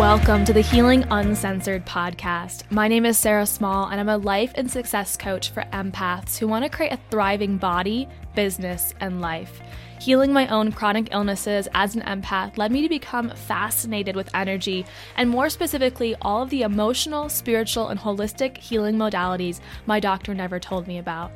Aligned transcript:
Welcome 0.00 0.46
to 0.46 0.54
the 0.54 0.62
Healing 0.62 1.04
Uncensored 1.10 1.84
podcast. 1.84 2.62
My 2.70 2.88
name 2.88 3.04
is 3.04 3.18
Sarah 3.18 3.44
Small, 3.44 3.88
and 3.88 4.00
I'm 4.00 4.08
a 4.08 4.16
life 4.16 4.50
and 4.54 4.70
success 4.70 5.14
coach 5.14 5.50
for 5.50 5.62
empaths 5.74 6.38
who 6.38 6.48
want 6.48 6.64
to 6.64 6.70
create 6.70 6.94
a 6.94 6.98
thriving 7.10 7.58
body, 7.58 8.08
business, 8.34 8.94
and 9.00 9.20
life. 9.20 9.60
Healing 10.00 10.32
my 10.32 10.48
own 10.48 10.72
chronic 10.72 11.08
illnesses 11.12 11.68
as 11.74 11.96
an 11.96 12.00
empath 12.00 12.56
led 12.56 12.72
me 12.72 12.80
to 12.80 12.88
become 12.88 13.28
fascinated 13.28 14.16
with 14.16 14.34
energy, 14.34 14.86
and 15.18 15.28
more 15.28 15.50
specifically, 15.50 16.16
all 16.22 16.44
of 16.44 16.48
the 16.48 16.62
emotional, 16.62 17.28
spiritual, 17.28 17.88
and 17.88 18.00
holistic 18.00 18.56
healing 18.56 18.96
modalities 18.96 19.60
my 19.84 20.00
doctor 20.00 20.32
never 20.32 20.58
told 20.58 20.88
me 20.88 20.96
about. 20.96 21.30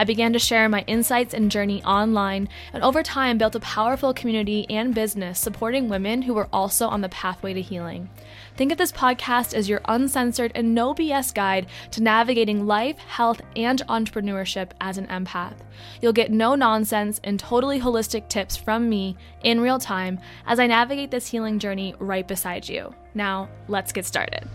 I 0.00 0.04
began 0.04 0.32
to 0.32 0.38
share 0.38 0.66
my 0.66 0.80
insights 0.86 1.34
and 1.34 1.50
journey 1.50 1.84
online, 1.84 2.48
and 2.72 2.82
over 2.82 3.02
time 3.02 3.36
built 3.36 3.54
a 3.54 3.60
powerful 3.60 4.14
community 4.14 4.64
and 4.70 4.94
business 4.94 5.38
supporting 5.38 5.90
women 5.90 6.22
who 6.22 6.32
were 6.32 6.48
also 6.54 6.88
on 6.88 7.02
the 7.02 7.10
pathway 7.10 7.52
to 7.52 7.60
healing. 7.60 8.08
Think 8.56 8.72
of 8.72 8.78
this 8.78 8.92
podcast 8.92 9.52
as 9.52 9.68
your 9.68 9.82
uncensored 9.84 10.52
and 10.54 10.74
no 10.74 10.94
BS 10.94 11.34
guide 11.34 11.66
to 11.90 12.02
navigating 12.02 12.66
life, 12.66 12.96
health, 12.96 13.42
and 13.54 13.82
entrepreneurship 13.90 14.70
as 14.80 14.96
an 14.96 15.06
empath. 15.08 15.58
You'll 16.00 16.14
get 16.14 16.30
no 16.30 16.54
nonsense 16.54 17.20
and 17.22 17.38
totally 17.38 17.78
holistic 17.78 18.26
tips 18.28 18.56
from 18.56 18.88
me 18.88 19.18
in 19.42 19.60
real 19.60 19.78
time 19.78 20.18
as 20.46 20.58
I 20.58 20.66
navigate 20.66 21.10
this 21.10 21.26
healing 21.26 21.58
journey 21.58 21.94
right 21.98 22.26
beside 22.26 22.66
you. 22.66 22.94
Now, 23.12 23.50
let's 23.68 23.92
get 23.92 24.06
started. 24.06 24.48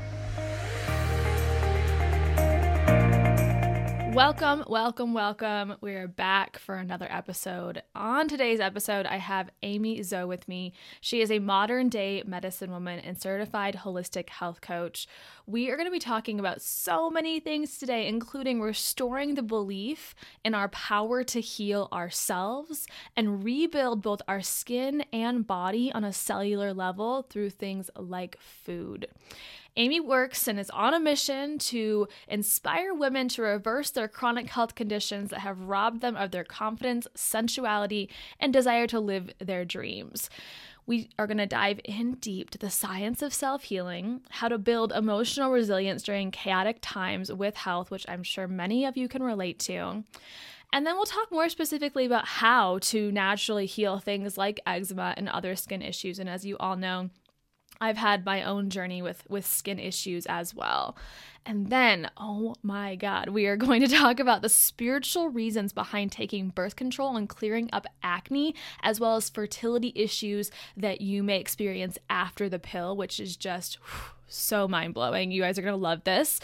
Welcome, 4.15 4.63
welcome, 4.67 5.13
welcome. 5.13 5.75
We 5.81 5.95
are 5.95 6.07
back 6.07 6.57
for 6.57 6.75
another 6.75 7.05
episode. 7.09 7.83
On 7.93 8.29
today's 8.29 8.61
episode, 8.61 9.05
I 9.05 9.17
have 9.17 9.49
Amy 9.61 9.99
Zhou 9.99 10.25
with 10.25 10.47
me. 10.47 10.71
She 11.01 11.19
is 11.19 11.29
a 11.29 11.39
modern 11.39 11.89
day 11.89 12.23
medicine 12.25 12.71
woman 12.71 12.99
and 12.99 13.21
certified 13.21 13.81
holistic 13.83 14.29
health 14.29 14.61
coach. 14.61 15.05
We 15.45 15.69
are 15.69 15.75
going 15.75 15.87
to 15.87 15.91
be 15.91 15.99
talking 15.99 16.39
about 16.39 16.61
so 16.61 17.09
many 17.09 17.41
things 17.41 17.77
today, 17.77 18.07
including 18.07 18.61
restoring 18.61 19.35
the 19.35 19.43
belief 19.43 20.15
in 20.45 20.55
our 20.55 20.69
power 20.69 21.25
to 21.25 21.41
heal 21.41 21.89
ourselves 21.91 22.87
and 23.17 23.43
rebuild 23.43 24.01
both 24.01 24.21
our 24.29 24.41
skin 24.41 25.03
and 25.11 25.45
body 25.45 25.91
on 25.91 26.05
a 26.05 26.13
cellular 26.13 26.73
level 26.73 27.23
through 27.23 27.49
things 27.49 27.89
like 27.97 28.39
food. 28.39 29.07
Amy 29.77 29.99
works 29.99 30.47
and 30.47 30.59
is 30.59 30.69
on 30.69 30.93
a 30.93 30.99
mission 30.99 31.57
to 31.57 32.07
inspire 32.27 32.93
women 32.93 33.27
to 33.29 33.41
reverse 33.41 33.91
their 33.91 34.07
chronic 34.07 34.49
health 34.49 34.73
conditions 34.73 35.29
that 35.31 35.39
have 35.39 35.59
robbed 35.59 36.01
them 36.01 36.15
of 36.15 36.31
their 36.31 36.45
confidence, 36.45 37.07
sensuality, 37.13 38.09
and 38.39 38.53
desire 38.53 38.87
to 38.87 38.99
live 38.99 39.31
their 39.39 39.65
dreams. 39.65 40.29
We 40.87 41.09
are 41.17 41.27
going 41.27 41.39
to 41.39 41.45
dive 41.45 41.81
in 41.83 42.13
deep 42.15 42.51
to 42.51 42.57
the 42.57 42.69
science 42.69 43.21
of 43.21 43.33
self 43.33 43.63
healing, 43.63 44.21
how 44.29 44.47
to 44.47 44.57
build 44.57 44.91
emotional 44.93 45.51
resilience 45.51 46.03
during 46.03 46.31
chaotic 46.31 46.77
times 46.81 47.31
with 47.31 47.55
health, 47.55 47.91
which 47.91 48.05
I'm 48.07 48.23
sure 48.23 48.47
many 48.47 48.85
of 48.85 48.95
you 48.95 49.07
can 49.07 49.23
relate 49.23 49.59
to. 49.61 50.03
And 50.71 50.85
then 50.85 50.95
we'll 50.95 51.05
talk 51.05 51.31
more 51.31 51.49
specifically 51.49 52.05
about 52.05 52.25
how 52.25 52.79
to 52.79 53.11
naturally 53.11 53.65
heal 53.65 53.99
things 53.99 54.37
like 54.37 54.59
eczema 54.65 55.13
and 55.17 55.27
other 55.27 55.55
skin 55.55 55.81
issues. 55.81 56.19
And 56.19 56.29
as 56.29 56.45
you 56.45 56.57
all 56.59 56.75
know, 56.75 57.09
I've 57.79 57.97
had 57.97 58.25
my 58.25 58.43
own 58.43 58.69
journey 58.69 59.01
with 59.01 59.23
with 59.29 59.45
skin 59.45 59.79
issues 59.79 60.25
as 60.25 60.53
well. 60.53 60.97
And 61.47 61.67
then, 61.69 62.09
oh 62.17 62.55
my 62.63 62.95
god, 62.95 63.29
we 63.29 63.45
are 63.45 63.57
going 63.65 63.81
to 63.81 63.87
talk 63.87 64.19
about 64.19 64.41
the 64.41 64.49
spiritual 64.49 65.29
reasons 65.29 65.73
behind 65.73 66.11
taking 66.11 66.49
birth 66.49 66.75
control 66.75 67.15
and 67.17 67.29
clearing 67.29 67.69
up 67.71 67.85
acne 68.01 68.55
as 68.81 68.99
well 68.99 69.15
as 69.15 69.29
fertility 69.29 69.91
issues 69.95 70.51
that 70.75 71.01
you 71.01 71.21
may 71.23 71.39
experience 71.39 71.97
after 72.09 72.49
the 72.49 72.59
pill, 72.59 72.97
which 72.97 73.19
is 73.19 73.35
just 73.35 73.75
whew, 73.75 74.15
so 74.27 74.67
mind-blowing. 74.67 75.31
You 75.31 75.41
guys 75.41 75.59
are 75.59 75.61
going 75.61 75.73
to 75.73 75.77
love 75.77 76.03
this 76.03 76.39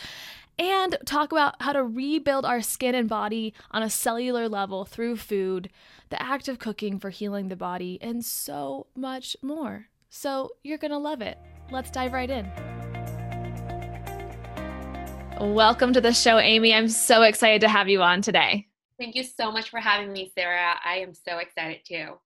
and 0.60 0.98
talk 1.06 1.32
about 1.32 1.60
how 1.62 1.74
to 1.74 1.84
rebuild 1.84 2.46
our 2.46 2.62
skin 2.62 2.94
and 2.94 3.10
body 3.10 3.54
on 3.72 3.82
a 3.82 3.90
cellular 3.90 4.48
level 4.48 4.86
through 4.86 5.18
food, 5.18 5.70
the 6.10 6.22
act 6.22 6.48
of 6.48 6.60
cooking 6.60 7.00
for 7.00 7.10
healing 7.10 7.48
the 7.48 7.56
body, 7.56 7.98
and 8.02 8.24
so 8.24 8.86
much 8.96 9.36
more. 9.42 9.88
So 10.14 10.50
you're 10.62 10.78
going 10.78 10.92
to 10.92 10.98
love 10.98 11.22
it. 11.22 11.38
Let's 11.72 11.90
dive 11.90 12.12
right 12.12 12.30
in. 12.30 12.46
Welcome 15.40 15.94
to 15.94 16.02
the 16.02 16.12
show, 16.12 16.38
Amy. 16.38 16.74
I'm 16.74 16.90
so 16.90 17.22
excited 17.22 17.62
to 17.62 17.70
have 17.70 17.88
you 17.88 18.02
on 18.02 18.22
today. 18.22 18.68
Thank 19.00 19.16
you 19.16 19.24
so 19.24 19.54
much 19.54 19.70
for 19.70 19.80
having 19.80 20.12
me, 20.12 20.30
Sarah. 20.38 20.76
I 20.84 20.98
am 20.98 21.14
so 21.14 21.38
excited 21.38 21.86
too. 21.88 22.20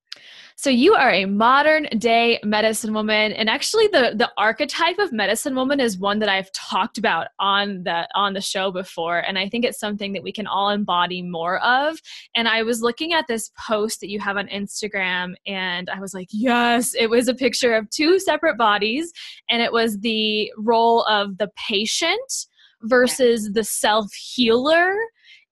So 0.57 0.69
you 0.69 0.93
are 0.93 1.11
a 1.11 1.25
modern 1.25 1.83
day 1.97 2.39
medicine 2.43 2.93
woman 2.93 3.33
and 3.33 3.49
actually 3.49 3.87
the 3.87 4.13
the 4.15 4.31
archetype 4.37 4.97
of 4.99 5.11
medicine 5.11 5.53
woman 5.53 5.81
is 5.81 5.97
one 5.97 6.19
that 6.19 6.29
I've 6.29 6.51
talked 6.53 6.97
about 6.97 7.27
on 7.39 7.83
the 7.83 8.07
on 8.15 8.33
the 8.33 8.41
show 8.41 8.71
before 8.71 9.19
and 9.19 9.37
I 9.37 9.49
think 9.49 9.65
it's 9.65 9.79
something 9.79 10.13
that 10.13 10.23
we 10.23 10.31
can 10.31 10.47
all 10.47 10.69
embody 10.69 11.21
more 11.21 11.59
of. 11.59 11.99
And 12.35 12.47
I 12.47 12.63
was 12.63 12.81
looking 12.81 13.11
at 13.11 13.25
this 13.27 13.51
post 13.67 13.99
that 13.99 14.09
you 14.09 14.19
have 14.21 14.37
on 14.37 14.47
Instagram 14.47 15.35
and 15.45 15.89
I 15.89 15.99
was 15.99 16.13
like 16.13 16.29
yes. 16.31 16.95
It 16.95 17.09
was 17.09 17.27
a 17.27 17.35
picture 17.35 17.75
of 17.75 17.89
two 17.89 18.17
separate 18.17 18.57
bodies 18.57 19.11
and 19.49 19.61
it 19.61 19.73
was 19.73 19.99
the 19.99 20.51
role 20.57 21.03
of 21.03 21.37
the 21.37 21.51
patient 21.57 22.47
versus 22.81 23.51
the 23.51 23.63
self 23.63 24.11
healer 24.13 24.95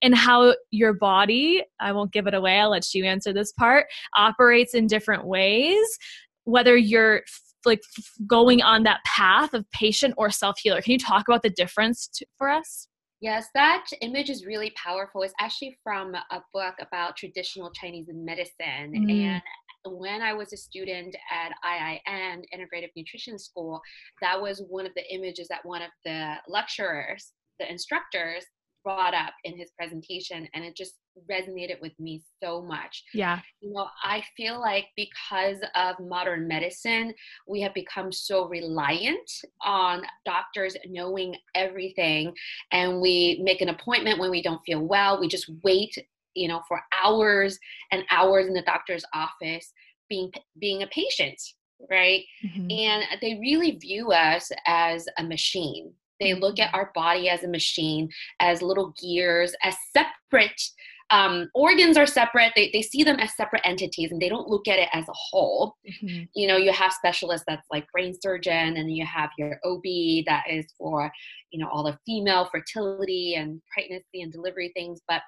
and 0.04 0.14
how 0.14 0.54
your 0.70 0.94
body, 0.94 1.64
I 1.80 1.94
won't 1.94 2.12
give 2.12 2.28
it 2.28 2.34
away, 2.34 2.60
I'll 2.60 2.70
let 2.70 2.94
you 2.94 3.06
answer 3.06 3.34
this 3.34 3.54
part, 3.54 3.88
operates 4.16 4.76
in 4.76 4.86
different 4.86 5.26
ways, 5.26 5.98
whether 6.44 6.78
you're 6.78 7.22
like 7.66 7.82
going 8.28 8.62
on 8.62 8.84
that 8.84 9.00
path 9.06 9.54
of 9.54 9.70
patient 9.72 10.14
or 10.18 10.30
self 10.30 10.60
healer. 10.60 10.82
Can 10.82 10.92
you 10.92 11.00
talk 11.00 11.28
about 11.28 11.42
the 11.42 11.50
difference 11.50 12.08
to, 12.16 12.26
for 12.38 12.50
us? 12.50 12.88
Yes, 13.22 13.48
that 13.56 13.86
image 14.02 14.30
is 14.30 14.46
really 14.46 14.74
powerful. 14.76 15.22
It's 15.22 15.34
actually 15.40 15.78
from 15.82 16.14
a 16.14 16.42
book 16.54 16.76
about 16.82 17.16
traditional 17.16 17.72
Chinese 17.72 18.08
medicine. 18.12 18.92
Mm. 18.94 19.42
And 19.86 19.98
when 19.98 20.22
I 20.22 20.34
was 20.34 20.52
a 20.52 20.58
student 20.58 21.16
at 21.32 21.54
IIN, 21.64 22.44
Integrative 22.54 22.90
Nutrition 22.98 23.40
School, 23.40 23.80
that 24.22 24.42
was 24.42 24.62
one 24.68 24.86
of 24.86 24.92
the 24.98 25.14
images 25.14 25.48
that 25.48 25.64
one 25.64 25.82
of 25.82 25.92
the 26.04 26.36
lecturers, 26.50 27.32
the 27.60 27.72
instructors, 27.72 28.44
brought 28.84 29.14
up 29.14 29.34
in 29.44 29.58
his 29.58 29.72
presentation 29.78 30.48
and 30.54 30.64
it 30.64 30.76
just 30.76 30.96
resonated 31.30 31.80
with 31.82 31.98
me 32.00 32.22
so 32.42 32.62
much. 32.62 33.04
Yeah. 33.14 33.40
You 33.62 33.74
know, 33.74 33.88
I 34.04 34.24
feel 34.36 34.60
like 34.60 34.86
because 34.96 35.58
of 35.76 35.96
modern 36.00 36.48
medicine, 36.48 37.14
we 37.48 37.62
have 37.62 37.74
become 37.74 38.12
so 38.12 38.48
reliant 38.48 39.30
on 39.62 40.04
doctors 40.26 40.76
knowing 40.88 41.36
everything 41.56 42.34
and 42.72 43.00
we 43.00 43.42
make 43.44 43.62
an 43.62 43.70
appointment 43.70 44.20
when 44.20 44.32
we 44.32 44.42
don't 44.42 44.62
feel 44.66 44.82
well, 44.82 45.20
we 45.20 45.28
just 45.28 45.50
wait, 45.64 45.96
you 46.34 46.48
know, 46.48 46.62
for 46.68 46.82
hours 47.04 47.58
and 47.92 48.04
hours 48.12 48.48
in 48.48 48.54
the 48.54 48.64
doctor's 48.64 49.06
office 49.14 49.72
being 50.10 50.32
being 50.60 50.84
a 50.84 50.88
patient, 50.88 51.42
right? 51.90 52.24
Mm-hmm. 52.46 52.72
And 52.72 53.04
they 53.22 53.40
really 53.40 53.72
view 53.78 54.12
us 54.12 54.52
as 54.68 55.08
a 55.18 55.24
machine 55.24 55.94
they 56.24 56.34
look 56.34 56.60
at 56.60 56.74
our 56.74 56.92
body 56.94 57.30
as 57.30 57.44
a 57.44 57.48
machine, 57.48 58.10
as 58.40 58.62
little 58.62 58.94
gears, 59.02 59.54
as 59.64 59.76
separate. 59.96 60.62
Um, 61.10 61.50
organs 61.54 61.98
are 61.98 62.08
separate. 62.08 62.54
They, 62.56 62.72
they 62.74 62.82
see 62.82 63.04
them 63.04 63.20
as 63.20 63.36
separate 63.36 63.62
entities 63.66 64.12
and 64.12 64.22
they 64.22 64.30
don't 64.30 64.48
look 64.48 64.68
at 64.68 64.80
it 64.80 64.90
as 64.94 65.08
a 65.08 65.14
whole. 65.14 65.76
Mm-hmm. 65.88 66.24
You 66.34 66.48
know, 66.48 66.58
you 66.58 66.72
have 66.72 66.94
specialists 66.94 67.46
that's 67.48 67.68
like 67.72 67.86
brain 67.92 68.16
surgeon 68.20 68.78
and 68.78 68.92
you 68.96 69.06
have 69.06 69.30
your 69.38 69.60
OB 69.64 69.84
that 70.26 70.46
is 70.50 70.66
for, 70.78 71.12
you 71.52 71.60
know, 71.60 71.70
all 71.70 71.84
the 71.84 71.98
female 72.06 72.50
fertility 72.52 73.36
and 73.36 73.62
pregnancy 73.72 74.22
and 74.22 74.32
delivery 74.32 74.72
things, 74.74 75.02
but 75.08 75.22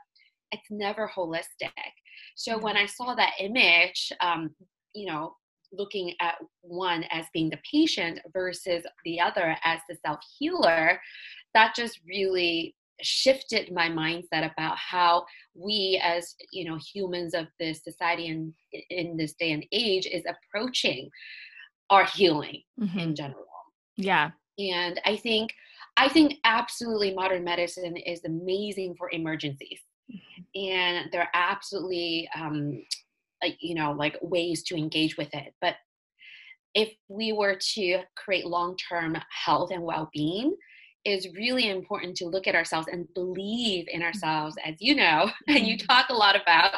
it's 0.51 0.71
never 0.71 1.11
holistic. 1.15 1.69
So 2.35 2.57
when 2.57 2.77
I 2.77 2.85
saw 2.85 3.13
that 3.15 3.33
image, 3.39 4.11
um, 4.21 4.55
you 4.93 5.05
know, 5.07 5.35
looking 5.77 6.13
at 6.21 6.35
one 6.61 7.03
as 7.11 7.25
being 7.33 7.49
the 7.49 7.59
patient 7.69 8.19
versus 8.33 8.83
the 9.03 9.19
other 9.19 9.55
as 9.63 9.79
the 9.89 9.95
self 10.05 10.19
healer, 10.37 10.99
that 11.53 11.75
just 11.75 11.99
really 12.07 12.75
shifted 13.01 13.71
my 13.71 13.89
mindset 13.89 14.49
about 14.51 14.77
how 14.77 15.25
we 15.53 15.99
as 16.03 16.35
you 16.51 16.65
know 16.65 16.77
humans 16.93 17.33
of 17.33 17.47
this 17.59 17.83
society 17.83 18.27
and 18.29 18.53
in 18.89 19.17
this 19.17 19.33
day 19.33 19.51
and 19.51 19.65
age 19.71 20.07
is 20.07 20.23
approaching 20.25 21.09
our 21.89 22.05
healing 22.05 22.61
mm-hmm. 22.79 22.99
in 22.99 23.15
general 23.15 23.45
yeah 23.97 24.31
and 24.59 25.01
i 25.05 25.15
think 25.15 25.51
i 25.97 26.07
think 26.07 26.35
absolutely 26.45 27.13
modern 27.13 27.43
medicine 27.43 27.97
is 27.97 28.23
amazing 28.25 28.95
for 28.97 29.09
emergencies 29.11 29.81
mm-hmm. 30.09 30.67
and 30.69 31.09
they're 31.11 31.29
absolutely 31.33 32.29
um, 32.35 32.81
you 33.59 33.75
know 33.75 33.91
like 33.91 34.17
ways 34.21 34.63
to 34.63 34.75
engage 34.75 35.17
with 35.17 35.33
it 35.33 35.53
but 35.61 35.75
if 36.73 36.93
we 37.07 37.31
were 37.31 37.57
to 37.73 37.99
create 38.15 38.45
long-term 38.45 39.17
health 39.29 39.71
and 39.71 39.81
well-being 39.81 40.55
is 41.05 41.27
really 41.35 41.69
important 41.69 42.17
to 42.17 42.25
look 42.25 42.47
at 42.47 42.55
ourselves 42.55 42.87
and 42.91 43.07
believe 43.13 43.85
in 43.89 44.01
ourselves 44.01 44.55
as 44.65 44.75
you 44.79 44.95
know 44.95 45.29
and 45.47 45.65
you 45.65 45.77
mm-hmm. 45.77 45.87
talk 45.87 46.09
a 46.09 46.13
lot 46.13 46.35
about 46.39 46.73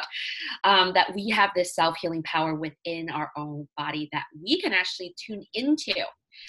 um, 0.64 0.92
that 0.94 1.12
we 1.14 1.28
have 1.28 1.50
this 1.56 1.74
self-healing 1.74 2.22
power 2.22 2.54
within 2.54 3.10
our 3.10 3.30
own 3.36 3.66
body 3.76 4.08
that 4.12 4.24
we 4.42 4.60
can 4.60 4.72
actually 4.72 5.14
tune 5.18 5.44
into 5.54 5.94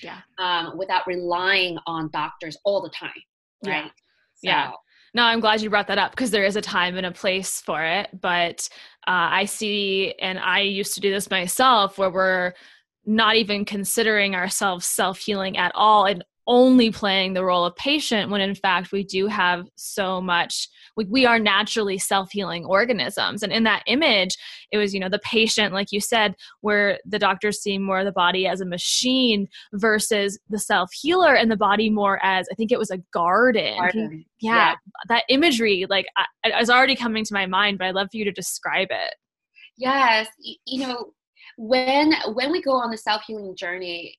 yeah. 0.04 0.18
um, 0.38 0.78
without 0.78 1.08
relying 1.08 1.78
on 1.88 2.10
doctors 2.12 2.58
all 2.66 2.82
the 2.82 2.90
time 2.90 3.12
right 3.66 3.92
yeah, 4.42 4.68
so, 4.68 4.72
yeah. 4.72 4.72
No, 5.14 5.24
I'm 5.24 5.40
glad 5.40 5.62
you 5.62 5.70
brought 5.70 5.88
that 5.88 5.98
up 5.98 6.12
because 6.12 6.32
there 6.32 6.46
is 6.46 6.56
a 6.56 6.62
time 6.62 6.98
and 6.98 7.06
a 7.06 7.12
place 7.12 7.62
for 7.62 7.84
it. 7.84 8.10
But 8.20 8.70
uh, 9.08 9.30
I 9.32 9.46
see, 9.46 10.14
and 10.20 10.40
I 10.40 10.62
used 10.62 10.94
to 10.96 11.02
do 11.02 11.12
this 11.12 11.30
myself, 11.30 11.98
where 11.98 12.10
we're 12.10 12.54
not 13.06 13.36
even 13.36 13.66
considering 13.66 14.36
ourselves 14.36 14.86
self 14.86 15.20
healing 15.20 15.58
at 15.58 15.72
all 15.74 16.06
and 16.06 16.24
only 16.50 16.90
playing 16.92 17.34
the 17.34 17.46
role 17.46 17.64
of 17.64 17.76
patient 17.76 18.32
when 18.32 18.42
in 18.42 18.56
fact 18.56 18.92
we 18.92 19.04
do 19.04 19.28
have 19.28 19.68
so 19.76 20.20
much 20.20 20.68
we, 20.98 21.06
we 21.06 21.26
are 21.26 21.38
naturally 21.38 22.00
self-healing 22.00 22.66
organisms. 22.66 23.44
And 23.44 23.54
in 23.54 23.64
that 23.64 23.84
image 23.86 24.36
it 24.72 24.80
was 24.80 24.92
you 24.94 25.00
know 25.00 25.10
the 25.10 25.20
patient 25.20 25.74
like 25.74 25.92
you 25.92 26.02
said 26.02 26.36
where 26.62 27.00
the 27.06 27.20
doctors 27.20 27.62
see 27.62 27.78
more 27.78 28.00
of 28.00 28.06
the 28.06 28.12
body 28.12 28.48
as 28.48 28.62
a 28.62 28.66
machine 28.66 29.48
versus 29.74 30.40
the 30.50 30.58
self-healer 30.58 31.36
and 31.36 31.52
the 31.52 31.58
body 31.58 31.90
more 31.90 32.20
as 32.24 32.48
i 32.52 32.56
think 32.56 32.72
it 32.72 32.80
was 32.80 32.90
a 32.92 32.98
garden, 33.14 33.78
garden. 33.78 34.26
Yeah, 34.40 34.56
yeah, 34.56 34.76
that 35.08 35.24
imagery 35.30 35.86
like 35.88 36.08
I, 36.18 36.60
is 36.60 36.70
already 36.70 36.96
coming 36.96 37.24
to 37.26 37.34
my 37.34 37.46
mind 37.46 37.78
but 37.78 37.88
i'd 37.88 37.96
love 37.96 38.08
for 38.12 38.18
you 38.18 38.26
to 38.26 38.32
describe 38.32 38.88
it. 38.90 39.14
Yes. 39.78 40.28
You 40.66 40.88
know 40.88 41.06
when 41.58 42.14
when 42.34 42.52
we 42.52 42.62
go 42.62 42.72
on 42.72 42.90
the 42.90 42.98
self-healing 42.98 43.56
journey 43.56 44.16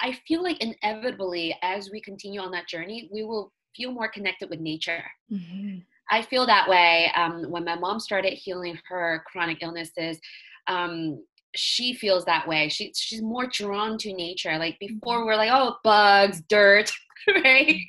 i 0.00 0.12
feel 0.26 0.42
like 0.42 0.62
inevitably 0.62 1.56
as 1.62 1.90
we 1.90 2.00
continue 2.00 2.40
on 2.40 2.50
that 2.50 2.68
journey 2.68 3.08
we 3.12 3.22
will 3.22 3.52
feel 3.76 3.92
more 3.92 4.08
connected 4.08 4.48
with 4.50 4.60
nature 4.60 5.02
mm-hmm. 5.32 5.78
i 6.10 6.22
feel 6.22 6.46
that 6.46 6.68
way 6.68 7.10
um, 7.14 7.44
when 7.50 7.64
my 7.64 7.76
mom 7.76 8.00
started 8.00 8.32
healing 8.32 8.78
her 8.88 9.22
chronic 9.26 9.58
illnesses 9.62 10.18
um, 10.66 11.18
she 11.56 11.94
feels 11.94 12.24
that 12.26 12.46
way. 12.46 12.68
She, 12.68 12.92
she's 12.94 13.22
more 13.22 13.46
drawn 13.46 13.98
to 13.98 14.12
nature. 14.12 14.56
Like 14.58 14.78
before, 14.78 15.18
mm-hmm. 15.18 15.26
we're 15.26 15.36
like, 15.36 15.50
oh, 15.52 15.76
bugs, 15.82 16.42
dirt, 16.48 16.92
right? 17.44 17.86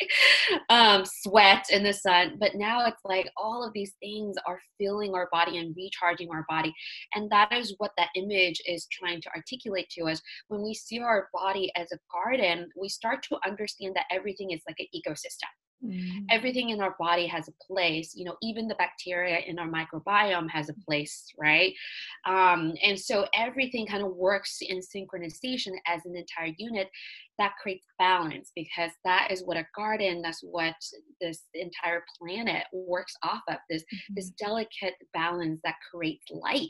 Um, 0.69 1.03
sweat 1.05 1.65
in 1.71 1.83
the 1.83 1.93
sun. 1.93 2.37
But 2.39 2.55
now 2.55 2.85
it's 2.85 3.01
like 3.05 3.29
all 3.37 3.65
of 3.65 3.73
these 3.73 3.93
things 3.99 4.35
are 4.45 4.59
filling 4.79 5.13
our 5.13 5.29
body 5.31 5.57
and 5.57 5.75
recharging 5.75 6.29
our 6.31 6.45
body. 6.49 6.73
And 7.15 7.29
that 7.31 7.51
is 7.53 7.75
what 7.77 7.91
that 7.97 8.09
image 8.15 8.61
is 8.65 8.87
trying 8.91 9.21
to 9.21 9.29
articulate 9.35 9.89
to 9.91 10.05
us. 10.05 10.21
When 10.47 10.63
we 10.63 10.73
see 10.73 10.99
our 10.99 11.29
body 11.33 11.71
as 11.75 11.91
a 11.91 11.99
garden, 12.11 12.69
we 12.79 12.89
start 12.89 13.23
to 13.29 13.37
understand 13.45 13.95
that 13.95 14.05
everything 14.11 14.51
is 14.51 14.61
like 14.67 14.79
an 14.79 14.87
ecosystem. 14.95 15.49
Mm. 15.85 16.25
Everything 16.29 16.69
in 16.69 16.81
our 16.81 16.95
body 16.99 17.25
has 17.27 17.47
a 17.47 17.65
place, 17.65 18.13
you 18.15 18.25
know, 18.25 18.35
even 18.41 18.67
the 18.67 18.75
bacteria 18.75 19.39
in 19.39 19.57
our 19.57 19.67
microbiome 19.67 20.49
has 20.49 20.69
a 20.69 20.75
place, 20.85 21.25
right? 21.39 21.73
Um, 22.27 22.73
and 22.83 22.99
so 22.99 23.25
everything 23.33 23.87
kind 23.87 24.03
of 24.03 24.15
works 24.15 24.59
in 24.61 24.79
synchronization 24.79 25.73
as 25.87 26.05
an 26.05 26.15
entire 26.15 26.53
unit 26.57 26.89
that 27.39 27.53
creates 27.61 27.87
balance 27.97 28.51
because 28.55 28.91
that 29.03 29.29
is 29.31 29.41
what 29.43 29.57
a 29.57 29.65
garden, 29.75 30.21
that's 30.21 30.41
what 30.43 30.75
this 31.19 31.43
entire 31.55 32.03
planet 32.19 32.63
works 32.71 33.15
off 33.23 33.41
of 33.49 33.57
this, 33.69 33.81
mm-hmm. 33.83 34.13
this 34.15 34.29
delicate 34.31 34.95
balance 35.13 35.59
that 35.63 35.75
creates 35.91 36.25
life 36.29 36.69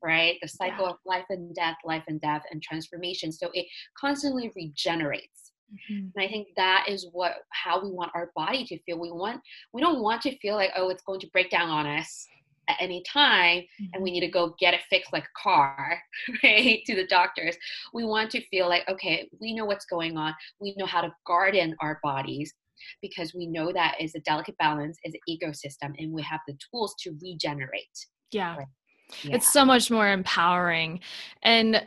right? 0.00 0.36
The 0.40 0.48
cycle 0.48 0.84
yeah. 0.84 0.90
of 0.90 0.96
life 1.04 1.24
and 1.28 1.52
death, 1.56 1.76
life 1.84 2.04
and 2.06 2.20
death, 2.20 2.42
and 2.52 2.62
transformation. 2.62 3.32
So 3.32 3.50
it 3.52 3.66
constantly 3.98 4.52
regenerates. 4.54 5.47
Mm-hmm. 5.72 6.08
And 6.14 6.24
I 6.24 6.28
think 6.28 6.48
that 6.56 6.86
is 6.88 7.08
what 7.12 7.34
how 7.50 7.82
we 7.82 7.90
want 7.90 8.12
our 8.14 8.30
body 8.34 8.64
to 8.66 8.78
feel. 8.82 8.98
We 8.98 9.10
want 9.10 9.40
we 9.72 9.80
don't 9.80 10.02
want 10.02 10.22
to 10.22 10.36
feel 10.38 10.54
like 10.54 10.70
oh 10.76 10.88
it's 10.88 11.02
going 11.02 11.20
to 11.20 11.30
break 11.32 11.50
down 11.50 11.68
on 11.68 11.86
us 11.86 12.26
at 12.68 12.76
any 12.80 13.02
time 13.10 13.58
mm-hmm. 13.58 13.84
and 13.94 14.02
we 14.02 14.10
mm-hmm. 14.10 14.14
need 14.14 14.20
to 14.20 14.28
go 14.28 14.54
get 14.58 14.74
it 14.74 14.80
fixed 14.90 15.12
like 15.12 15.24
a 15.24 15.42
car, 15.42 16.00
right? 16.42 16.80
To 16.86 16.94
the 16.94 17.06
doctors. 17.06 17.56
We 17.92 18.04
want 18.04 18.30
to 18.32 18.46
feel 18.48 18.68
like 18.68 18.88
okay, 18.88 19.28
we 19.40 19.54
know 19.54 19.64
what's 19.64 19.86
going 19.86 20.16
on. 20.16 20.34
We 20.60 20.74
know 20.78 20.86
how 20.86 21.00
to 21.00 21.12
garden 21.26 21.74
our 21.80 22.00
bodies 22.02 22.52
because 23.02 23.34
we 23.34 23.46
know 23.46 23.72
that 23.72 23.96
is 24.00 24.14
a 24.14 24.20
delicate 24.20 24.56
balance, 24.58 24.98
is 25.04 25.14
an 25.14 25.20
ecosystem, 25.28 25.94
and 25.98 26.12
we 26.12 26.22
have 26.22 26.40
the 26.46 26.56
tools 26.70 26.94
to 27.00 27.16
regenerate. 27.22 28.06
Yeah. 28.30 28.56
Right? 28.56 28.66
yeah. 29.22 29.36
It's 29.36 29.52
so 29.52 29.64
much 29.64 29.90
more 29.90 30.08
empowering. 30.08 31.00
And 31.42 31.84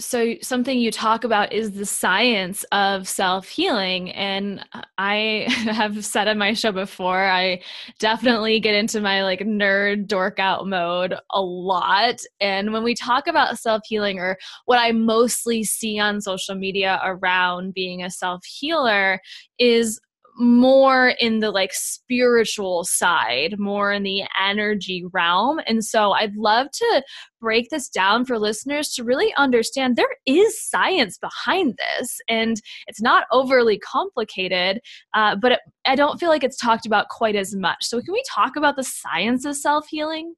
so 0.00 0.34
something 0.40 0.78
you 0.78 0.90
talk 0.90 1.24
about 1.24 1.52
is 1.52 1.72
the 1.72 1.84
science 1.84 2.64
of 2.72 3.06
self-healing 3.06 4.10
and 4.12 4.64
i 4.98 5.44
have 5.48 6.04
said 6.04 6.26
on 6.26 6.38
my 6.38 6.54
show 6.54 6.72
before 6.72 7.26
i 7.26 7.60
definitely 7.98 8.58
get 8.58 8.74
into 8.74 9.00
my 9.00 9.22
like 9.22 9.40
nerd 9.40 10.06
dork 10.06 10.38
out 10.38 10.66
mode 10.66 11.14
a 11.30 11.40
lot 11.40 12.18
and 12.40 12.72
when 12.72 12.82
we 12.82 12.94
talk 12.94 13.26
about 13.26 13.58
self-healing 13.58 14.18
or 14.18 14.36
what 14.64 14.78
i 14.78 14.90
mostly 14.90 15.62
see 15.62 15.98
on 15.98 16.20
social 16.20 16.54
media 16.54 16.98
around 17.04 17.74
being 17.74 18.02
a 18.02 18.10
self-healer 18.10 19.20
is 19.58 20.00
more 20.40 21.12
in 21.20 21.40
the 21.40 21.50
like 21.50 21.72
spiritual 21.72 22.82
side, 22.84 23.56
more 23.58 23.92
in 23.92 24.02
the 24.02 24.22
energy 24.42 25.04
realm. 25.12 25.60
And 25.66 25.84
so 25.84 26.12
I'd 26.12 26.34
love 26.34 26.68
to 26.72 27.02
break 27.40 27.68
this 27.68 27.88
down 27.88 28.24
for 28.24 28.38
listeners 28.38 28.94
to 28.94 29.04
really 29.04 29.34
understand 29.36 29.96
there 29.96 30.06
is 30.26 30.64
science 30.64 31.18
behind 31.18 31.78
this 31.78 32.18
and 32.28 32.60
it's 32.86 33.02
not 33.02 33.24
overly 33.30 33.78
complicated, 33.78 34.80
uh, 35.14 35.36
but 35.36 35.52
it, 35.52 35.60
I 35.84 35.94
don't 35.94 36.18
feel 36.18 36.30
like 36.30 36.44
it's 36.44 36.56
talked 36.56 36.86
about 36.86 37.08
quite 37.10 37.36
as 37.36 37.54
much. 37.54 37.78
So, 37.82 38.00
can 38.00 38.12
we 38.12 38.22
talk 38.28 38.56
about 38.56 38.76
the 38.76 38.84
science 38.84 39.44
of 39.44 39.56
self 39.56 39.88
healing? 39.88 40.34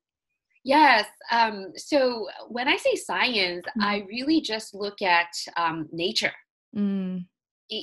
Yes. 0.64 1.06
Um, 1.30 1.72
so 1.76 2.28
when 2.48 2.68
I 2.68 2.76
say 2.76 2.94
science, 2.94 3.64
mm. 3.78 3.82
I 3.82 4.04
really 4.08 4.40
just 4.40 4.74
look 4.74 5.02
at 5.02 5.28
um, 5.56 5.88
nature. 5.92 6.32
Mm 6.76 7.24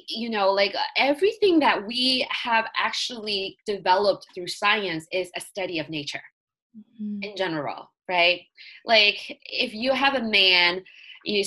you 0.08 0.29
know 0.29 0.51
like 0.51 0.75
everything 0.98 1.60
that 1.60 1.86
we 1.86 2.27
have 2.29 2.65
actually 2.77 3.58
developed 3.65 4.27
through 4.34 4.48
science 4.48 5.08
is 5.12 5.31
a 5.36 5.41
study 5.41 5.79
of 5.79 5.89
nature 5.89 6.22
mm-hmm. 6.77 7.24
in 7.24 7.36
general 7.36 7.91
right 8.08 8.41
like 8.86 9.39
if 9.43 9.74
you 9.74 9.91
have 9.93 10.15
a 10.15 10.24
man 10.24 10.84
you 11.25 11.43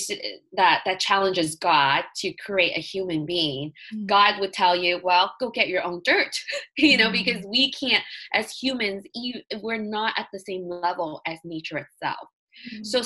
that 0.55 0.81
that 0.85 0.99
challenges 0.99 1.55
god 1.55 2.03
to 2.15 2.31
create 2.33 2.77
a 2.77 2.81
human 2.81 3.25
being 3.25 3.71
mm-hmm. 3.93 4.05
god 4.05 4.39
would 4.39 4.53
tell 4.53 4.75
you 4.75 4.99
well 5.03 5.33
go 5.39 5.49
get 5.49 5.67
your 5.67 5.83
own 5.83 6.01
dirt 6.03 6.35
you 6.77 6.97
know 6.97 7.09
mm-hmm. 7.09 7.23
because 7.23 7.45
we 7.45 7.71
can't 7.71 8.03
as 8.33 8.51
humans 8.51 9.03
we're 9.61 9.77
not 9.77 10.13
at 10.17 10.27
the 10.31 10.39
same 10.39 10.67
level 10.67 11.21
as 11.25 11.39
nature 11.43 11.77
itself 11.77 12.27
mm-hmm. 12.71 12.83
so 12.83 13.01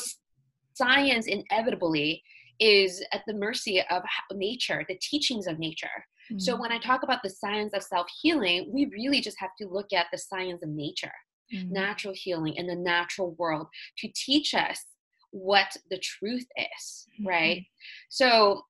science 0.74 1.28
inevitably 1.28 2.22
is 2.60 3.04
at 3.12 3.22
the 3.28 3.34
mercy 3.34 3.82
of 3.90 4.04
nature, 4.34 4.86
the 4.88 5.00
teachings 5.02 5.48
of 5.48 5.60
nature. 5.60 5.88
Mm-hmm. 6.32 6.40
So 6.40 6.60
when 6.60 6.72
I 6.72 6.80
talk 6.80 7.04
about 7.04 7.24
the 7.24 7.30
science 7.30 7.74
of 7.74 7.84
self 7.84 8.08
healing, 8.22 8.70
we 8.74 8.86
really 8.86 9.22
just 9.22 9.40
have 9.40 9.56
to 9.60 9.68
look 9.68 9.94
at 9.94 10.08
the 10.12 10.18
science 10.18 10.62
of 10.64 10.70
nature, 10.70 11.14
mm-hmm. 11.54 11.72
natural 11.72 12.14
healing 12.14 12.56
in 12.56 12.68
the 12.68 12.76
natural 12.76 13.36
world 13.38 13.68
to 14.00 14.10
teach 14.14 14.54
us 14.54 14.84
what 15.32 15.76
the 15.90 16.00
truth 16.00 16.46
is, 16.58 17.08
mm-hmm. 17.20 17.28
right? 17.28 17.66
So 18.10 18.62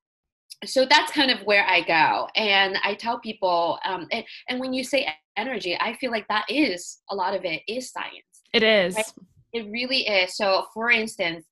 so 0.66 0.86
that's 0.90 1.12
kind 1.12 1.30
of 1.30 1.40
where 1.42 1.66
I 1.66 1.82
go. 1.82 2.28
And 2.36 2.78
I 2.84 2.96
tell 2.96 3.20
people, 3.20 3.78
um, 3.86 4.08
and, 4.12 4.24
and 4.50 4.60
when 4.60 4.74
you 4.74 4.84
say 4.84 5.08
energy, 5.38 5.78
I 5.80 5.94
feel 5.98 6.12
like 6.12 6.28
that 6.30 6.46
is 6.50 7.00
a 7.12 7.16
lot 7.16 7.36
of 7.36 7.46
it 7.46 7.62
is 7.68 7.92
science. 7.92 8.24
It 8.54 8.64
is. 8.64 8.96
Right? 8.96 9.06
It 9.54 9.70
really 9.70 10.08
is. 10.08 10.36
So, 10.36 10.66
for 10.74 10.90
instance, 10.90 11.46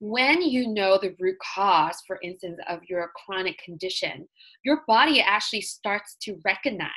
when 0.00 0.40
you 0.40 0.66
know 0.66 0.98
the 0.98 1.14
root 1.20 1.36
cause, 1.54 2.02
for 2.06 2.18
instance, 2.22 2.58
of 2.68 2.80
your 2.88 3.10
chronic 3.24 3.58
condition, 3.58 4.26
your 4.64 4.82
body 4.88 5.20
actually 5.20 5.60
starts 5.60 6.16
to 6.22 6.40
recognize 6.44 6.88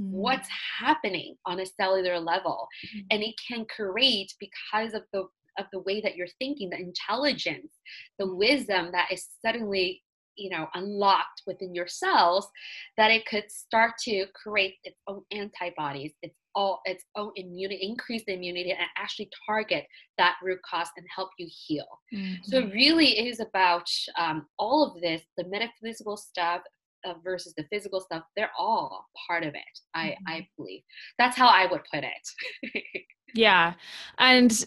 mm. 0.00 0.10
what's 0.10 0.48
happening 0.78 1.36
on 1.46 1.60
a 1.60 1.66
cellular 1.66 2.18
level. 2.20 2.68
Mm. 2.96 3.04
And 3.10 3.22
it 3.22 3.34
can 3.46 3.66
create, 3.66 4.32
because 4.38 4.94
of 4.94 5.02
the 5.12 5.24
of 5.56 5.66
the 5.72 5.80
way 5.80 6.00
that 6.00 6.16
you're 6.16 6.26
thinking, 6.40 6.68
the 6.68 6.80
intelligence, 6.80 7.74
the 8.18 8.34
wisdom 8.34 8.90
that 8.90 9.12
is 9.12 9.28
suddenly 9.44 10.02
you 10.36 10.50
know 10.50 10.66
unlocked 10.74 11.42
within 11.46 11.74
your 11.74 11.86
cells 11.86 12.48
that 12.96 13.10
it 13.10 13.24
could 13.26 13.50
start 13.50 13.92
to 14.00 14.26
create 14.34 14.74
its 14.82 14.98
own 15.06 15.22
antibodies 15.30 16.12
its 16.22 16.34
all 16.54 16.80
its 16.84 17.04
own 17.16 17.30
immunity 17.36 17.80
increase 17.82 18.22
the 18.26 18.34
immunity 18.34 18.70
and 18.70 18.80
actually 18.96 19.28
target 19.46 19.84
that 20.18 20.36
root 20.42 20.58
cause 20.68 20.88
and 20.96 21.06
help 21.14 21.30
you 21.38 21.48
heal 21.48 21.86
mm-hmm. 22.14 22.34
so 22.44 22.58
it 22.58 22.72
really 22.72 23.28
is 23.28 23.40
about 23.40 23.88
um, 24.18 24.46
all 24.58 24.84
of 24.84 25.00
this 25.00 25.22
the 25.36 25.44
metaphysical 25.48 26.16
stuff 26.16 26.60
uh, 27.04 27.14
versus 27.22 27.52
the 27.56 27.64
physical 27.70 28.00
stuff 28.00 28.22
they're 28.36 28.50
all 28.58 29.06
part 29.26 29.42
of 29.42 29.54
it 29.54 29.78
i 29.94 30.08
mm-hmm. 30.08 30.28
i 30.28 30.48
believe 30.56 30.82
that's 31.18 31.36
how 31.36 31.48
i 31.48 31.66
would 31.70 31.82
put 31.92 32.04
it 32.04 33.02
yeah 33.34 33.74
and 34.18 34.64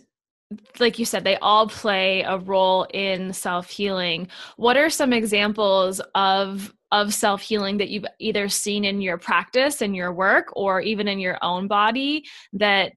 like 0.80 0.98
you 0.98 1.06
said, 1.06 1.24
they 1.24 1.38
all 1.38 1.68
play 1.68 2.22
a 2.22 2.38
role 2.38 2.88
in 2.94 3.34
self 3.34 3.70
healing. 3.70 4.30
What 4.56 4.78
are 4.78 4.90
some 4.90 5.14
examples 5.14 6.02
of 6.16 6.74
of 6.92 7.14
self 7.14 7.42
healing 7.42 7.78
that 7.78 7.90
you've 7.90 8.06
either 8.20 8.48
seen 8.48 8.86
in 8.86 9.02
your 9.02 9.18
practice 9.18 9.82
and 9.82 9.96
your 9.96 10.14
work, 10.14 10.48
or 10.54 10.80
even 10.82 11.08
in 11.08 11.20
your 11.20 11.38
own 11.42 11.68
body 11.68 12.24
that 12.54 12.94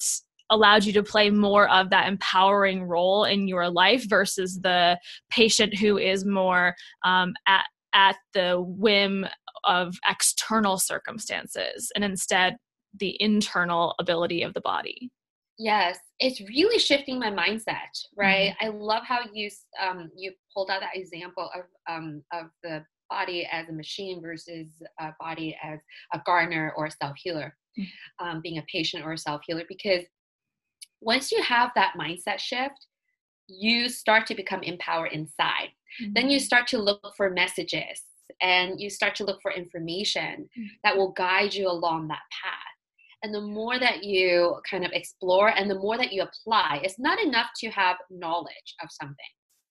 allowed 0.51 0.85
you 0.85 0.93
to 0.93 1.03
play 1.03 1.31
more 1.31 1.69
of 1.71 1.91
that 1.91 2.09
empowering 2.09 2.83
role 2.85 3.25
in 3.25 3.49
your 3.49 3.69
life 3.69 4.09
versus 4.09 4.61
the 4.61 4.99
patient 5.31 5.77
who 5.77 5.97
is 5.99 6.25
more 6.25 6.75
um, 7.05 7.33
at 7.47 7.65
at 7.93 8.17
the 8.35 8.61
whim 8.61 9.27
of 9.65 9.95
external 10.09 10.79
circumstances 10.79 11.91
and 11.95 12.05
instead 12.05 12.57
the 12.99 13.17
internal 13.21 13.95
ability 13.99 14.43
of 14.43 14.55
the 14.55 14.61
body 14.61 15.11
Yes, 15.63 15.99
it's 16.21 16.41
really 16.41 16.79
shifting 16.79 17.19
my 17.19 17.31
mindset, 17.31 17.93
right? 18.17 18.55
Mm-hmm. 18.63 18.67
I 18.67 18.69
love 18.71 19.03
how 19.05 19.19
you 19.31 19.51
um, 19.79 20.11
you 20.17 20.33
pulled 20.55 20.71
out 20.71 20.81
that 20.81 20.97
example 20.97 21.51
of 21.55 21.65
um, 21.87 22.23
of 22.33 22.47
the 22.63 22.83
body 23.11 23.47
as 23.53 23.69
a 23.69 23.73
machine 23.73 24.23
versus 24.23 24.69
a 24.99 25.11
body 25.21 25.55
as 25.63 25.79
a 26.15 26.21
gardener 26.25 26.73
or 26.79 26.87
a 26.87 26.91
self 26.91 27.15
healer, 27.23 27.55
mm-hmm. 27.79 28.27
um, 28.27 28.41
being 28.41 28.57
a 28.57 28.65
patient 28.73 29.05
or 29.05 29.13
a 29.13 29.19
self 29.19 29.43
healer. 29.47 29.65
Because 29.69 30.03
once 31.03 31.31
you 31.31 31.43
have 31.43 31.73
that 31.75 31.93
mindset 31.95 32.39
shift, 32.39 32.87
you 33.47 33.91
start 33.91 34.27
to 34.29 34.35
become 34.35 34.63
empowered 34.63 35.13
inside. 35.13 35.69
Mm-hmm. 36.01 36.15
Then 36.15 36.31
you 36.31 36.39
mm-hmm. 36.39 36.45
start 36.45 36.69
to 36.69 36.79
look 36.79 37.13
for 37.19 37.29
messages 37.29 38.01
and 38.41 38.81
you 38.81 38.89
start 38.89 39.15
to 39.17 39.25
look 39.25 39.43
for 39.43 39.53
information 39.53 40.49
mm. 40.59 40.67
that 40.85 40.97
will 40.97 41.13
guide 41.13 41.53
you 41.53 41.69
along 41.69 42.09
that 42.09 42.23
path 42.43 42.70
and 43.23 43.35
the 43.35 43.41
more 43.41 43.79
that 43.79 44.03
you 44.03 44.57
kind 44.69 44.85
of 44.85 44.93
explore 44.93 45.49
and 45.49 45.71
the 45.71 45.79
more 45.79 45.97
that 45.97 46.13
you 46.13 46.23
apply 46.23 46.81
it's 46.83 46.99
not 46.99 47.21
enough 47.21 47.49
to 47.57 47.69
have 47.71 47.97
knowledge 48.11 48.75
of 48.83 48.89
something 48.91 49.17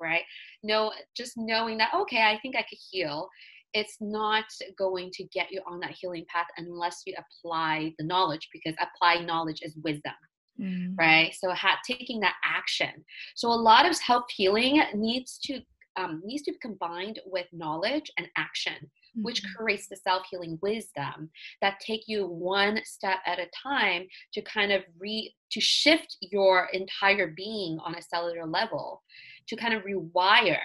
right? 0.02 0.22
No 0.64 0.94
just 1.16 1.34
knowing 1.36 1.78
that 1.80 1.94
okay 1.94 2.22
i 2.22 2.40
think 2.42 2.56
i 2.56 2.62
could 2.62 2.80
heal 2.92 3.28
it's 3.74 3.98
not 4.00 4.46
going 4.78 5.12
to 5.12 5.24
get 5.26 5.52
you 5.52 5.62
on 5.68 5.80
that 5.80 5.92
healing 6.00 6.26
path 6.28 6.48
unless 6.58 7.02
you 7.06 7.14
apply 7.18 7.94
the 8.00 8.06
knowledge 8.06 8.48
because 8.52 8.74
applying 8.80 9.26
knowledge 9.26 9.60
is 9.62 9.76
wisdom 9.84 10.14
mm. 10.60 10.94
right? 10.98 11.34
So 11.34 11.52
ha- 11.52 11.80
taking 11.86 12.20
that 12.22 12.36
action. 12.44 12.90
So 13.36 13.50
a 13.50 13.54
lot 13.54 13.88
of 13.88 13.96
self 13.96 14.26
healing 14.36 14.82
needs 14.96 15.40
to 15.46 15.62
um, 15.96 16.22
needs 16.24 16.44
to 16.44 16.52
be 16.52 16.58
combined 16.62 17.20
with 17.26 17.48
knowledge 17.52 18.12
and 18.18 18.28
action 18.38 18.76
mm-hmm. 19.10 19.24
which 19.24 19.44
creates 19.56 19.88
the 19.88 19.96
self-healing 19.96 20.58
wisdom 20.62 21.30
that 21.62 21.80
take 21.80 22.04
you 22.08 22.28
one 22.28 22.80
step 22.84 23.20
at 23.26 23.40
a 23.40 23.48
time 23.62 24.08
to 24.34 24.42
kind 24.42 24.72
of 24.72 24.84
re 25.00 25.34
to 25.52 25.60
shift 25.60 26.18
your 26.22 26.70
entire 26.74 27.28
being 27.36 27.80
on 27.84 27.96
a 27.96 28.02
cellular 28.02 28.46
level 28.46 29.02
to 29.48 29.56
kind 29.56 29.74
of 29.74 29.84
rewire 29.84 30.60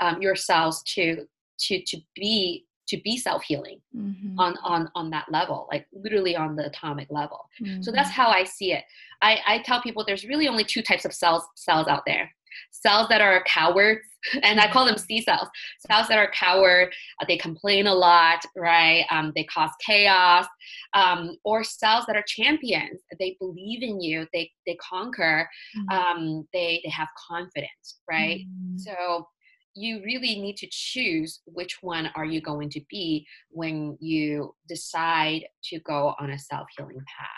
um, 0.00 0.20
your 0.20 0.36
cells 0.36 0.82
to 0.82 1.26
to 1.58 1.82
to 1.84 1.98
be 2.14 2.66
to 2.86 3.00
be 3.02 3.16
self-healing 3.16 3.80
mm-hmm. 3.96 4.38
on 4.38 4.56
on 4.62 4.90
on 4.94 5.10
that 5.10 5.26
level 5.30 5.66
like 5.70 5.86
literally 5.92 6.36
on 6.36 6.56
the 6.56 6.66
atomic 6.66 7.06
level 7.10 7.48
mm-hmm. 7.62 7.80
so 7.80 7.90
that's 7.90 8.10
mm-hmm. 8.10 8.22
how 8.22 8.28
i 8.28 8.44
see 8.44 8.72
it 8.72 8.84
I, 9.22 9.38
I 9.46 9.58
tell 9.60 9.80
people 9.80 10.04
there's 10.04 10.26
really 10.26 10.48
only 10.48 10.64
two 10.64 10.82
types 10.82 11.04
of 11.04 11.14
cells 11.14 11.44
cells 11.54 11.88
out 11.88 12.02
there 12.06 12.30
cells 12.70 13.08
that 13.08 13.20
are 13.20 13.42
cowards 13.44 14.00
and 14.42 14.60
i 14.60 14.70
call 14.70 14.84
them 14.84 14.96
c 14.96 15.20
cells 15.20 15.48
cells 15.90 16.08
that 16.08 16.18
are 16.18 16.30
coward 16.32 16.92
uh, 17.20 17.24
they 17.26 17.36
complain 17.36 17.86
a 17.86 17.94
lot 17.94 18.44
right? 18.56 19.04
Um, 19.10 19.32
they 19.34 19.44
cause 19.44 19.70
chaos 19.84 20.46
um, 20.94 21.36
or 21.44 21.64
cells 21.64 22.04
that 22.06 22.16
are 22.16 22.24
champions 22.26 23.00
they 23.18 23.36
believe 23.38 23.82
in 23.82 24.00
you 24.00 24.26
they 24.32 24.50
they 24.66 24.76
conquer 24.76 25.48
mm. 25.76 25.92
um, 25.92 26.48
they 26.52 26.80
they 26.84 26.90
have 26.90 27.08
confidence 27.28 28.00
right? 28.08 28.40
Mm. 28.40 28.78
so 28.78 29.26
you 29.74 30.00
really 30.04 30.40
need 30.40 30.56
to 30.56 30.68
choose 30.70 31.40
which 31.46 31.78
one 31.82 32.08
are 32.14 32.24
you 32.24 32.40
going 32.40 32.70
to 32.70 32.80
be 32.88 33.26
when 33.50 33.96
you 34.00 34.54
decide 34.68 35.44
to 35.64 35.80
go 35.80 36.14
on 36.20 36.30
a 36.30 36.38
self-healing 36.38 36.98
path. 36.98 37.28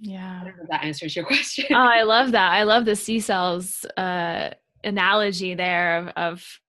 Yeah. 0.00 0.44
that 0.70 0.82
answers 0.82 1.14
your 1.14 1.24
question. 1.26 1.66
Oh 1.70 1.76
i 1.76 2.02
love 2.02 2.32
that. 2.32 2.52
I 2.52 2.64
love 2.64 2.84
the 2.84 2.96
c 2.96 3.20
cells 3.20 3.84
uh 3.96 4.50
analogy 4.84 5.54
there 5.54 5.98
of, 5.98 6.08
of 6.16 6.60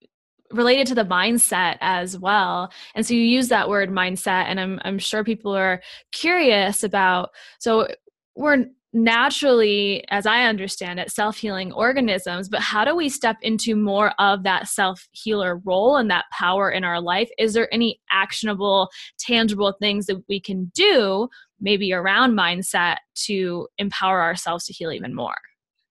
related 0.52 0.88
to 0.88 0.96
the 0.96 1.06
mindset 1.06 1.78
as 1.82 2.18
well. 2.18 2.72
And 2.94 3.06
so 3.06 3.14
you 3.14 3.22
use 3.22 3.50
that 3.50 3.70
word 3.70 3.90
mindset 3.90 4.46
and 4.46 4.60
i'm 4.60 4.80
i'm 4.84 5.00
sure 5.00 5.24
people 5.24 5.56
are 5.56 5.82
curious 6.12 6.84
about 6.84 7.32
so 7.60 7.88
we're 8.36 8.66
naturally 8.94 10.06
as 10.10 10.26
i 10.26 10.44
understand 10.44 11.00
it 11.00 11.12
self-healing 11.12 11.74
organisms 11.74 12.48
but 12.48 12.62
how 12.62 12.86
do 12.86 12.96
we 12.96 13.10
step 13.10 13.36
into 13.42 13.76
more 13.76 14.14
of 14.20 14.44
that 14.44 14.70
self-healer 14.70 15.58
role 15.66 15.98
and 15.98 16.10
that 16.10 16.26
power 16.32 16.72
in 16.72 16.84
our 16.84 17.02
life? 17.02 17.30
Is 17.38 17.54
there 17.54 17.74
any 17.74 18.00
actionable 18.12 18.90
tangible 19.20 19.76
things 19.82 20.06
that 20.06 20.24
we 20.30 20.40
can 20.40 20.72
do 20.74 21.28
maybe 21.60 21.92
around 21.92 22.38
mindset 22.38 22.98
to 23.26 23.68
empower 23.78 24.22
ourselves 24.22 24.66
to 24.66 24.74
heal 24.74 24.92
even 24.92 25.14
more 25.14 25.36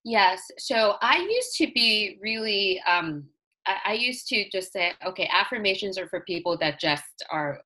Yes. 0.05 0.43
So 0.59 0.97
I 1.01 1.19
used 1.19 1.57
to 1.57 1.73
be 1.75 2.19
really, 2.21 2.81
um, 2.87 3.25
I, 3.67 3.77
I 3.87 3.93
used 3.95 4.29
to 4.29 4.49
just 4.51 4.73
say, 4.73 4.93
okay, 5.07 5.29
affirmations 5.33 5.99
are 5.99 6.09
for 6.09 6.21
people 6.21 6.59
that 6.59 6.79
just 6.79 7.25
are 7.31 7.61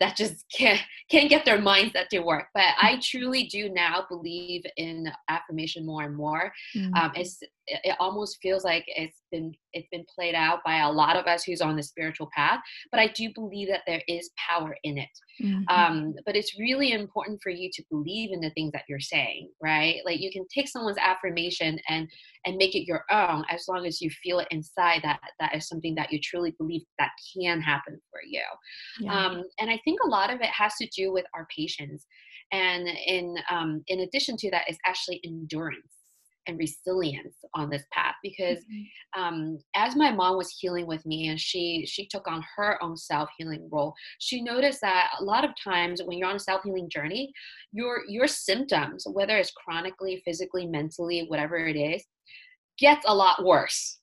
that 0.00 0.16
just 0.16 0.44
can't 0.56 0.80
can't 1.10 1.30
get 1.30 1.44
their 1.44 1.60
minds 1.60 1.92
that 1.92 2.10
to 2.10 2.20
work 2.20 2.46
but 2.54 2.64
i 2.80 2.98
truly 3.02 3.44
do 3.44 3.68
now 3.68 4.04
believe 4.08 4.62
in 4.76 5.10
affirmation 5.28 5.86
more 5.86 6.02
and 6.02 6.16
more 6.16 6.52
mm-hmm. 6.76 6.94
um, 6.94 7.12
it's 7.14 7.38
it 7.84 7.96
almost 8.00 8.38
feels 8.40 8.64
like 8.64 8.84
it's 8.86 9.22
been 9.30 9.52
it's 9.72 9.88
been 9.90 10.04
played 10.14 10.34
out 10.34 10.60
by 10.64 10.78
a 10.78 10.90
lot 10.90 11.16
of 11.16 11.26
us 11.26 11.44
who's 11.44 11.60
on 11.60 11.76
the 11.76 11.82
spiritual 11.82 12.28
path 12.34 12.60
but 12.90 13.00
i 13.00 13.08
do 13.08 13.30
believe 13.34 13.68
that 13.68 13.82
there 13.86 14.02
is 14.08 14.30
power 14.36 14.76
in 14.84 14.98
it. 14.98 15.08
Mm-hmm. 15.42 15.62
um, 15.68 16.14
but 16.26 16.34
it's 16.34 16.58
really 16.58 16.92
important 16.92 17.38
for 17.42 17.50
you 17.50 17.70
to 17.72 17.84
believe 17.90 18.30
in 18.32 18.40
the 18.40 18.50
things 18.50 18.72
that 18.72 18.82
you're 18.88 18.98
saying 18.98 19.48
right? 19.62 19.96
Like 20.04 20.20
you 20.20 20.30
can 20.32 20.44
take 20.52 20.68
someone's 20.68 20.98
affirmation 20.98 21.78
and 21.88 22.08
and 22.44 22.56
make 22.56 22.74
it 22.74 22.86
your 22.86 23.04
own 23.10 23.44
as 23.50 23.64
long 23.68 23.86
as 23.86 24.00
you 24.00 24.10
feel 24.10 24.38
it 24.38 24.48
inside 24.50 25.00
that 25.02 25.20
that 25.40 25.54
is 25.54 25.68
something 25.68 25.94
that 25.96 26.12
you 26.12 26.20
truly 26.22 26.54
believe 26.58 26.82
that 26.98 27.10
can 27.34 27.60
happen 27.60 28.00
for 28.10 28.20
you. 28.26 28.42
Yeah. 29.00 29.26
um, 29.26 29.44
and 29.60 29.70
i 29.70 29.80
think 29.84 30.00
a 30.04 30.08
lot 30.08 30.32
of 30.32 30.40
it 30.40 30.46
has 30.46 30.74
to 30.76 30.88
do 30.96 31.12
with 31.12 31.24
our 31.34 31.46
patience. 31.54 32.06
And 32.50 32.88
in 33.06 33.36
um, 33.50 33.82
in 33.88 34.00
addition 34.00 34.36
to 34.38 34.50
that 34.52 34.70
is 34.70 34.78
actually 34.86 35.20
endurance 35.24 35.97
and 36.48 36.58
resilience 36.58 37.36
on 37.54 37.70
this 37.70 37.84
path 37.92 38.14
because 38.22 38.58
mm-hmm. 38.58 39.22
um, 39.22 39.58
as 39.76 39.94
my 39.94 40.10
mom 40.10 40.36
was 40.36 40.56
healing 40.58 40.86
with 40.86 41.04
me 41.06 41.28
and 41.28 41.38
she 41.38 41.84
she 41.86 42.06
took 42.06 42.26
on 42.26 42.42
her 42.56 42.82
own 42.82 42.96
self-healing 42.96 43.68
role 43.70 43.94
she 44.18 44.42
noticed 44.42 44.80
that 44.80 45.10
a 45.20 45.24
lot 45.24 45.44
of 45.44 45.50
times 45.62 46.00
when 46.04 46.18
you're 46.18 46.28
on 46.28 46.36
a 46.36 46.40
self-healing 46.40 46.88
journey 46.90 47.30
your 47.72 48.00
your 48.08 48.26
symptoms 48.26 49.04
whether 49.12 49.36
it's 49.36 49.52
chronically 49.52 50.22
physically 50.24 50.66
mentally 50.66 51.26
whatever 51.28 51.58
it 51.58 51.76
is 51.76 52.02
gets 52.78 53.04
a 53.06 53.14
lot 53.14 53.44
worse 53.44 53.98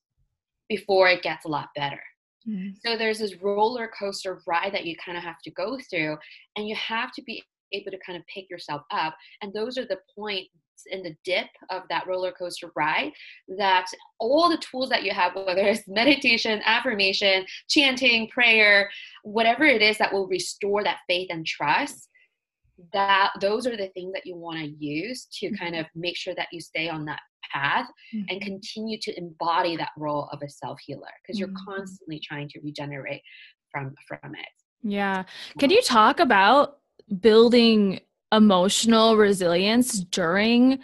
before 0.69 1.09
it 1.09 1.23
gets 1.23 1.45
a 1.45 1.49
lot 1.49 1.69
better 1.75 2.01
mm-hmm. 2.47 2.69
so 2.85 2.95
there's 2.95 3.19
this 3.19 3.35
roller 3.41 3.89
coaster 3.97 4.39
ride 4.47 4.73
that 4.73 4.85
you 4.85 4.95
kind 5.03 5.17
of 5.17 5.23
have 5.23 5.41
to 5.43 5.51
go 5.51 5.77
through 5.89 6.15
and 6.55 6.67
you 6.67 6.75
have 6.75 7.11
to 7.11 7.23
be 7.23 7.43
able 7.71 7.91
to 7.91 7.97
kind 8.05 8.17
of 8.17 8.23
pick 8.27 8.49
yourself 8.49 8.83
up 8.91 9.15
and 9.41 9.51
those 9.51 9.77
are 9.77 9.85
the 9.85 9.97
point 10.15 10.47
in 10.91 11.03
the 11.03 11.15
dip 11.23 11.47
of 11.69 11.83
that 11.89 12.07
roller 12.07 12.31
coaster 12.31 12.71
ride 12.75 13.11
that 13.57 13.85
all 14.19 14.49
the 14.49 14.57
tools 14.57 14.89
that 14.89 15.03
you 15.03 15.11
have 15.11 15.35
whether 15.35 15.61
it's 15.61 15.83
meditation 15.87 16.61
affirmation 16.65 17.45
chanting 17.69 18.27
prayer 18.29 18.89
whatever 19.23 19.65
it 19.65 19.81
is 19.81 19.97
that 19.97 20.11
will 20.11 20.27
restore 20.27 20.83
that 20.83 20.99
faith 21.07 21.27
and 21.29 21.45
trust 21.45 22.09
that 22.93 23.31
those 23.39 23.65
are 23.65 23.77
the 23.77 23.87
things 23.89 24.11
that 24.13 24.25
you 24.25 24.35
want 24.35 24.59
to 24.59 24.85
use 24.85 25.27
to 25.31 25.49
kind 25.55 25.75
mm-hmm. 25.75 25.81
of 25.81 25.87
make 25.95 26.17
sure 26.17 26.35
that 26.35 26.47
you 26.51 26.59
stay 26.59 26.89
on 26.89 27.05
that 27.05 27.21
path 27.53 27.87
mm-hmm. 28.13 28.25
and 28.29 28.41
continue 28.41 28.97
to 28.99 29.17
embody 29.17 29.77
that 29.77 29.91
role 29.97 30.27
of 30.31 30.41
a 30.41 30.49
self 30.49 30.79
healer 30.85 31.07
because 31.21 31.39
you're 31.39 31.47
mm-hmm. 31.47 31.71
constantly 31.71 32.19
trying 32.19 32.49
to 32.49 32.59
regenerate 32.61 33.21
from 33.71 33.93
from 34.07 34.35
it 34.35 34.47
yeah 34.83 35.23
can 35.59 35.69
you 35.69 35.81
talk 35.81 36.19
about 36.19 36.77
building 37.19 37.99
emotional 38.31 39.17
resilience 39.17 39.99
during 39.99 40.79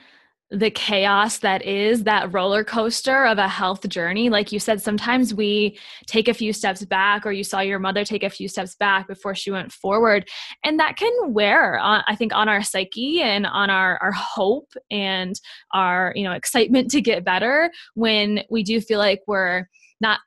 the 0.53 0.69
chaos 0.69 1.37
that 1.39 1.61
is 1.61 2.03
that 2.03 2.33
roller 2.33 2.61
coaster 2.61 3.25
of 3.25 3.37
a 3.37 3.47
health 3.47 3.87
journey. 3.87 4.29
Like 4.29 4.51
you 4.51 4.59
said, 4.59 4.81
sometimes 4.81 5.33
we 5.33 5.79
take 6.07 6.27
a 6.27 6.33
few 6.33 6.51
steps 6.51 6.83
back, 6.83 7.25
or 7.25 7.31
you 7.31 7.45
saw 7.45 7.61
your 7.61 7.79
mother 7.79 8.03
take 8.03 8.23
a 8.23 8.29
few 8.29 8.49
steps 8.49 8.75
back 8.75 9.07
before 9.07 9.33
she 9.33 9.49
went 9.49 9.71
forward. 9.71 10.27
And 10.65 10.77
that 10.77 10.97
can 10.97 11.13
wear, 11.33 11.79
on, 11.79 12.03
I 12.05 12.17
think, 12.17 12.35
on 12.35 12.49
our 12.49 12.63
psyche 12.63 13.21
and 13.21 13.47
on 13.47 13.69
our, 13.69 13.97
our 14.01 14.11
hope 14.11 14.73
and 14.89 15.39
our, 15.73 16.11
you 16.17 16.23
know, 16.23 16.33
excitement 16.33 16.91
to 16.91 17.01
get 17.01 17.23
better 17.23 17.71
when 17.93 18.43
we 18.49 18.61
do 18.63 18.81
feel 18.81 18.99
like 18.99 19.21
we're 19.27 19.69
not 20.01 20.19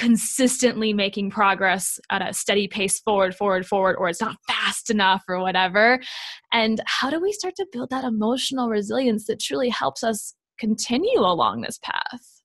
consistently 0.00 0.94
making 0.94 1.28
progress 1.28 2.00
at 2.10 2.26
a 2.26 2.32
steady 2.32 2.66
pace 2.66 2.98
forward, 3.00 3.36
forward, 3.36 3.66
forward, 3.66 3.96
or 3.96 4.08
it's 4.08 4.20
not 4.20 4.38
fast 4.48 4.88
enough 4.88 5.22
or 5.28 5.38
whatever. 5.40 6.00
And 6.54 6.80
how 6.86 7.10
do 7.10 7.20
we 7.20 7.32
start 7.32 7.54
to 7.56 7.66
build 7.70 7.90
that 7.90 8.04
emotional 8.04 8.70
resilience 8.70 9.26
that 9.26 9.40
truly 9.40 9.68
helps 9.68 10.02
us 10.02 10.34
continue 10.58 11.20
along 11.20 11.60
this 11.60 11.78
path? 11.82 12.42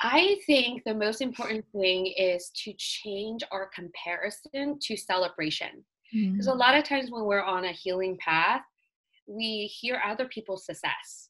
I 0.00 0.38
think 0.46 0.84
the 0.86 0.94
most 0.94 1.20
important 1.20 1.66
thing 1.72 2.06
is 2.06 2.50
to 2.64 2.72
change 2.78 3.42
our 3.52 3.68
comparison 3.74 4.78
to 4.80 4.96
celebration. 4.96 5.84
Because 6.10 6.48
mm. 6.48 6.52
a 6.52 6.56
lot 6.56 6.74
of 6.74 6.84
times 6.84 7.10
when 7.10 7.26
we're 7.26 7.42
on 7.42 7.66
a 7.66 7.72
healing 7.72 8.16
path, 8.18 8.62
we 9.26 9.66
hear 9.66 10.00
other 10.02 10.26
people's 10.28 10.64
success 10.64 11.28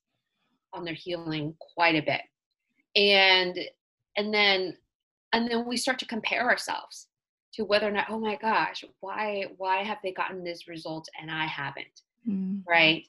on 0.72 0.84
their 0.84 0.94
healing 0.94 1.56
quite 1.74 1.96
a 1.96 2.02
bit. 2.02 2.20
And 2.94 3.58
and 4.16 4.32
then 4.32 4.76
and 5.32 5.50
then 5.50 5.66
we 5.66 5.76
start 5.76 5.98
to 5.98 6.06
compare 6.06 6.48
ourselves 6.48 7.08
to 7.54 7.64
whether 7.64 7.88
or 7.88 7.90
not 7.90 8.06
oh 8.10 8.18
my 8.18 8.36
gosh 8.36 8.84
why 9.00 9.44
why 9.56 9.82
have 9.82 9.98
they 10.02 10.12
gotten 10.12 10.44
this 10.44 10.68
result 10.68 11.08
and 11.20 11.30
i 11.30 11.46
haven't 11.46 12.02
mm. 12.28 12.60
right 12.68 13.06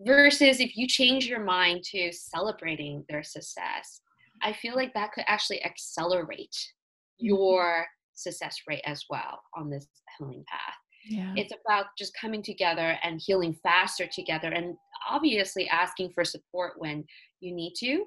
versus 0.00 0.60
if 0.60 0.76
you 0.76 0.86
change 0.86 1.26
your 1.26 1.42
mind 1.42 1.82
to 1.82 2.12
celebrating 2.12 3.04
their 3.08 3.22
success 3.22 4.00
i 4.42 4.52
feel 4.52 4.74
like 4.74 4.92
that 4.94 5.12
could 5.12 5.24
actually 5.26 5.64
accelerate 5.64 6.50
mm-hmm. 6.50 7.26
your 7.26 7.86
success 8.14 8.56
rate 8.66 8.82
as 8.84 9.04
well 9.10 9.40
on 9.54 9.70
this 9.70 9.86
healing 10.18 10.44
path 10.48 10.74
yeah. 11.08 11.32
It's 11.36 11.52
about 11.64 11.86
just 11.96 12.16
coming 12.20 12.42
together 12.42 12.98
and 13.02 13.20
healing 13.24 13.56
faster 13.62 14.06
together 14.06 14.48
and 14.48 14.74
obviously 15.08 15.68
asking 15.68 16.10
for 16.12 16.24
support 16.24 16.74
when 16.78 17.04
you 17.40 17.54
need 17.54 17.74
to 17.78 18.06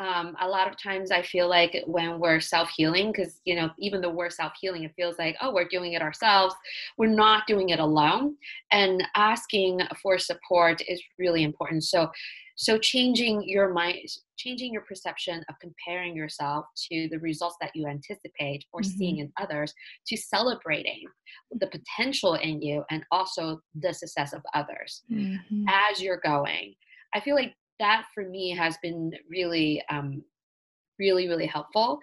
um, 0.00 0.34
a 0.40 0.48
lot 0.48 0.66
of 0.66 0.80
times 0.80 1.10
I 1.10 1.20
feel 1.20 1.48
like 1.48 1.76
when 1.86 2.18
we're 2.18 2.40
self 2.40 2.70
healing, 2.70 3.12
because, 3.12 3.40
you 3.44 3.54
know, 3.54 3.68
even 3.78 4.00
though 4.00 4.10
we're 4.10 4.30
self 4.30 4.54
healing, 4.58 4.84
it 4.84 4.94
feels 4.96 5.18
like, 5.18 5.36
oh, 5.42 5.52
we're 5.52 5.68
doing 5.68 5.92
it 5.92 6.00
ourselves. 6.00 6.54
We're 6.96 7.08
not 7.08 7.46
doing 7.46 7.68
it 7.68 7.80
alone. 7.80 8.36
And 8.72 9.04
asking 9.14 9.80
for 10.02 10.18
support 10.18 10.80
is 10.88 11.02
really 11.18 11.42
important. 11.42 11.84
So, 11.84 12.10
so 12.56 12.78
changing 12.78 13.46
your 13.46 13.74
mind, 13.74 14.08
changing 14.38 14.72
your 14.72 14.82
perception 14.82 15.44
of 15.50 15.54
comparing 15.60 16.16
yourself 16.16 16.64
to 16.90 17.08
the 17.10 17.18
results 17.18 17.56
that 17.60 17.70
you 17.74 17.86
anticipate 17.86 18.64
or 18.72 18.80
mm-hmm. 18.80 18.96
seeing 18.96 19.18
in 19.18 19.30
others 19.38 19.74
to 20.06 20.16
celebrating 20.16 21.04
the 21.52 21.66
potential 21.66 22.34
in 22.34 22.62
you 22.62 22.84
and 22.90 23.04
also 23.12 23.60
the 23.74 23.92
success 23.92 24.32
of 24.32 24.40
others 24.54 25.02
mm-hmm. 25.12 25.64
as 25.68 26.02
you're 26.02 26.20
going. 26.24 26.74
I 27.12 27.20
feel 27.20 27.34
like 27.34 27.54
that 27.80 28.04
for 28.14 28.24
me 28.24 28.50
has 28.50 28.78
been 28.82 29.12
really 29.28 29.82
um, 29.90 30.22
really 30.98 31.26
really 31.26 31.46
helpful. 31.46 31.98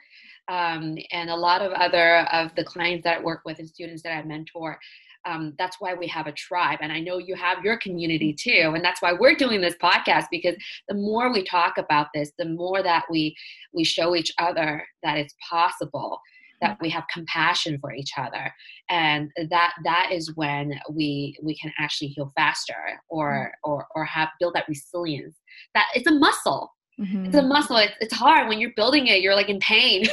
Um, 0.50 0.98
and 1.12 1.30
a 1.30 1.36
lot 1.36 1.62
of 1.62 1.72
other 1.74 2.20
of 2.32 2.54
the 2.56 2.64
clients 2.64 3.04
that 3.04 3.20
i 3.20 3.22
work 3.22 3.42
with 3.46 3.60
and 3.60 3.70
students 3.70 4.02
that 4.04 4.12
i 4.12 4.24
mentor 4.24 4.80
um, 5.26 5.54
that's 5.58 5.76
why 5.82 5.94
we 5.94 6.08
have 6.08 6.28
a 6.28 6.32
tribe. 6.32 6.80
And 6.82 6.92
i 6.92 7.00
know 7.00 7.18
you 7.18 7.36
have 7.36 7.64
your 7.64 7.78
community 7.78 8.34
too 8.34 8.74
and 8.76 8.84
that's 8.84 9.02
why 9.02 9.14
we're 9.14 9.36
doing 9.36 9.62
this 9.62 9.76
podcast 9.82 10.26
because 10.32 10.56
the 10.88 10.96
more 10.96 11.32
we 11.32 11.44
talk 11.44 11.78
about 11.78 12.08
this 12.14 12.32
the 12.38 12.46
more 12.46 12.82
that 12.84 13.04
we 13.10 13.36
we 13.74 13.84
show 13.84 14.16
each 14.16 14.32
other 14.40 14.86
that 15.04 15.18
it's 15.18 15.36
possible 15.50 16.20
that 16.62 16.78
we 16.82 16.90
have 16.90 17.04
compassion 17.14 17.78
for 17.80 17.94
each 17.94 18.12
other. 18.18 18.54
And 18.90 19.32
that 19.50 19.74
that 19.84 20.10
is 20.12 20.36
when 20.36 20.80
we 20.92 21.38
we 21.42 21.56
can 21.58 21.72
actually 21.80 22.10
heal 22.10 22.32
faster 22.36 23.02
or 23.10 23.52
mm. 23.52 23.70
or 23.70 23.88
or 23.96 24.06
have 24.06 24.30
build 24.40 24.56
that 24.56 24.68
resilience. 24.68 25.38
That 25.74 25.86
it's 25.96 26.08
a 26.08 26.14
muscle. 26.14 26.74
Mm-hmm. 27.00 27.26
it's 27.26 27.36
a 27.36 27.44
muscle. 27.44 27.78
It's, 27.78 27.94
it's 28.02 28.14
hard. 28.14 28.50
When 28.50 28.60
you're 28.60 28.74
building 28.76 29.06
it 29.08 29.22
you're 29.22 29.36
like 29.36 29.50
in 29.50 29.60
pain. 29.60 30.06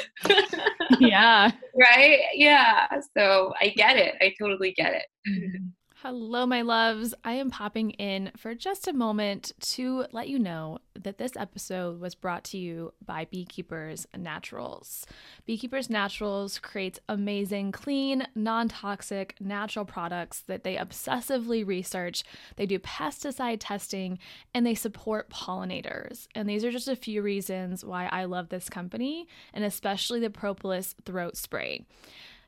Yeah. 1.00 1.50
Right? 1.76 2.20
Yeah. 2.34 2.86
So 3.16 3.52
i 3.60 3.70
get 3.70 3.96
it. 3.96 4.14
I 4.20 4.32
totally 4.40 4.72
get 4.74 4.94
it. 4.94 5.06
Mm-hmm. 5.28 5.64
Hello, 6.06 6.44
my 6.44 6.60
loves. 6.60 7.14
I 7.24 7.32
am 7.32 7.48
popping 7.48 7.92
in 7.92 8.30
for 8.36 8.54
just 8.54 8.86
a 8.86 8.92
moment 8.92 9.52
to 9.72 10.04
let 10.12 10.28
you 10.28 10.38
know 10.38 10.80
that 11.02 11.16
this 11.16 11.32
episode 11.34 11.98
was 11.98 12.14
brought 12.14 12.44
to 12.44 12.58
you 12.58 12.92
by 13.06 13.24
Beekeepers 13.24 14.06
Naturals. 14.14 15.06
Beekeepers 15.46 15.88
Naturals 15.88 16.58
creates 16.58 17.00
amazing, 17.08 17.72
clean, 17.72 18.26
non 18.34 18.68
toxic, 18.68 19.34
natural 19.40 19.86
products 19.86 20.40
that 20.40 20.62
they 20.62 20.76
obsessively 20.76 21.66
research. 21.66 22.22
They 22.56 22.66
do 22.66 22.78
pesticide 22.80 23.56
testing 23.60 24.18
and 24.52 24.66
they 24.66 24.74
support 24.74 25.30
pollinators. 25.30 26.28
And 26.34 26.46
these 26.46 26.66
are 26.66 26.70
just 26.70 26.86
a 26.86 26.96
few 26.96 27.22
reasons 27.22 27.82
why 27.82 28.10
I 28.12 28.26
love 28.26 28.50
this 28.50 28.68
company 28.68 29.26
and 29.54 29.64
especially 29.64 30.20
the 30.20 30.28
Propolis 30.28 30.96
throat 31.06 31.38
spray 31.38 31.86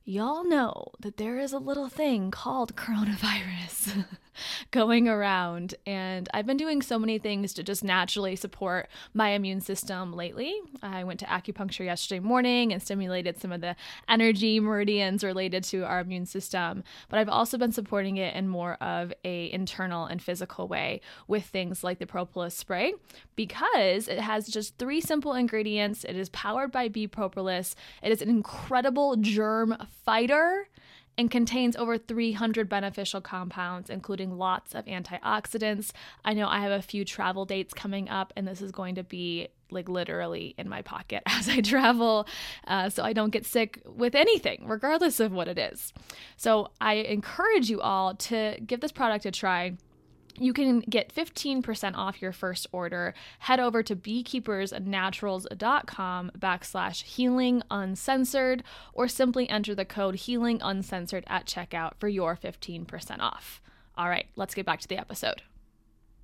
y'all 0.08 0.44
know 0.44 0.92
that 1.00 1.16
there 1.16 1.36
is 1.36 1.52
a 1.52 1.58
little 1.58 1.88
thing 1.88 2.30
called 2.30 2.76
coronavirus 2.76 4.04
going 4.70 5.08
around. 5.08 5.74
And 5.86 6.28
I've 6.32 6.46
been 6.46 6.56
doing 6.56 6.82
so 6.82 6.98
many 6.98 7.18
things 7.18 7.52
to 7.54 7.62
just 7.62 7.84
naturally 7.84 8.36
support 8.36 8.88
my 9.14 9.30
immune 9.30 9.60
system 9.60 10.12
lately. 10.12 10.54
I 10.82 11.04
went 11.04 11.20
to 11.20 11.26
acupuncture 11.26 11.84
yesterday 11.84 12.20
morning 12.20 12.72
and 12.72 12.82
stimulated 12.82 13.40
some 13.40 13.52
of 13.52 13.60
the 13.60 13.76
energy 14.08 14.60
meridians 14.60 15.24
related 15.24 15.64
to 15.64 15.84
our 15.84 16.00
immune 16.00 16.26
system. 16.26 16.84
But 17.08 17.18
I've 17.18 17.28
also 17.28 17.58
been 17.58 17.72
supporting 17.72 18.16
it 18.16 18.34
in 18.34 18.48
more 18.48 18.74
of 18.74 19.12
a 19.24 19.50
internal 19.52 20.06
and 20.06 20.22
physical 20.22 20.68
way 20.68 21.00
with 21.26 21.44
things 21.44 21.82
like 21.84 21.98
the 21.98 22.06
propolis 22.06 22.54
spray 22.54 22.94
because 23.34 24.08
it 24.08 24.20
has 24.20 24.48
just 24.48 24.78
three 24.78 25.00
simple 25.00 25.34
ingredients. 25.34 26.04
It 26.04 26.16
is 26.16 26.28
powered 26.30 26.72
by 26.72 26.88
bee 26.88 27.06
propolis. 27.06 27.74
It 28.02 28.12
is 28.12 28.22
an 28.22 28.28
incredible 28.28 29.16
germ 29.16 29.76
fighter 30.04 30.68
and 31.18 31.30
contains 31.30 31.76
over 31.76 31.96
300 31.96 32.68
beneficial 32.68 33.20
compounds, 33.20 33.88
including 33.90 34.36
lots 34.36 34.74
of 34.74 34.84
antioxidants. 34.84 35.92
I 36.24 36.34
know 36.34 36.46
I 36.48 36.60
have 36.60 36.72
a 36.72 36.82
few 36.82 37.04
travel 37.04 37.44
dates 37.44 37.72
coming 37.72 38.08
up, 38.08 38.32
and 38.36 38.46
this 38.46 38.60
is 38.60 38.72
going 38.72 38.96
to 38.96 39.02
be 39.02 39.48
like 39.70 39.88
literally 39.88 40.54
in 40.58 40.68
my 40.68 40.82
pocket 40.82 41.22
as 41.26 41.48
I 41.48 41.60
travel, 41.60 42.26
uh, 42.66 42.90
so 42.90 43.02
I 43.02 43.12
don't 43.12 43.30
get 43.30 43.46
sick 43.46 43.80
with 43.84 44.14
anything, 44.14 44.64
regardless 44.66 45.20
of 45.20 45.32
what 45.32 45.48
it 45.48 45.58
is. 45.58 45.92
So 46.36 46.70
I 46.80 46.94
encourage 46.94 47.70
you 47.70 47.80
all 47.80 48.14
to 48.14 48.58
give 48.64 48.80
this 48.80 48.92
product 48.92 49.26
a 49.26 49.30
try 49.30 49.76
you 50.38 50.52
can 50.52 50.80
get 50.80 51.14
15% 51.14 51.96
off 51.96 52.20
your 52.22 52.32
first 52.32 52.66
order. 52.72 53.14
Head 53.40 53.60
over 53.60 53.82
to 53.82 53.94
beekeepersnaturals.com 53.96 56.30
backslash 56.38 57.02
healing 57.02 57.62
uncensored 57.70 58.62
or 58.92 59.08
simply 59.08 59.48
enter 59.48 59.74
the 59.74 59.84
code 59.84 60.16
healing 60.16 60.60
uncensored 60.62 61.24
at 61.26 61.46
checkout 61.46 61.92
for 61.98 62.08
your 62.08 62.36
15% 62.36 63.20
off. 63.20 63.60
All 63.96 64.08
right, 64.08 64.26
let's 64.36 64.54
get 64.54 64.66
back 64.66 64.80
to 64.80 64.88
the 64.88 64.98
episode. 64.98 65.42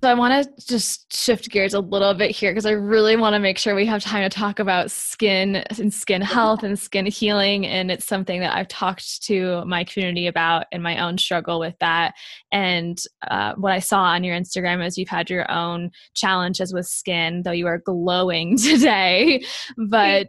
So 0.03 0.09
I 0.09 0.15
want 0.15 0.43
to 0.43 0.65
just 0.67 1.15
shift 1.15 1.49
gears 1.49 1.73
a 1.73 1.79
little 1.79 2.13
bit 2.13 2.31
here 2.31 2.51
because 2.51 2.65
I 2.65 2.71
really 2.71 3.15
want 3.15 3.35
to 3.35 3.39
make 3.39 3.57
sure 3.57 3.73
we 3.73 3.85
have 3.85 4.03
time 4.03 4.29
to 4.29 4.37
talk 4.37 4.59
about 4.59 4.91
skin 4.91 5.63
and 5.79 5.93
skin 5.93 6.21
health 6.21 6.61
and 6.63 6.77
skin 6.77 7.05
healing 7.05 7.65
and 7.65 7.89
it's 7.89 8.05
something 8.05 8.41
that 8.41 8.53
I've 8.53 8.67
talked 8.67 9.23
to 9.27 9.63
my 9.63 9.85
community 9.85 10.27
about 10.27 10.65
and 10.73 10.83
my 10.83 10.97
own 11.01 11.17
struggle 11.17 11.57
with 11.57 11.75
that. 11.79 12.15
And 12.51 13.01
uh, 13.31 13.53
what 13.55 13.71
I 13.71 13.79
saw 13.79 14.01
on 14.01 14.25
your 14.25 14.35
Instagram 14.35 14.85
is 14.85 14.97
you've 14.97 15.07
had 15.07 15.29
your 15.29 15.49
own 15.49 15.89
challenges 16.13 16.73
with 16.73 16.85
skin 16.85 17.43
though 17.45 17.51
you 17.51 17.67
are 17.67 17.77
glowing 17.77 18.57
today. 18.61 19.45
But 19.77 20.27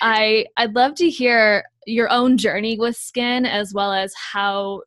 I 0.00 0.46
I'd 0.56 0.74
love 0.74 0.94
to 0.94 1.10
hear 1.10 1.64
your 1.84 2.10
own 2.10 2.38
journey 2.38 2.78
with 2.78 2.96
skin 2.96 3.44
as 3.44 3.74
well 3.74 3.92
as 3.92 4.14
how 4.32 4.84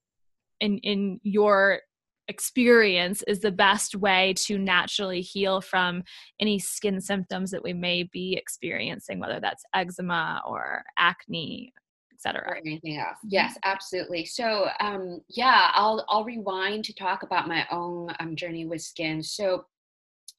in 0.59 0.79
in 0.79 1.19
your 1.21 1.81
experience 2.29 3.23
is 3.23 3.39
the 3.39 3.51
best 3.51 3.95
way 3.95 4.33
to 4.37 4.57
naturally 4.57 5.21
heal 5.21 5.59
from 5.59 6.03
any 6.39 6.59
skin 6.59 7.01
symptoms 7.01 7.51
that 7.51 7.63
we 7.63 7.73
may 7.73 8.03
be 8.03 8.35
experiencing, 8.35 9.19
whether 9.19 9.39
that's 9.41 9.63
eczema 9.73 10.41
or 10.47 10.83
acne, 10.97 11.73
etc. 12.13 12.43
Or 12.47 12.57
anything 12.57 12.97
else. 12.97 13.17
Mm-hmm. 13.17 13.29
Yes, 13.29 13.57
absolutely. 13.63 14.25
So, 14.25 14.67
um, 14.79 15.21
yeah, 15.27 15.71
I'll 15.73 16.05
I'll 16.07 16.23
rewind 16.23 16.85
to 16.85 16.93
talk 16.93 17.23
about 17.23 17.47
my 17.47 17.65
own 17.71 18.13
um, 18.19 18.35
journey 18.35 18.65
with 18.65 18.81
skin. 18.81 19.23
So, 19.23 19.65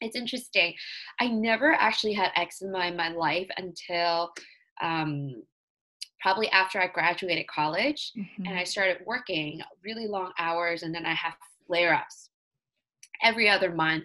it's 0.00 0.16
interesting. 0.16 0.74
I 1.20 1.28
never 1.28 1.72
actually 1.72 2.14
had 2.14 2.30
eczema 2.36 2.86
in 2.86 2.96
my 2.96 3.10
life 3.10 3.48
until 3.58 4.30
um, 4.80 5.42
probably 6.20 6.48
after 6.50 6.80
I 6.80 6.86
graduated 6.86 7.46
college 7.48 8.12
mm-hmm. 8.16 8.46
and 8.46 8.58
I 8.58 8.64
started 8.64 8.98
working 9.06 9.60
really 9.84 10.06
long 10.06 10.32
hours 10.38 10.82
and 10.82 10.94
then 10.94 11.06
I 11.06 11.14
have 11.14 11.34
flare 11.70 11.94
ups 11.94 12.30
every 13.22 13.48
other 13.48 13.72
month. 13.72 14.04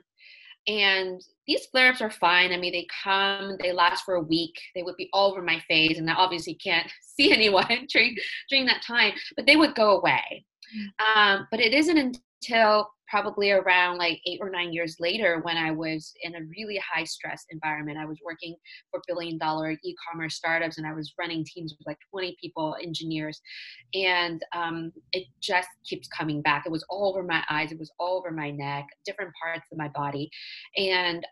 And 0.67 1.19
these 1.47 1.65
flare 1.67 1.89
ups 1.89 2.01
are 2.01 2.11
fine. 2.11 2.51
I 2.51 2.57
mean, 2.57 2.73
they 2.73 2.87
come, 3.03 3.57
they 3.59 3.71
last 3.71 4.03
for 4.03 4.15
a 4.15 4.21
week. 4.21 4.53
They 4.75 4.83
would 4.83 4.97
be 4.97 5.09
all 5.13 5.31
over 5.31 5.41
my 5.41 5.59
face, 5.67 5.97
and 5.97 6.09
I 6.09 6.13
obviously 6.13 6.55
can't 6.55 6.91
see 7.01 7.31
anyone 7.31 7.87
during, 7.89 8.15
during 8.49 8.65
that 8.67 8.83
time, 8.83 9.13
but 9.35 9.45
they 9.45 9.55
would 9.55 9.75
go 9.75 9.97
away. 9.97 10.45
Mm. 10.75 11.15
Um, 11.15 11.47
but 11.49 11.59
it 11.59 11.73
isn't 11.73 11.97
until 11.97 12.89
probably 13.09 13.51
around 13.51 13.97
like 13.97 14.19
eight 14.25 14.39
or 14.41 14.49
nine 14.49 14.73
years 14.73 14.95
later 14.99 15.39
when 15.43 15.57
I 15.57 15.71
was 15.71 16.13
in 16.23 16.35
a 16.35 16.45
really 16.57 16.79
high 16.93 17.03
stress 17.03 17.45
environment. 17.49 17.97
I 17.97 18.05
was 18.05 18.19
working 18.25 18.55
for 18.91 19.01
billion 19.07 19.37
dollar 19.37 19.71
e 19.71 19.95
commerce 20.09 20.35
startups 20.35 20.77
and 20.77 20.87
I 20.87 20.93
was 20.93 21.13
running 21.19 21.45
teams 21.45 21.75
with 21.77 21.85
like 21.85 21.99
20 22.11 22.35
people, 22.41 22.75
engineers. 22.81 23.39
And 23.93 24.43
um, 24.55 24.91
it 25.13 25.25
just 25.41 25.69
keeps 25.85 26.07
coming 26.07 26.41
back. 26.41 26.63
It 26.65 26.71
was 26.71 26.85
all 26.89 27.09
over 27.09 27.23
my 27.23 27.43
eyes, 27.49 27.71
it 27.71 27.79
was 27.79 27.91
all 27.99 28.17
over 28.17 28.31
my 28.31 28.51
neck, 28.51 28.85
different 29.05 29.31
parts 29.41 29.65
of 29.71 29.77
my 29.77 29.89
body. 29.89 30.29
And 30.77 31.25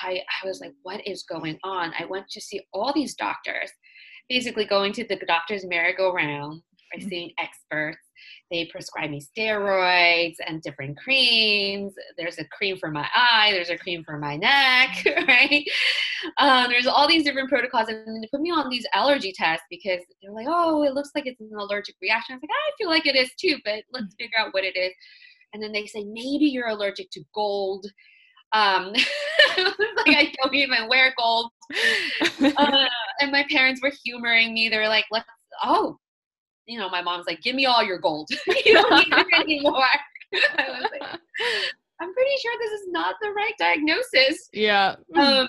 I, 0.00 0.22
I 0.42 0.46
was 0.46 0.60
like, 0.60 0.72
what 0.82 1.06
is 1.06 1.24
going 1.24 1.58
on? 1.64 1.92
I 1.98 2.04
went 2.04 2.28
to 2.30 2.40
see 2.40 2.60
all 2.72 2.92
these 2.94 3.14
doctors, 3.14 3.70
basically 4.28 4.64
going 4.64 4.92
to 4.92 5.04
the 5.04 5.18
doctor's 5.26 5.66
merry-go-round, 5.66 6.62
by 6.92 7.00
mm-hmm. 7.00 7.08
seeing 7.08 7.32
experts 7.38 8.07
they 8.50 8.66
prescribe 8.66 9.10
me 9.10 9.20
steroids 9.20 10.36
and 10.46 10.62
different 10.62 10.96
creams. 10.96 11.92
There's 12.16 12.38
a 12.38 12.44
cream 12.46 12.78
for 12.78 12.90
my 12.90 13.06
eye, 13.14 13.50
there's 13.52 13.70
a 13.70 13.76
cream 13.76 14.04
for 14.04 14.18
my 14.18 14.36
neck, 14.36 15.04
right? 15.28 15.64
Um, 16.38 16.70
there's 16.70 16.86
all 16.86 17.06
these 17.06 17.24
different 17.24 17.50
protocols, 17.50 17.88
and 17.88 18.22
they 18.22 18.28
put 18.32 18.40
me 18.40 18.50
on 18.50 18.70
these 18.70 18.86
allergy 18.94 19.32
tests 19.36 19.66
because 19.70 20.00
they're 20.22 20.32
like, 20.32 20.46
oh, 20.48 20.82
it 20.82 20.94
looks 20.94 21.10
like 21.14 21.26
it's 21.26 21.40
an 21.40 21.50
allergic 21.58 21.96
reaction. 22.00 22.34
I 22.34 22.36
was 22.36 22.42
like, 22.42 22.50
I 22.50 22.70
feel 22.78 22.88
like 22.88 23.06
it 23.06 23.16
is 23.16 23.30
too, 23.38 23.58
but 23.64 23.84
let's 23.92 24.14
mm. 24.14 24.18
figure 24.18 24.38
out 24.38 24.54
what 24.54 24.64
it 24.64 24.76
is. 24.76 24.92
And 25.52 25.62
then 25.62 25.72
they 25.72 25.86
say, 25.86 26.04
maybe 26.04 26.46
you're 26.46 26.68
allergic 26.68 27.10
to 27.12 27.22
gold. 27.34 27.86
Um, 28.52 28.92
like 29.58 30.16
I 30.16 30.32
don't 30.42 30.54
even 30.54 30.88
wear 30.88 31.14
gold. 31.18 31.50
Uh, 32.56 32.86
and 33.20 33.32
my 33.32 33.44
parents 33.50 33.80
were 33.82 33.92
humoring 34.04 34.54
me. 34.54 34.68
They 34.68 34.78
were 34.78 34.88
like, 34.88 35.04
let's, 35.10 35.26
oh, 35.64 35.98
you 36.68 36.78
know, 36.78 36.88
my 36.90 37.02
mom's 37.02 37.26
like, 37.26 37.40
give 37.40 37.56
me 37.56 37.66
all 37.66 37.82
your 37.82 37.98
gold. 37.98 38.28
you 38.64 38.74
don't 38.74 38.90
need 38.90 39.16
it 39.16 39.26
anymore. 39.40 39.74
I 40.58 40.68
was 40.68 40.90
like, 40.92 41.20
I'm 42.00 42.12
pretty 42.12 42.36
sure 42.40 42.52
this 42.60 42.80
is 42.80 42.88
not 42.90 43.16
the 43.20 43.30
right 43.30 43.54
diagnosis. 43.58 44.48
Yeah. 44.52 44.96
Um, 45.16 45.48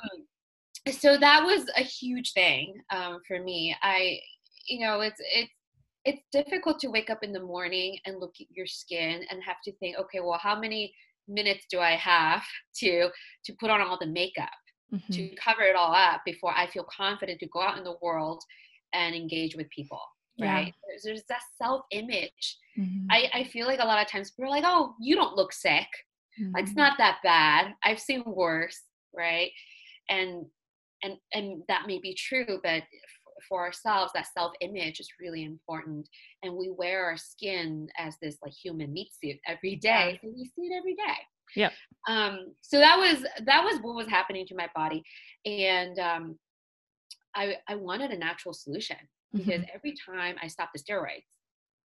so 0.89 1.17
that 1.17 1.43
was 1.43 1.69
a 1.77 1.83
huge 1.83 2.31
thing 2.31 2.81
um, 2.89 3.19
for 3.27 3.43
me. 3.43 3.75
I, 3.83 4.19
you 4.67 4.79
know, 4.79 5.01
it's 5.01 5.21
it's 5.35 5.51
it's 6.05 6.21
difficult 6.31 6.79
to 6.79 6.87
wake 6.87 7.09
up 7.09 7.19
in 7.21 7.33
the 7.33 7.41
morning 7.41 7.99
and 8.05 8.19
look 8.19 8.35
at 8.39 8.47
your 8.49 8.65
skin 8.65 9.21
and 9.29 9.43
have 9.43 9.57
to 9.65 9.73
think, 9.73 9.97
okay, 9.99 10.21
well, 10.21 10.39
how 10.41 10.57
many 10.57 10.93
minutes 11.27 11.65
do 11.69 11.79
I 11.79 11.91
have 11.91 12.43
to 12.77 13.09
to 13.43 13.53
put 13.59 13.69
on 13.69 13.81
all 13.81 13.99
the 13.99 14.07
makeup 14.07 14.49
mm-hmm. 14.91 15.13
to 15.13 15.35
cover 15.35 15.63
it 15.63 15.75
all 15.75 15.93
up 15.93 16.21
before 16.25 16.53
I 16.55 16.67
feel 16.67 16.85
confident 16.85 17.41
to 17.41 17.47
go 17.47 17.61
out 17.61 17.77
in 17.77 17.83
the 17.83 17.97
world 18.01 18.41
and 18.93 19.13
engage 19.13 19.55
with 19.55 19.69
people 19.69 20.01
right 20.39 20.67
yeah. 20.67 20.71
there's, 20.87 21.03
there's, 21.03 21.23
that 21.29 21.41
self-image 21.61 22.57
mm-hmm. 22.77 23.05
I, 23.09 23.29
I 23.33 23.43
feel 23.45 23.67
like 23.67 23.79
a 23.79 23.85
lot 23.85 24.01
of 24.01 24.07
times 24.09 24.31
people 24.31 24.45
are 24.45 24.55
like 24.55 24.63
oh 24.65 24.95
you 24.99 25.15
don't 25.15 25.35
look 25.35 25.53
sick 25.53 25.87
mm-hmm. 26.39 26.55
it's 26.57 26.75
not 26.75 26.97
that 26.97 27.17
bad 27.23 27.73
i've 27.83 27.99
seen 27.99 28.23
worse 28.25 28.81
right 29.15 29.51
and 30.09 30.45
and 31.03 31.17
and 31.33 31.63
that 31.67 31.83
may 31.87 31.99
be 31.99 32.13
true 32.13 32.59
but 32.63 32.83
for 33.47 33.61
ourselves 33.61 34.11
that 34.13 34.27
self-image 34.33 34.99
is 34.99 35.09
really 35.19 35.43
important 35.43 36.07
and 36.43 36.53
we 36.53 36.69
wear 36.69 37.05
our 37.05 37.17
skin 37.17 37.87
as 37.97 38.15
this 38.21 38.37
like 38.43 38.53
human 38.53 38.91
meat 38.91 39.09
suit 39.23 39.37
every 39.47 39.75
day 39.75 40.19
yeah. 40.21 40.29
we 40.35 40.45
see 40.45 40.67
it 40.67 40.77
every 40.77 40.95
day 40.95 41.17
yeah 41.55 41.69
um 42.07 42.53
so 42.61 42.77
that 42.79 42.97
was 42.97 43.25
that 43.45 43.63
was 43.63 43.79
what 43.81 43.95
was 43.95 44.07
happening 44.07 44.45
to 44.45 44.55
my 44.55 44.67
body 44.75 45.03
and 45.45 45.97
um 45.99 46.37
i 47.35 47.55
i 47.67 47.75
wanted 47.75 48.11
a 48.11 48.17
natural 48.17 48.53
solution 48.53 48.97
because 49.33 49.61
mm-hmm. 49.61 49.75
every 49.75 49.93
time 50.05 50.35
I 50.41 50.47
stopped 50.47 50.73
the 50.73 50.79
steroids, 50.79 51.23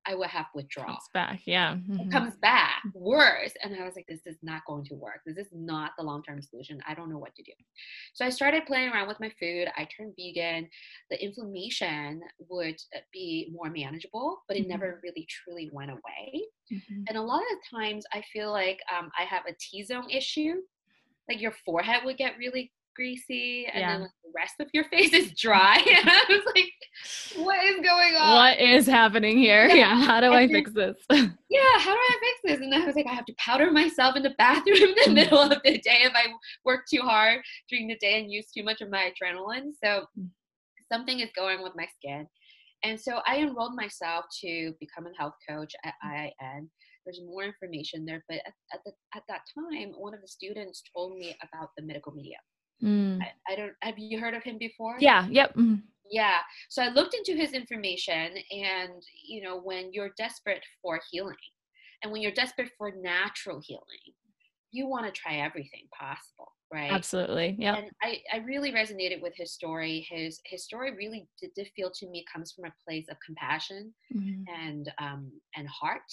I 0.06 0.14
would 0.14 0.28
have 0.28 0.46
withdrawal. 0.54 0.88
Comes 0.88 1.08
back, 1.14 1.40
yeah. 1.46 1.74
Mm-hmm. 1.74 2.00
It 2.00 2.10
comes 2.10 2.34
back 2.36 2.82
worse. 2.92 3.52
And 3.62 3.74
I 3.74 3.84
was 3.84 3.96
like, 3.96 4.06
this 4.06 4.26
is 4.26 4.36
not 4.42 4.62
going 4.66 4.84
to 4.86 4.94
work. 4.94 5.20
This 5.24 5.38
is 5.38 5.48
not 5.52 5.92
the 5.96 6.04
long 6.04 6.22
term 6.22 6.42
solution. 6.42 6.80
I 6.86 6.94
don't 6.94 7.08
know 7.08 7.18
what 7.18 7.34
to 7.36 7.42
do. 7.42 7.52
So 8.12 8.24
I 8.26 8.28
started 8.28 8.66
playing 8.66 8.90
around 8.90 9.08
with 9.08 9.20
my 9.20 9.30
food. 9.40 9.68
I 9.76 9.86
turned 9.96 10.14
vegan. 10.18 10.68
The 11.10 11.22
inflammation 11.22 12.20
would 12.50 12.76
uh, 12.94 13.00
be 13.12 13.50
more 13.52 13.70
manageable, 13.70 14.42
but 14.46 14.56
it 14.56 14.62
mm-hmm. 14.62 14.70
never 14.70 15.00
really 15.02 15.26
truly 15.28 15.70
went 15.72 15.90
away. 15.90 16.42
Mm-hmm. 16.72 17.04
And 17.08 17.16
a 17.16 17.22
lot 17.22 17.40
of 17.40 17.78
times 17.78 18.04
I 18.12 18.22
feel 18.32 18.50
like 18.50 18.80
um, 18.96 19.10
I 19.18 19.24
have 19.24 19.44
a 19.48 19.54
T 19.58 19.84
zone 19.84 20.10
issue. 20.10 20.56
Like 21.28 21.40
your 21.40 21.54
forehead 21.64 22.02
would 22.04 22.18
get 22.18 22.36
really 22.36 22.72
greasy 22.94 23.66
and 23.72 23.80
yeah. 23.80 23.92
then 23.92 24.00
like, 24.02 24.10
the 24.22 24.30
rest 24.34 24.54
of 24.60 24.68
your 24.72 24.84
face 24.84 25.12
is 25.12 25.32
dry. 25.32 25.76
And 25.86 26.08
i 26.08 26.22
was 26.28 26.42
like 26.54 26.72
what 27.36 27.64
is 27.64 27.76
going 27.76 28.14
on? 28.14 28.34
What 28.36 28.60
is 28.60 28.86
happening 28.86 29.38
here? 29.38 29.66
Yeah, 29.66 29.74
yeah. 29.74 30.04
how 30.04 30.20
do 30.20 30.26
and 30.26 30.34
i 30.34 30.48
fix 30.48 30.72
this? 30.72 30.96
Yeah 31.10 31.78
how 31.78 31.92
do 31.92 32.00
i 32.00 32.16
fix 32.20 32.40
this? 32.44 32.60
And 32.60 32.74
i 32.74 32.84
was 32.84 32.96
like 32.96 33.06
i 33.06 33.14
have 33.14 33.26
to 33.26 33.34
powder 33.38 33.70
myself 33.70 34.16
in 34.16 34.22
the 34.22 34.34
bathroom 34.38 34.76
in 34.76 34.94
the 35.04 35.10
middle 35.10 35.38
of 35.38 35.50
the 35.50 35.56
day 35.78 36.00
if 36.02 36.12
i 36.14 36.26
work 36.64 36.82
too 36.92 37.02
hard 37.02 37.40
during 37.68 37.88
the 37.88 37.98
day 37.98 38.20
and 38.20 38.30
use 38.30 38.46
too 38.50 38.64
much 38.64 38.80
of 38.80 38.90
my 38.90 39.10
adrenaline. 39.10 39.70
So 39.82 40.06
something 40.92 41.20
is 41.20 41.30
going 41.34 41.62
with 41.62 41.72
my 41.76 41.86
skin. 41.96 42.26
And 42.82 43.00
so 43.00 43.20
i 43.26 43.38
enrolled 43.38 43.74
myself 43.74 44.26
to 44.42 44.72
become 44.80 45.06
a 45.06 45.16
health 45.18 45.34
coach 45.48 45.72
at 45.84 45.94
mm. 46.04 46.30
iin 46.42 46.68
there's 47.04 47.20
more 47.26 47.44
information 47.44 48.04
there 48.04 48.24
but 48.28 48.38
at, 48.46 48.52
at, 48.72 48.80
the, 48.84 48.92
at 49.14 49.22
that 49.28 49.42
time 49.54 49.92
one 49.96 50.14
of 50.14 50.20
the 50.20 50.28
students 50.28 50.82
told 50.94 51.16
me 51.18 51.36
about 51.42 51.70
the 51.76 51.84
Medical 51.84 52.12
Medium 52.12 52.40
Mm. 52.82 53.20
I, 53.22 53.52
I, 53.52 53.56
don't. 53.56 53.72
Have 53.82 53.98
you 53.98 54.20
heard 54.20 54.34
of 54.34 54.42
him 54.42 54.58
before? 54.58 54.96
Yeah. 54.98 55.26
Yep. 55.28 55.54
Mm. 55.54 55.82
Yeah. 56.10 56.38
So 56.68 56.82
I 56.82 56.88
looked 56.88 57.14
into 57.14 57.32
his 57.32 57.52
information, 57.52 58.36
and 58.50 59.02
you 59.26 59.42
know, 59.42 59.60
when 59.60 59.92
you're 59.92 60.10
desperate 60.16 60.64
for 60.82 61.00
healing, 61.10 61.36
and 62.02 62.12
when 62.12 62.20
you're 62.20 62.32
desperate 62.32 62.70
for 62.76 62.92
natural 63.00 63.60
healing, 63.64 64.14
you 64.70 64.86
want 64.86 65.06
to 65.06 65.12
try 65.12 65.36
everything 65.36 65.86
possible, 65.98 66.52
right 66.74 66.90
absolutely 66.90 67.54
yeah 67.58 67.76
and 67.76 67.90
I, 68.02 68.18
I 68.32 68.38
really 68.38 68.72
resonated 68.72 69.22
with 69.22 69.34
his 69.36 69.52
story 69.52 70.06
his 70.10 70.40
his 70.44 70.64
story 70.64 70.92
really 70.94 71.26
did, 71.40 71.50
did 71.54 71.68
feel 71.76 71.90
to 71.90 72.08
me 72.08 72.24
comes 72.32 72.52
from 72.52 72.64
a 72.64 72.74
place 72.84 73.06
of 73.10 73.16
compassion 73.24 73.94
mm-hmm. 74.14 74.42
and 74.52 74.90
um 75.00 75.30
and 75.56 75.68
heart 75.68 76.10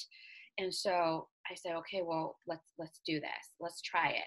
and 0.57 0.73
so 0.73 1.27
i 1.49 1.55
said 1.55 1.75
okay 1.77 2.01
well 2.03 2.37
let's 2.47 2.73
let's 2.77 3.01
do 3.05 3.19
this 3.19 3.53
let's 3.59 3.81
try 3.81 4.09
it 4.09 4.25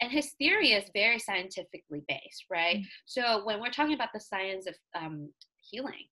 and 0.00 0.12
his 0.12 0.32
theory 0.38 0.72
is 0.72 0.90
very 0.94 1.18
scientifically 1.18 2.02
based 2.08 2.44
right 2.50 2.76
mm-hmm. 2.76 3.04
so 3.06 3.44
when 3.44 3.60
we're 3.60 3.70
talking 3.70 3.94
about 3.94 4.10
the 4.14 4.20
science 4.20 4.66
of 4.66 4.74
um, 5.00 5.30
healing 5.70 6.06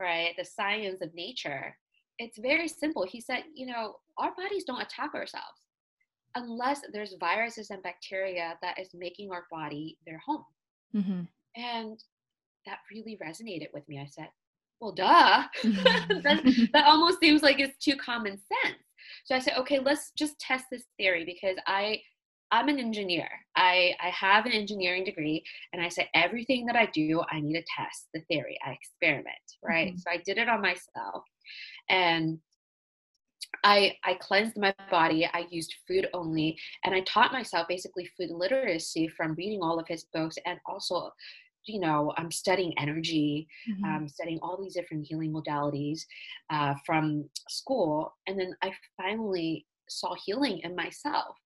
right 0.00 0.34
the 0.38 0.44
science 0.44 1.00
of 1.02 1.14
nature 1.14 1.76
it's 2.18 2.38
very 2.38 2.68
simple 2.68 3.06
he 3.06 3.20
said 3.20 3.44
you 3.54 3.66
know 3.66 3.96
our 4.18 4.34
bodies 4.36 4.64
don't 4.64 4.80
attack 4.80 5.14
ourselves 5.14 5.60
unless 6.36 6.82
there's 6.92 7.16
viruses 7.18 7.70
and 7.70 7.82
bacteria 7.82 8.56
that 8.62 8.78
is 8.78 8.90
making 8.94 9.30
our 9.32 9.46
body 9.50 9.98
their 10.06 10.18
home. 10.24 10.44
Mm-hmm. 10.94 11.22
And 11.56 11.98
that 12.66 12.78
really 12.92 13.18
resonated 13.24 13.68
with 13.72 13.88
me. 13.88 13.98
I 13.98 14.06
said, 14.06 14.28
well, 14.80 14.92
duh. 14.92 15.44
that, 15.64 16.68
that 16.72 16.86
almost 16.86 17.20
seems 17.20 17.42
like 17.42 17.58
it's 17.58 17.82
too 17.82 17.96
common 17.96 18.32
sense. 18.32 18.76
So 19.24 19.34
I 19.34 19.38
said, 19.38 19.54
okay, 19.58 19.78
let's 19.78 20.12
just 20.16 20.38
test 20.38 20.66
this 20.70 20.84
theory 20.98 21.24
because 21.24 21.56
I 21.66 22.00
I'm 22.52 22.68
an 22.68 22.78
engineer. 22.78 23.28
I, 23.56 23.94
I 24.00 24.10
have 24.10 24.46
an 24.46 24.52
engineering 24.52 25.04
degree, 25.04 25.42
and 25.72 25.82
I 25.82 25.88
said 25.88 26.08
everything 26.14 26.66
that 26.66 26.76
I 26.76 26.86
do, 26.94 27.22
I 27.30 27.40
need 27.40 27.54
to 27.54 27.64
test 27.76 28.06
the 28.14 28.20
theory. 28.30 28.58
I 28.64 28.72
experiment, 28.72 29.26
right? 29.62 29.88
Mm-hmm. 29.88 29.98
So 29.98 30.10
I 30.10 30.18
did 30.24 30.38
it 30.38 30.48
on 30.48 30.60
myself, 30.62 31.24
and 31.88 32.38
I, 33.64 33.96
I 34.04 34.14
cleansed 34.14 34.56
my 34.56 34.74
body. 34.90 35.26
I 35.26 35.46
used 35.50 35.74
food 35.86 36.08
only. 36.12 36.56
And 36.84 36.94
I 36.94 37.00
taught 37.00 37.32
myself 37.32 37.66
basically 37.68 38.08
food 38.16 38.30
literacy 38.30 39.08
from 39.08 39.34
reading 39.34 39.60
all 39.62 39.78
of 39.78 39.88
his 39.88 40.04
books 40.12 40.36
and 40.46 40.58
also, 40.66 41.10
you 41.66 41.80
know, 41.80 42.12
I'm 42.16 42.30
studying 42.30 42.72
energy, 42.78 43.48
mm-hmm. 43.68 43.84
um, 43.84 44.08
studying 44.08 44.38
all 44.40 44.60
these 44.60 44.74
different 44.74 45.06
healing 45.06 45.32
modalities 45.32 46.02
uh, 46.50 46.74
from 46.84 47.28
school. 47.48 48.14
And 48.26 48.38
then 48.38 48.54
I 48.62 48.72
finally 48.96 49.66
saw 49.88 50.14
healing 50.24 50.60
in 50.62 50.76
myself. 50.76 51.36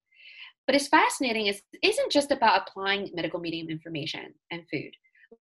But 0.66 0.76
it's 0.76 0.88
fascinating, 0.88 1.46
it 1.46 1.60
isn't 1.82 2.12
just 2.12 2.30
about 2.30 2.62
applying 2.62 3.10
medical 3.14 3.40
medium 3.40 3.68
information 3.68 4.34
and 4.50 4.62
food. 4.70 4.90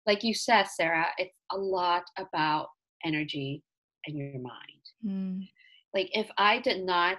Like 0.06 0.23
you 0.23 0.34
said, 0.34 0.67
Sarah, 0.67 1.08
it's 1.17 1.34
a 1.51 1.58
lot 1.58 2.03
about 2.17 2.67
energy 3.06 3.63
and 4.06 4.17
your 4.17 4.39
mind. 4.39 4.84
Mm 5.06 5.47
like 5.93 6.10
if 6.13 6.30
i 6.38 6.60
did 6.60 6.84
not 6.86 7.17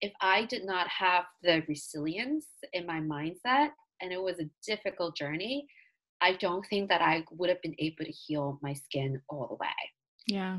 if 0.00 0.12
i 0.20 0.44
did 0.46 0.64
not 0.64 0.86
have 0.88 1.24
the 1.42 1.62
resilience 1.68 2.46
in 2.72 2.86
my 2.86 3.00
mindset 3.00 3.70
and 4.00 4.12
it 4.12 4.22
was 4.22 4.38
a 4.38 4.50
difficult 4.66 5.16
journey 5.16 5.66
i 6.20 6.32
don't 6.34 6.66
think 6.66 6.88
that 6.88 7.02
i 7.02 7.24
would 7.32 7.48
have 7.48 7.62
been 7.62 7.74
able 7.78 8.04
to 8.04 8.12
heal 8.12 8.58
my 8.62 8.72
skin 8.72 9.20
all 9.28 9.46
the 9.48 9.56
way 9.56 9.80
yeah 10.26 10.58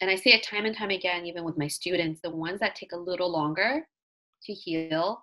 and 0.00 0.10
i 0.10 0.14
see 0.14 0.32
it 0.32 0.42
time 0.42 0.64
and 0.64 0.76
time 0.76 0.90
again 0.90 1.26
even 1.26 1.44
with 1.44 1.58
my 1.58 1.68
students 1.68 2.20
the 2.22 2.30
ones 2.30 2.60
that 2.60 2.74
take 2.74 2.92
a 2.92 2.96
little 2.96 3.30
longer 3.30 3.86
to 4.44 4.52
heal 4.52 5.22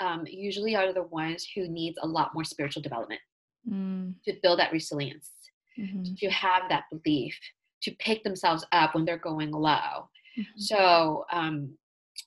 um, 0.00 0.24
usually 0.26 0.76
are 0.76 0.92
the 0.92 1.02
ones 1.04 1.46
who 1.54 1.68
needs 1.68 1.98
a 2.02 2.06
lot 2.06 2.34
more 2.34 2.44
spiritual 2.44 2.82
development 2.82 3.20
mm. 3.68 4.14
to 4.24 4.34
build 4.42 4.58
that 4.58 4.72
resilience 4.72 5.30
mm-hmm. 5.78 6.02
to 6.16 6.28
have 6.30 6.62
that 6.68 6.84
belief 6.90 7.38
to 7.82 7.90
pick 7.98 8.24
themselves 8.24 8.64
up 8.72 8.94
when 8.94 9.04
they're 9.04 9.18
going 9.18 9.50
low 9.50 10.08
Mm-hmm. 10.38 10.60
So, 10.60 11.24
um, 11.32 11.76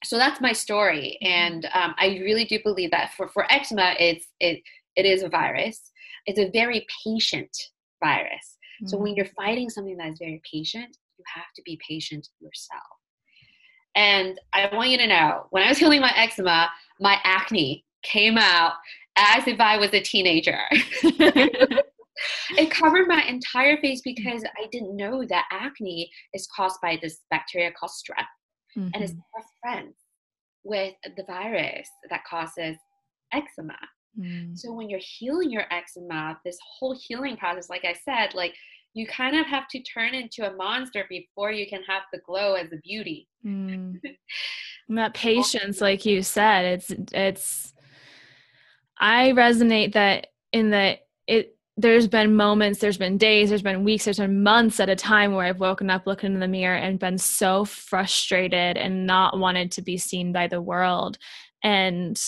so 0.04 0.18
that's 0.18 0.42
my 0.42 0.54
story, 0.54 1.18
mm-hmm. 1.24 1.32
and 1.32 1.66
um, 1.74 1.96
I 1.98 2.20
really 2.24 2.46
do 2.46 2.60
believe 2.64 2.92
that 2.92 3.14
for 3.16 3.28
for 3.28 3.52
eczema, 3.52 3.96
it's 4.00 4.28
it 4.40 4.62
it 4.96 5.06
is 5.06 5.24
a 5.24 5.30
virus. 5.30 5.92
It's 6.26 6.40
a 6.40 6.50
very 6.50 6.86
patient 7.06 7.56
virus. 8.04 8.58
Mm-hmm. 8.82 8.88
So 8.88 8.98
when 8.98 9.12
mm-hmm. 9.12 9.18
you're 9.18 9.34
fighting 9.38 9.70
something 9.70 9.98
that 9.98 10.10
is 10.10 10.20
very 10.20 10.42
patient, 10.52 10.98
you 11.18 11.24
have 11.36 11.52
to 11.56 11.62
be 11.64 11.80
patient 11.88 12.28
yourself. 12.40 12.82
And 13.96 14.40
I 14.54 14.70
want 14.74 14.90
you 14.90 14.98
to 14.98 15.08
know, 15.08 15.48
when 15.50 15.64
I 15.64 15.70
was 15.70 15.78
healing 15.80 16.02
my 16.02 16.14
eczema, 16.16 16.70
my 17.00 17.18
acne 17.24 17.86
came 18.04 18.38
out 18.38 18.74
as 19.18 19.48
if 19.48 19.60
I 19.60 19.78
was 19.78 19.94
a 19.94 20.00
teenager. 20.00 20.60
it 20.72 22.72
covered 22.72 23.08
my 23.08 23.24
entire 23.24 23.78
face 23.78 24.02
because 24.04 24.44
I 24.44 24.68
didn't 24.72 24.96
know 24.96 25.26
that 25.26 25.46
acne 25.52 26.12
is 26.34 26.48
caused 26.56 26.80
by 26.82 27.00
this 27.02 27.20
bacteria 27.30 27.72
called 27.72 27.92
strep, 27.92 28.26
mm-hmm. 28.78 28.90
and 28.94 29.04
it's 29.04 29.14
mm-hmm. 29.14 29.42
friends 29.62 29.96
with 30.64 30.94
the 31.18 31.24
virus 31.24 31.90
that 32.10 32.24
causes 32.26 32.78
eczema. 33.34 33.78
Mm. 34.20 34.58
So 34.58 34.74
when 34.74 34.90
you're 34.90 35.00
healing 35.00 35.52
your 35.52 35.66
eczema, 35.72 36.40
this 36.44 36.58
whole 36.64 37.00
healing 37.08 37.38
process, 37.38 37.70
like 37.70 37.86
I 37.86 37.94
said, 37.94 38.34
like 38.34 38.54
you 38.94 39.08
kind 39.08 39.38
of 39.38 39.46
have 39.46 39.68
to 39.70 39.82
turn 39.84 40.14
into 40.14 40.50
a 40.50 40.56
monster 40.56 41.06
before 41.10 41.52
you 41.52 41.68
can 41.68 41.84
have 41.84 42.04
the 42.12 42.20
glow 42.26 42.56
as 42.56 42.72
a 42.74 42.78
beauty. 42.78 43.28
Mm. 43.46 44.00
that 44.90 45.14
patience, 45.14 45.82
like 45.82 46.06
you 46.06 46.24
said, 46.24 46.66
it's 46.66 46.92
it's. 47.14 47.74
I 49.00 49.32
resonate 49.32 49.94
that 49.94 50.28
in 50.52 50.72
that 50.72 51.00
it 51.28 51.56
there's 51.78 52.08
been 52.08 52.36
moments, 52.36 52.80
there's 52.80 52.98
been 52.98 53.18
days, 53.18 53.48
there's 53.48 53.62
been 53.62 53.86
weeks, 53.86 54.04
there's 54.04 54.18
been 54.18 54.44
months 54.44 54.82
at 54.82 54.90
a 54.90 54.96
time 54.96 55.34
where 55.34 55.46
I've 55.46 55.62
woken 55.62 55.90
up 55.90 56.06
looking 56.06 56.34
in 56.34 56.42
the 56.42 56.48
mirror 56.48 56.76
and 56.76 57.00
been 57.00 57.18
so 57.18 57.64
frustrated 57.64 58.76
and 58.76 59.08
not 59.08 59.40
wanted 59.40 59.72
to 59.74 59.82
be 59.82 59.98
seen 59.98 60.34
by 60.34 60.48
the 60.48 60.62
world. 60.62 61.18
And 61.64 62.22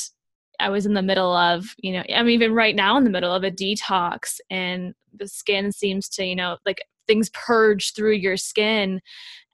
I 0.58 0.70
was 0.70 0.86
in 0.86 0.94
the 0.94 1.02
middle 1.02 1.36
of, 1.36 1.66
you 1.80 1.92
know, 1.92 2.04
I'm 2.16 2.30
even 2.30 2.54
right 2.54 2.76
now 2.76 2.96
in 2.96 3.04
the 3.04 3.10
middle 3.10 3.34
of 3.34 3.44
a 3.44 3.52
detox 3.52 4.40
and 4.50 4.94
the 5.14 5.28
skin 5.28 5.74
seems 5.74 6.08
to, 6.10 6.24
you 6.24 6.36
know, 6.36 6.58
like 6.66 6.78
things 7.08 7.30
purge 7.32 7.94
through 7.94 8.14
your 8.14 8.38
skin 8.38 9.02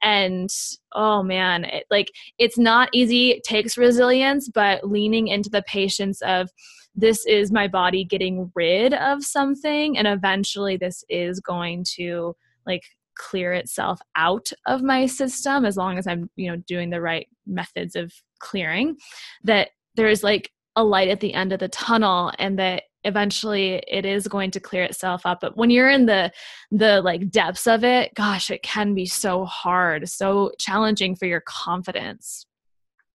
and 0.02 0.50
oh 0.94 1.22
man 1.22 1.64
it, 1.64 1.84
like 1.90 2.10
it's 2.38 2.58
not 2.58 2.88
easy. 2.92 3.30
It 3.30 3.44
takes 3.44 3.76
resilience 3.76 4.48
but 4.48 4.88
leaning 4.88 5.28
into 5.28 5.50
the 5.50 5.62
patience 5.62 6.20
of 6.22 6.50
this 6.94 7.24
is 7.26 7.52
my 7.52 7.68
body 7.68 8.04
getting 8.04 8.50
rid 8.54 8.92
of 8.94 9.22
something 9.22 9.96
and 9.96 10.06
eventually 10.06 10.76
this 10.76 11.04
is 11.08 11.40
going 11.40 11.84
to 11.96 12.34
like 12.66 12.82
clear 13.16 13.52
itself 13.52 14.00
out 14.16 14.50
of 14.66 14.82
my 14.82 15.06
system 15.06 15.64
as 15.64 15.76
long 15.76 15.98
as 15.98 16.06
i'm 16.06 16.30
you 16.36 16.50
know 16.50 16.56
doing 16.66 16.90
the 16.90 17.00
right 17.00 17.28
methods 17.46 17.96
of 17.96 18.12
clearing 18.38 18.96
that 19.42 19.70
there's 19.96 20.22
like 20.22 20.50
a 20.76 20.84
light 20.84 21.08
at 21.08 21.20
the 21.20 21.34
end 21.34 21.52
of 21.52 21.58
the 21.58 21.68
tunnel 21.68 22.32
and 22.38 22.58
that 22.58 22.84
eventually 23.08 23.82
it 23.88 24.04
is 24.04 24.28
going 24.28 24.50
to 24.50 24.60
clear 24.60 24.84
itself 24.84 25.22
up 25.24 25.40
but 25.40 25.56
when 25.56 25.70
you're 25.70 25.90
in 25.90 26.06
the 26.06 26.30
the 26.70 27.00
like 27.02 27.30
depths 27.30 27.66
of 27.66 27.82
it 27.82 28.14
gosh 28.14 28.50
it 28.50 28.62
can 28.62 28.94
be 28.94 29.06
so 29.06 29.44
hard 29.44 30.08
so 30.08 30.52
challenging 30.58 31.16
for 31.16 31.26
your 31.26 31.40
confidence 31.40 32.46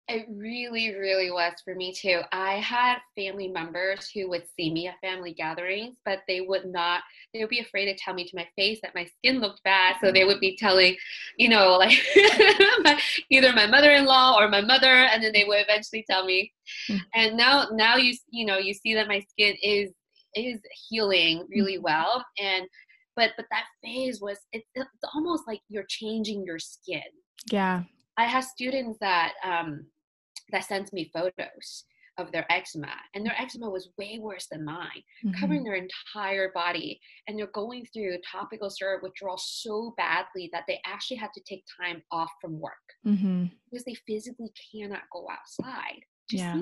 it 0.09 0.25
really, 0.27 0.95
really 0.95 1.29
was 1.29 1.53
for 1.63 1.75
me 1.75 1.93
too. 1.93 2.21
I 2.31 2.53
had 2.55 2.97
family 3.15 3.47
members 3.47 4.09
who 4.09 4.27
would 4.29 4.43
see 4.57 4.73
me 4.73 4.87
at 4.87 4.99
family 5.01 5.33
gatherings, 5.33 5.97
but 6.03 6.21
they 6.27 6.41
would 6.41 6.65
not, 6.65 7.01
they 7.31 7.41
would 7.41 7.49
be 7.49 7.59
afraid 7.59 7.85
to 7.85 7.95
tell 7.95 8.15
me 8.15 8.27
to 8.27 8.35
my 8.35 8.47
face 8.55 8.79
that 8.81 8.95
my 8.95 9.05
skin 9.05 9.39
looked 9.39 9.61
bad. 9.63 9.97
So 10.01 10.11
they 10.11 10.25
would 10.25 10.39
be 10.39 10.57
telling, 10.57 10.95
you 11.37 11.47
know, 11.47 11.77
like 11.77 12.99
either 13.29 13.53
my 13.53 13.67
mother 13.67 13.91
in 13.91 14.05
law 14.05 14.35
or 14.39 14.49
my 14.49 14.61
mother, 14.61 14.87
and 14.87 15.23
then 15.23 15.31
they 15.31 15.45
would 15.45 15.59
eventually 15.61 16.03
tell 16.09 16.25
me. 16.25 16.51
Mm. 16.89 16.99
And 17.13 17.37
now, 17.37 17.67
now 17.71 17.95
you, 17.95 18.15
you 18.31 18.47
know, 18.47 18.57
you 18.57 18.73
see 18.73 18.95
that 18.95 19.07
my 19.07 19.19
skin 19.29 19.55
is, 19.61 19.91
is 20.33 20.59
healing 20.89 21.45
really 21.51 21.77
mm. 21.77 21.83
well. 21.83 22.25
And, 22.39 22.67
but, 23.15 23.31
but 23.37 23.45
that 23.51 23.65
phase 23.83 24.19
was, 24.21 24.39
it's, 24.53 24.67
it's 24.73 24.89
almost 25.13 25.43
like 25.45 25.61
you're 25.69 25.85
changing 25.87 26.45
your 26.45 26.57
skin. 26.57 27.03
Yeah. 27.51 27.83
I 28.17 28.23
have 28.23 28.43
students 28.43 28.97
that, 29.01 29.33
um, 29.45 29.85
that 30.51 30.65
sent 30.65 30.91
me 30.93 31.09
photos 31.13 31.85
of 32.19 32.31
their 32.31 32.45
eczema 32.51 32.91
and 33.15 33.25
their 33.25 33.35
eczema 33.39 33.69
was 33.69 33.89
way 33.97 34.19
worse 34.19 34.47
than 34.51 34.65
mine 34.65 35.01
mm-hmm. 35.25 35.39
covering 35.39 35.63
their 35.63 35.75
entire 35.75 36.51
body 36.53 36.99
and 37.27 37.37
they're 37.37 37.47
going 37.47 37.85
through 37.93 38.17
topical 38.29 38.69
steroid 38.69 39.01
withdrawal 39.01 39.37
so 39.37 39.93
badly 39.95 40.49
that 40.51 40.63
they 40.67 40.79
actually 40.85 41.17
had 41.17 41.29
to 41.33 41.41
take 41.47 41.63
time 41.81 42.01
off 42.11 42.31
from 42.41 42.59
work 42.59 42.73
mm-hmm. 43.07 43.45
because 43.71 43.85
they 43.85 43.95
physically 44.05 44.51
cannot 44.71 45.03
go 45.13 45.27
outside 45.31 46.01
yeah. 46.31 46.61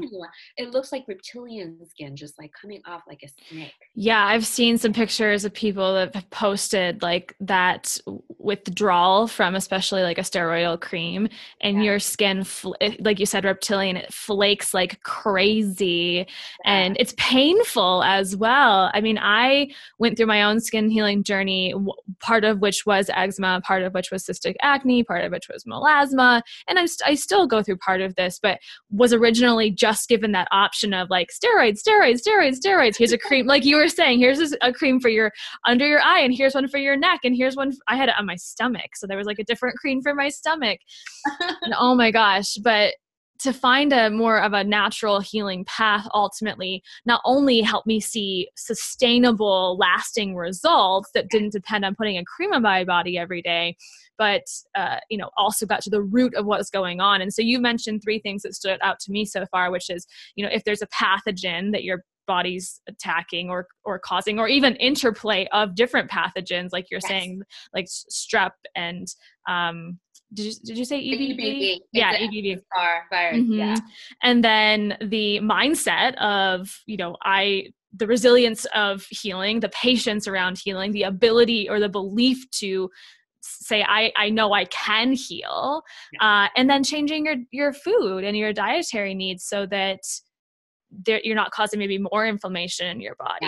It 0.57 0.71
looks 0.71 0.91
like 0.91 1.05
reptilian 1.07 1.77
skin, 1.87 2.15
just 2.15 2.39
like 2.39 2.51
coming 2.59 2.81
off 2.85 3.03
like 3.07 3.23
a 3.23 3.29
snake. 3.49 3.73
Yeah, 3.95 4.25
I've 4.25 4.45
seen 4.45 4.77
some 4.77 4.93
pictures 4.93 5.45
of 5.45 5.53
people 5.53 5.93
that 5.93 6.13
have 6.15 6.29
posted 6.29 7.01
like 7.01 7.35
that 7.39 7.97
withdrawal 8.39 9.27
from 9.27 9.55
especially 9.55 10.03
like 10.03 10.17
a 10.17 10.21
steroidal 10.21 10.79
cream 10.79 11.27
and 11.61 11.77
yeah. 11.77 11.83
your 11.83 11.99
skin 11.99 12.43
fl- 12.43 12.73
like 12.99 13.19
you 13.19 13.25
said 13.25 13.43
reptilian 13.43 13.97
it 13.97 14.13
flakes 14.13 14.73
like 14.73 15.01
crazy 15.03 16.25
yeah. 16.63 16.71
and 16.71 16.95
it's 16.97 17.13
painful 17.17 18.03
as 18.03 18.37
well 18.37 18.89
i 18.93 19.01
mean 19.01 19.17
i 19.17 19.67
went 19.99 20.15
through 20.15 20.25
my 20.25 20.43
own 20.43 20.59
skin 20.59 20.89
healing 20.89 21.23
journey 21.23 21.73
part 22.19 22.43
of 22.43 22.59
which 22.59 22.85
was 22.85 23.09
eczema 23.13 23.59
part 23.65 23.83
of 23.83 23.93
which 23.93 24.11
was 24.11 24.23
cystic 24.23 24.55
acne 24.61 25.03
part 25.03 25.25
of 25.25 25.31
which 25.31 25.49
was 25.49 25.65
melasma 25.65 26.41
and 26.67 26.79
I'm 26.79 26.87
st- 26.87 27.09
i 27.09 27.15
still 27.15 27.47
go 27.47 27.61
through 27.61 27.77
part 27.77 28.01
of 28.01 28.15
this 28.15 28.39
but 28.41 28.59
was 28.91 29.13
originally 29.13 29.56
just 29.71 30.07
given 30.07 30.31
that 30.31 30.47
option 30.51 30.93
of 30.93 31.09
like 31.09 31.29
steroids 31.29 31.79
steroids 31.81 32.21
steroids 32.21 32.59
steroids 32.59 32.97
here's 32.97 33.11
a 33.11 33.17
cream 33.17 33.45
like 33.45 33.65
you 33.65 33.75
were 33.75 33.89
saying 33.89 34.19
here's 34.19 34.53
a 34.61 34.73
cream 34.73 34.99
for 34.99 35.09
your 35.09 35.31
under 35.65 35.87
your 35.87 36.01
eye 36.01 36.19
and 36.19 36.33
here's 36.33 36.55
one 36.55 36.67
for 36.67 36.77
your 36.77 36.95
neck 36.95 37.19
and 37.23 37.35
here's 37.35 37.55
one 37.55 37.71
i 37.87 37.95
had 37.95 38.09
it 38.09 38.15
on 38.17 38.25
my 38.25 38.35
stomach. 38.35 38.95
So 38.95 39.07
there 39.07 39.17
was 39.17 39.27
like 39.27 39.39
a 39.39 39.43
different 39.43 39.77
cream 39.77 40.01
for 40.01 40.13
my 40.13 40.29
stomach. 40.29 40.79
and, 41.61 41.73
oh 41.77 41.95
my 41.95 42.11
gosh. 42.11 42.55
But 42.63 42.95
to 43.39 43.53
find 43.53 43.93
a 43.93 44.09
more 44.09 44.41
of 44.41 44.53
a 44.53 44.63
natural 44.63 45.19
healing 45.19 45.65
path 45.65 46.07
ultimately 46.13 46.83
not 47.05 47.21
only 47.25 47.61
helped 47.61 47.87
me 47.87 47.99
see 47.99 48.49
sustainable 48.55 49.77
lasting 49.77 50.35
results 50.35 51.09
that 51.13 51.29
didn't 51.29 51.51
depend 51.51 51.85
on 51.85 51.95
putting 51.95 52.17
a 52.17 52.25
cream 52.25 52.53
on 52.53 52.61
my 52.61 52.83
body 52.83 53.17
every 53.17 53.41
day 53.41 53.75
but 54.17 54.43
uh, 54.75 54.97
you 55.09 55.17
know 55.17 55.29
also 55.37 55.65
got 55.65 55.81
to 55.81 55.89
the 55.89 56.01
root 56.01 56.33
of 56.35 56.45
what's 56.45 56.69
going 56.69 56.99
on 56.99 57.21
and 57.21 57.33
so 57.33 57.41
you 57.41 57.59
mentioned 57.59 58.01
three 58.03 58.19
things 58.19 58.43
that 58.43 58.55
stood 58.55 58.79
out 58.81 58.99
to 58.99 59.11
me 59.11 59.25
so 59.25 59.45
far 59.47 59.71
which 59.71 59.89
is 59.89 60.05
you 60.35 60.43
know 60.43 60.51
if 60.51 60.63
there's 60.63 60.81
a 60.81 60.87
pathogen 60.87 61.71
that 61.71 61.83
you're 61.83 62.03
body's 62.27 62.81
attacking 62.87 63.49
or 63.49 63.67
or 63.85 63.97
causing 63.97 64.37
or 64.37 64.47
even 64.47 64.75
interplay 64.75 65.47
of 65.53 65.73
different 65.73 66.11
pathogens 66.11 66.69
like 66.71 66.91
you're 66.91 66.99
yes. 67.03 67.07
saying 67.07 67.41
like 67.73 67.85
strep 67.85 68.51
and 68.75 69.07
um 69.49 69.97
did 70.33 70.45
you, 70.45 70.53
did 70.65 70.77
you 70.77 70.85
say 70.85 71.01
EBV? 71.01 71.39
EBV. 71.39 71.77
Yeah, 71.93 72.17
EBV. 72.17 72.61
virus. 73.09 73.37
Mm-hmm. 73.37 73.53
Yeah. 73.53 73.75
And 74.23 74.43
then 74.43 74.97
the 75.01 75.39
mindset 75.39 76.15
of, 76.15 76.81
you 76.85 76.97
know, 76.97 77.15
I 77.23 77.67
the 77.95 78.07
resilience 78.07 78.65
of 78.75 79.05
healing, 79.09 79.59
the 79.59 79.69
patience 79.69 80.27
around 80.27 80.59
healing, 80.63 80.91
the 80.91 81.03
ability 81.03 81.69
or 81.69 81.79
the 81.79 81.89
belief 81.89 82.49
to 82.51 82.89
say 83.41 83.83
I 83.83 84.11
I 84.15 84.29
know 84.29 84.53
I 84.53 84.65
can 84.65 85.13
heal, 85.13 85.81
yeah. 86.13 86.43
uh, 86.43 86.47
and 86.55 86.69
then 86.69 86.83
changing 86.83 87.25
your 87.25 87.35
your 87.51 87.73
food 87.73 88.23
and 88.23 88.35
your 88.35 88.53
dietary 88.53 89.13
needs 89.13 89.45
so 89.45 89.65
that 89.67 89.99
you're 91.05 91.35
not 91.35 91.51
causing 91.51 91.79
maybe 91.79 91.97
more 91.97 92.25
inflammation 92.25 92.87
in 92.87 93.01
your 93.01 93.15
body. 93.15 93.47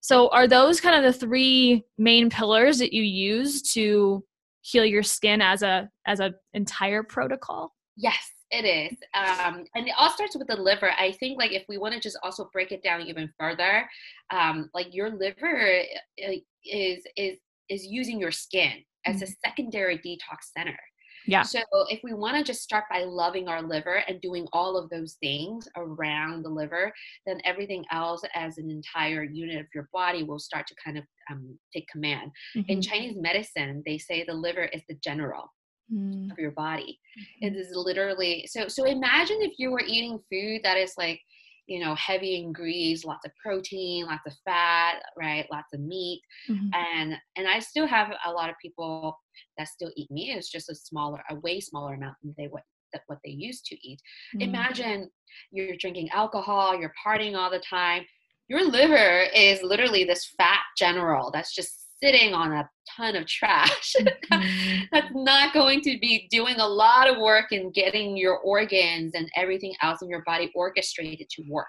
So 0.00 0.28
are 0.28 0.46
those 0.46 0.80
kind 0.80 0.96
of 0.96 1.12
the 1.12 1.18
three 1.18 1.82
main 1.96 2.28
pillars 2.28 2.78
that 2.78 2.92
you 2.92 3.02
use 3.02 3.62
to 3.72 4.22
heal 4.64 4.84
your 4.84 5.02
skin 5.02 5.42
as 5.42 5.62
a 5.62 5.88
as 6.06 6.20
an 6.20 6.34
entire 6.54 7.02
protocol? 7.02 7.74
Yes, 7.96 8.30
it 8.50 8.64
is. 8.64 8.96
Um, 9.14 9.64
and 9.74 9.86
it 9.86 9.94
all 9.98 10.10
starts 10.10 10.36
with 10.36 10.48
the 10.48 10.56
liver. 10.56 10.90
I 10.98 11.12
think 11.12 11.38
like 11.38 11.52
if 11.52 11.64
we 11.68 11.78
want 11.78 11.94
to 11.94 12.00
just 12.00 12.18
also 12.22 12.48
break 12.52 12.72
it 12.72 12.82
down 12.82 13.02
even 13.02 13.30
further, 13.38 13.88
um, 14.30 14.70
like 14.74 14.94
your 14.94 15.10
liver 15.10 15.82
uh, 16.26 16.32
is 16.64 17.04
is 17.16 17.36
is 17.68 17.86
using 17.86 18.18
your 18.18 18.32
skin 18.32 18.82
as 19.06 19.22
a 19.22 19.26
mm-hmm. 19.26 19.32
secondary 19.44 19.98
detox 19.98 20.50
center. 20.56 20.78
Yeah. 21.26 21.42
So 21.42 21.60
if 21.88 22.00
we 22.02 22.12
want 22.12 22.36
to 22.36 22.44
just 22.44 22.62
start 22.62 22.84
by 22.90 23.04
loving 23.04 23.48
our 23.48 23.62
liver 23.62 24.02
and 24.08 24.20
doing 24.20 24.46
all 24.52 24.76
of 24.76 24.90
those 24.90 25.16
things 25.22 25.68
around 25.76 26.44
the 26.44 26.48
liver, 26.48 26.92
then 27.26 27.40
everything 27.44 27.84
else 27.90 28.22
as 28.34 28.58
an 28.58 28.70
entire 28.70 29.24
unit 29.24 29.60
of 29.60 29.66
your 29.74 29.88
body 29.92 30.22
will 30.22 30.38
start 30.38 30.66
to 30.66 30.74
kind 30.84 30.98
of 30.98 31.04
um, 31.30 31.58
take 31.72 31.88
command. 31.88 32.30
Mm-hmm. 32.56 32.70
In 32.70 32.82
Chinese 32.82 33.16
medicine, 33.16 33.82
they 33.86 33.98
say 33.98 34.24
the 34.24 34.34
liver 34.34 34.64
is 34.64 34.82
the 34.88 34.96
general. 35.02 35.50
Mm. 35.92 36.32
of 36.32 36.38
your 36.38 36.52
body 36.52 36.98
mm-hmm. 37.42 37.54
it 37.54 37.58
is 37.58 37.68
literally 37.74 38.48
so 38.50 38.68
so 38.68 38.84
imagine 38.84 39.36
if 39.42 39.52
you 39.58 39.70
were 39.70 39.82
eating 39.86 40.18
food 40.32 40.62
that 40.64 40.78
is 40.78 40.94
like 40.96 41.20
you 41.66 41.80
know 41.80 41.94
heavy 41.94 42.36
in 42.36 42.52
grease 42.52 43.04
lots 43.04 43.24
of 43.24 43.32
protein 43.42 44.06
lots 44.06 44.26
of 44.26 44.32
fat 44.44 45.02
right 45.18 45.46
lots 45.50 45.72
of 45.72 45.80
meat 45.80 46.20
mm-hmm. 46.48 46.68
and 46.74 47.14
and 47.36 47.48
i 47.48 47.58
still 47.58 47.86
have 47.86 48.12
a 48.26 48.30
lot 48.30 48.50
of 48.50 48.56
people 48.60 49.16
that 49.56 49.68
still 49.68 49.90
eat 49.96 50.10
meat 50.10 50.30
it's 50.30 50.50
just 50.50 50.70
a 50.70 50.74
smaller 50.74 51.20
a 51.30 51.34
way 51.36 51.60
smaller 51.60 51.94
amount 51.94 52.14
than 52.22 52.34
they 52.36 52.46
what 52.46 52.62
what 53.06 53.18
they 53.24 53.30
used 53.30 53.64
to 53.64 53.74
eat 53.86 53.98
mm-hmm. 54.34 54.42
imagine 54.42 55.10
you're 55.50 55.76
drinking 55.78 56.08
alcohol 56.10 56.78
you're 56.78 56.92
partying 57.04 57.36
all 57.36 57.50
the 57.50 57.58
time 57.58 58.04
your 58.48 58.68
liver 58.70 59.24
is 59.34 59.62
literally 59.62 60.04
this 60.04 60.32
fat 60.36 60.60
general 60.76 61.30
that's 61.32 61.54
just 61.54 61.83
sitting 62.02 62.34
on 62.34 62.52
a 62.52 62.68
ton 62.96 63.16
of 63.16 63.26
trash 63.26 63.94
mm-hmm. 63.98 64.82
that's 64.92 65.10
not 65.14 65.52
going 65.52 65.80
to 65.80 65.98
be 66.00 66.26
doing 66.30 66.56
a 66.56 66.66
lot 66.66 67.08
of 67.08 67.18
work 67.18 67.52
in 67.52 67.70
getting 67.72 68.16
your 68.16 68.38
organs 68.38 69.12
and 69.14 69.30
everything 69.36 69.74
else 69.82 70.02
in 70.02 70.08
your 70.08 70.22
body 70.24 70.50
orchestrated 70.54 71.28
to 71.30 71.42
work 71.48 71.66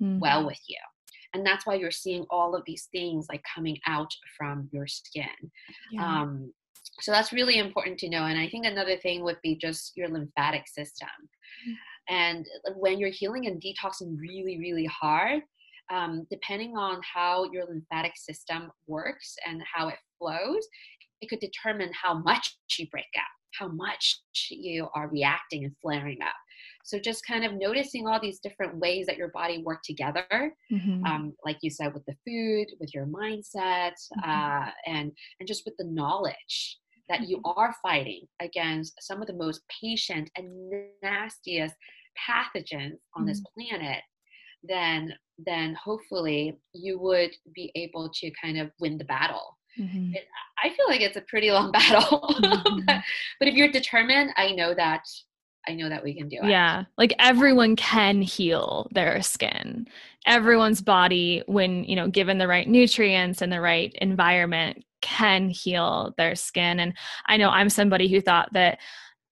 mm-hmm. 0.00 0.18
well 0.18 0.44
with 0.46 0.60
you 0.68 0.78
and 1.34 1.44
that's 1.44 1.66
why 1.66 1.74
you're 1.74 1.90
seeing 1.90 2.24
all 2.30 2.54
of 2.54 2.62
these 2.66 2.88
things 2.92 3.26
like 3.30 3.42
coming 3.54 3.78
out 3.86 4.10
from 4.36 4.68
your 4.72 4.86
skin 4.86 5.24
yeah. 5.92 6.22
um, 6.22 6.52
so 7.00 7.12
that's 7.12 7.32
really 7.32 7.58
important 7.58 7.98
to 7.98 8.08
know 8.08 8.24
and 8.24 8.38
i 8.38 8.48
think 8.48 8.64
another 8.66 8.96
thing 8.96 9.22
would 9.22 9.38
be 9.42 9.56
just 9.56 9.92
your 9.96 10.08
lymphatic 10.08 10.66
system 10.66 11.08
mm-hmm. 11.68 12.14
and 12.14 12.46
when 12.76 12.98
you're 12.98 13.10
healing 13.10 13.46
and 13.46 13.62
detoxing 13.62 14.16
really 14.18 14.58
really 14.58 14.86
hard 14.86 15.42
um, 15.90 16.26
depending 16.30 16.76
on 16.76 17.00
how 17.02 17.50
your 17.52 17.64
lymphatic 17.66 18.12
system 18.16 18.70
works 18.86 19.36
and 19.46 19.62
how 19.72 19.88
it 19.88 19.98
flows, 20.18 20.66
it 21.20 21.28
could 21.28 21.40
determine 21.40 21.90
how 21.92 22.18
much 22.18 22.56
you 22.78 22.86
break 22.90 23.04
out, 23.16 23.24
how 23.58 23.68
much 23.68 24.20
you 24.50 24.88
are 24.94 25.08
reacting 25.08 25.64
and 25.64 25.74
flaring 25.80 26.18
up. 26.22 26.34
So 26.84 26.98
just 26.98 27.26
kind 27.26 27.44
of 27.44 27.54
noticing 27.54 28.06
all 28.06 28.20
these 28.20 28.38
different 28.38 28.78
ways 28.78 29.06
that 29.06 29.16
your 29.16 29.28
body 29.28 29.62
work 29.64 29.80
together, 29.82 30.54
mm-hmm. 30.72 31.04
um, 31.04 31.34
like 31.44 31.58
you 31.62 31.70
said, 31.70 31.92
with 31.92 32.04
the 32.06 32.14
food, 32.24 32.66
with 32.78 32.94
your 32.94 33.06
mindset, 33.06 33.92
mm-hmm. 33.92 34.30
uh, 34.30 34.70
and 34.86 35.12
and 35.40 35.48
just 35.48 35.64
with 35.64 35.74
the 35.78 35.86
knowledge 35.86 36.78
that 37.08 37.28
you 37.28 37.38
mm-hmm. 37.38 37.58
are 37.58 37.74
fighting 37.82 38.22
against 38.40 38.94
some 39.00 39.20
of 39.20 39.26
the 39.26 39.34
most 39.34 39.62
patient 39.82 40.30
and 40.36 40.48
nastiest 41.02 41.74
pathogens 42.28 42.98
on 43.14 43.22
mm-hmm. 43.22 43.26
this 43.26 43.42
planet 43.54 44.02
then 44.68 45.12
then 45.44 45.74
hopefully 45.74 46.58
you 46.72 46.98
would 46.98 47.30
be 47.54 47.70
able 47.74 48.10
to 48.10 48.30
kind 48.42 48.58
of 48.58 48.70
win 48.80 48.96
the 48.96 49.04
battle. 49.04 49.58
Mm-hmm. 49.78 50.14
It, 50.14 50.24
I 50.64 50.70
feel 50.70 50.86
like 50.88 51.02
it's 51.02 51.18
a 51.18 51.24
pretty 51.28 51.50
long 51.50 51.70
battle, 51.72 52.22
mm-hmm. 52.40 52.78
but 53.38 53.48
if 53.48 53.54
you're 53.54 53.70
determined, 53.70 54.30
I 54.36 54.52
know 54.52 54.74
that 54.74 55.02
I 55.68 55.74
know 55.74 55.88
that 55.88 56.04
we 56.04 56.14
can 56.14 56.28
do 56.28 56.38
it. 56.42 56.48
Yeah. 56.48 56.84
Like 56.96 57.14
everyone 57.18 57.76
can 57.76 58.22
heal 58.22 58.88
their 58.92 59.20
skin. 59.22 59.88
Everyone's 60.26 60.80
body, 60.80 61.42
when, 61.46 61.84
you 61.84 61.96
know, 61.96 62.08
given 62.08 62.38
the 62.38 62.46
right 62.46 62.68
nutrients 62.68 63.42
and 63.42 63.52
the 63.52 63.60
right 63.60 63.92
environment, 64.00 64.84
can 65.02 65.48
heal 65.48 66.14
their 66.16 66.34
skin. 66.34 66.80
And 66.80 66.94
I 67.26 67.36
know 67.36 67.50
I'm 67.50 67.68
somebody 67.68 68.08
who 68.08 68.20
thought 68.20 68.52
that 68.52 68.78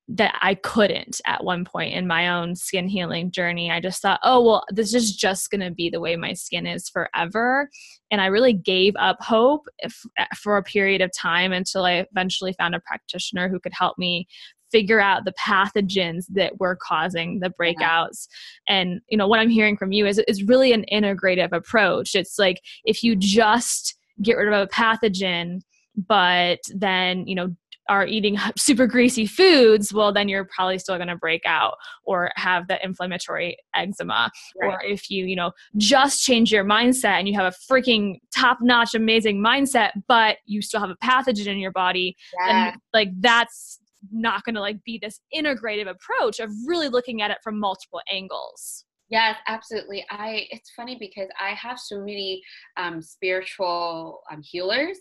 that 0.09 0.39
I 0.43 0.55
couldn't 0.55 1.21
at 1.27 1.45
one 1.45 1.65
point 1.65 1.95
in 1.95 2.07
my 2.07 2.29
own 2.29 2.57
skin 2.57 2.89
healing 2.89 3.31
journey. 3.31 3.71
I 3.71 3.81
just 3.81 4.03
thought, 4.03 4.21
oh, 4.23 4.45
well, 4.45 4.65
this 4.71 4.93
is 4.93 5.17
just 5.17 5.51
going 5.51 5.63
to 5.63 5.71
be 5.71 5.89
the 5.89 6.01
way 6.01 6.15
my 6.17 6.35
skin 6.35 6.67
is 6.67 6.91
forever. 6.91 7.71
And 8.11 8.21
I 8.21 8.27
really 8.27 8.53
gave 8.53 8.95
up 8.99 9.17
hope 9.21 9.67
if, 9.79 9.99
eh, 10.19 10.27
for 10.37 10.59
a 10.59 10.63
period 10.63 11.01
of 11.01 11.11
time 11.17 11.53
until 11.53 11.85
I 11.85 12.05
eventually 12.11 12.53
found 12.53 12.75
a 12.75 12.81
practitioner 12.81 13.49
who 13.49 13.59
could 13.59 13.73
help 13.79 13.97
me 13.97 14.27
figure 14.71 15.01
out 15.01 15.25
the 15.25 15.33
pathogens 15.33 16.25
that 16.31 16.59
were 16.59 16.77
causing 16.83 17.39
the 17.39 17.53
breakouts 17.61 18.27
and 18.67 19.01
you 19.09 19.17
know 19.17 19.29
what 19.29 19.39
i'm 19.39 19.49
hearing 19.49 19.77
from 19.77 19.93
you 19.93 20.05
is 20.05 20.19
is 20.27 20.43
really 20.43 20.73
an 20.73 20.85
integrative 20.93 21.53
approach 21.53 22.17
it's 22.17 22.41
like 22.41 22.61
if 22.85 23.01
you 23.05 23.15
just 23.15 23.95
get 24.21 24.37
rid 24.37 24.53
of 24.53 24.55
a 24.55 24.67
pathogen 24.67 25.61
but 26.09 26.59
then 26.75 27.25
you 27.25 27.37
know 27.37 27.55
are 27.89 28.07
eating 28.07 28.39
super 28.57 28.87
greasy 28.87 29.27
foods, 29.27 29.93
well, 29.93 30.13
then 30.13 30.29
you're 30.29 30.45
probably 30.47 30.79
still 30.79 30.97
going 30.97 31.09
to 31.09 31.17
break 31.17 31.43
out 31.45 31.75
or 32.05 32.31
have 32.37 32.69
the 32.69 32.83
inflammatory 32.85 33.57
eczema. 33.75 34.31
Right. 34.61 34.75
Or 34.75 34.83
if 34.83 35.11
you, 35.11 35.27
you 35.27 35.37
know, 35.37 35.53
just 35.77 36.23
change 36.23 36.53
your 36.53 36.65
mindset 36.65 37.19
and 37.19 37.29
you 37.29 37.35
have 37.35 37.53
a 37.53 37.73
freaking 37.73 38.21
top 38.35 38.59
notch, 38.61 38.95
amazing 38.95 39.43
mindset, 39.43 39.91
but 40.09 40.39
you 40.47 40.63
still 40.63 40.81
have 40.81 40.91
a 40.91 40.97
pathogen 40.97 41.47
in 41.47 41.59
your 41.59 41.73
body, 41.73 42.17
yeah. 42.41 42.71
then 42.71 42.81
like 42.93 43.09
that's 43.21 43.81
not 44.13 44.45
going 44.45 44.55
to 44.55 44.61
like 44.61 44.83
be 44.85 44.99
this 45.01 45.21
integrative 45.35 45.89
approach 45.89 46.39
of 46.39 46.51
really 46.67 46.89
looking 46.89 47.23
at 47.23 47.31
it 47.31 47.39
from 47.43 47.59
multiple 47.59 48.01
angles. 48.11 48.85
Yes, 49.15 49.37
absolutely. 49.47 50.05
I 50.11 50.49
it's 50.51 50.71
funny 50.71 50.97
because 50.99 51.29
I 51.41 51.51
have 51.51 51.79
so 51.79 52.01
many 52.01 52.43
um, 52.77 53.01
spiritual 53.01 54.23
um, 54.29 54.43
healers 54.43 54.99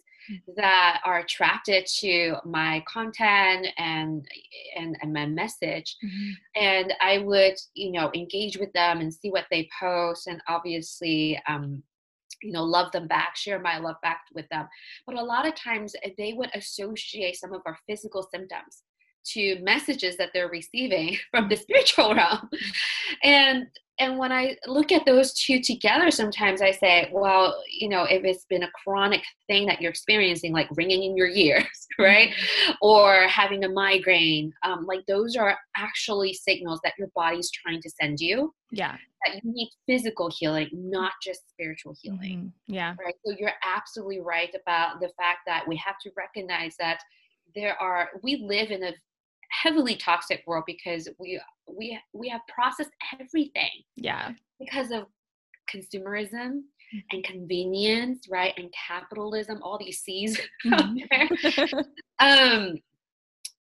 that 0.55 1.01
are 1.03 1.17
attracted 1.17 1.87
to 2.01 2.35
my 2.45 2.83
content 2.87 3.65
and 3.79 4.23
and, 4.77 4.95
and 5.01 5.11
my 5.11 5.25
message 5.25 5.97
mm-hmm. 6.01 6.29
and 6.55 6.93
i 7.01 7.17
would 7.17 7.55
you 7.73 7.91
know 7.91 8.09
engage 8.15 8.57
with 8.57 8.71
them 8.71 9.01
and 9.01 9.13
see 9.13 9.29
what 9.29 9.43
they 9.51 9.67
post 9.77 10.27
and 10.27 10.41
obviously 10.47 11.37
um, 11.49 11.83
you 12.41 12.53
know 12.53 12.63
love 12.63 12.89
them 12.93 13.05
back 13.05 13.35
share 13.35 13.59
my 13.59 13.79
love 13.79 13.97
back 14.01 14.21
with 14.33 14.47
them 14.47 14.65
but 15.05 15.17
a 15.17 15.21
lot 15.21 15.45
of 15.45 15.55
times 15.55 15.93
eh, 16.03 16.11
they 16.17 16.31
would 16.31 16.51
associate 16.53 17.35
some 17.35 17.51
of 17.51 17.61
our 17.65 17.77
physical 17.85 18.25
symptoms 18.33 18.83
to 19.25 19.59
messages 19.61 20.17
that 20.17 20.29
they're 20.33 20.49
receiving 20.49 21.17
from 21.31 21.49
the 21.49 21.55
spiritual 21.55 22.15
realm 22.15 22.49
and 23.23 23.67
and 23.99 24.17
when 24.17 24.31
i 24.31 24.55
look 24.67 24.91
at 24.91 25.05
those 25.05 25.33
two 25.33 25.61
together 25.61 26.09
sometimes 26.09 26.61
i 26.61 26.71
say 26.71 27.09
well 27.11 27.61
you 27.69 27.87
know 27.87 28.03
if 28.03 28.23
it's 28.23 28.45
been 28.45 28.63
a 28.63 28.71
chronic 28.83 29.21
thing 29.47 29.65
that 29.65 29.81
you're 29.81 29.91
experiencing 29.91 30.51
like 30.51 30.67
ringing 30.75 31.03
in 31.03 31.15
your 31.15 31.27
ears 31.27 31.65
right 31.99 32.29
mm-hmm. 32.29 32.71
or 32.81 33.27
having 33.27 33.63
a 33.63 33.69
migraine 33.69 34.51
um, 34.63 34.85
like 34.85 35.01
those 35.07 35.35
are 35.35 35.57
actually 35.77 36.33
signals 36.33 36.79
that 36.83 36.93
your 36.97 37.09
body's 37.15 37.51
trying 37.51 37.81
to 37.81 37.89
send 38.01 38.19
you 38.19 38.53
yeah 38.71 38.95
that 39.25 39.35
you 39.35 39.53
need 39.53 39.69
physical 39.85 40.29
healing 40.37 40.69
not 40.73 41.13
just 41.23 41.49
spiritual 41.49 41.95
healing 42.01 42.39
mm-hmm. 42.39 42.73
yeah 42.73 42.95
right 43.03 43.15
so 43.25 43.33
you're 43.37 43.51
absolutely 43.63 44.19
right 44.19 44.53
about 44.61 44.99
the 44.99 45.09
fact 45.17 45.39
that 45.45 45.67
we 45.67 45.75
have 45.75 45.95
to 46.01 46.09
recognize 46.17 46.75
that 46.79 46.99
there 47.55 47.79
are 47.79 48.09
we 48.23 48.43
live 48.47 48.71
in 48.71 48.83
a 48.83 48.93
heavily 49.61 49.95
toxic 49.95 50.43
world 50.47 50.63
because 50.65 51.07
we 51.19 51.39
we 51.67 51.97
we 52.13 52.27
have 52.27 52.41
processed 52.47 52.91
everything 53.19 53.69
yeah 53.95 54.31
because 54.59 54.91
of 54.91 55.05
consumerism 55.73 56.61
and 57.11 57.23
convenience 57.23 58.27
right 58.29 58.53
and 58.57 58.73
capitalism 58.87 59.59
all 59.61 59.77
these 59.77 59.99
c's 59.99 60.39
mm-hmm. 60.65 61.79
um 62.19 62.75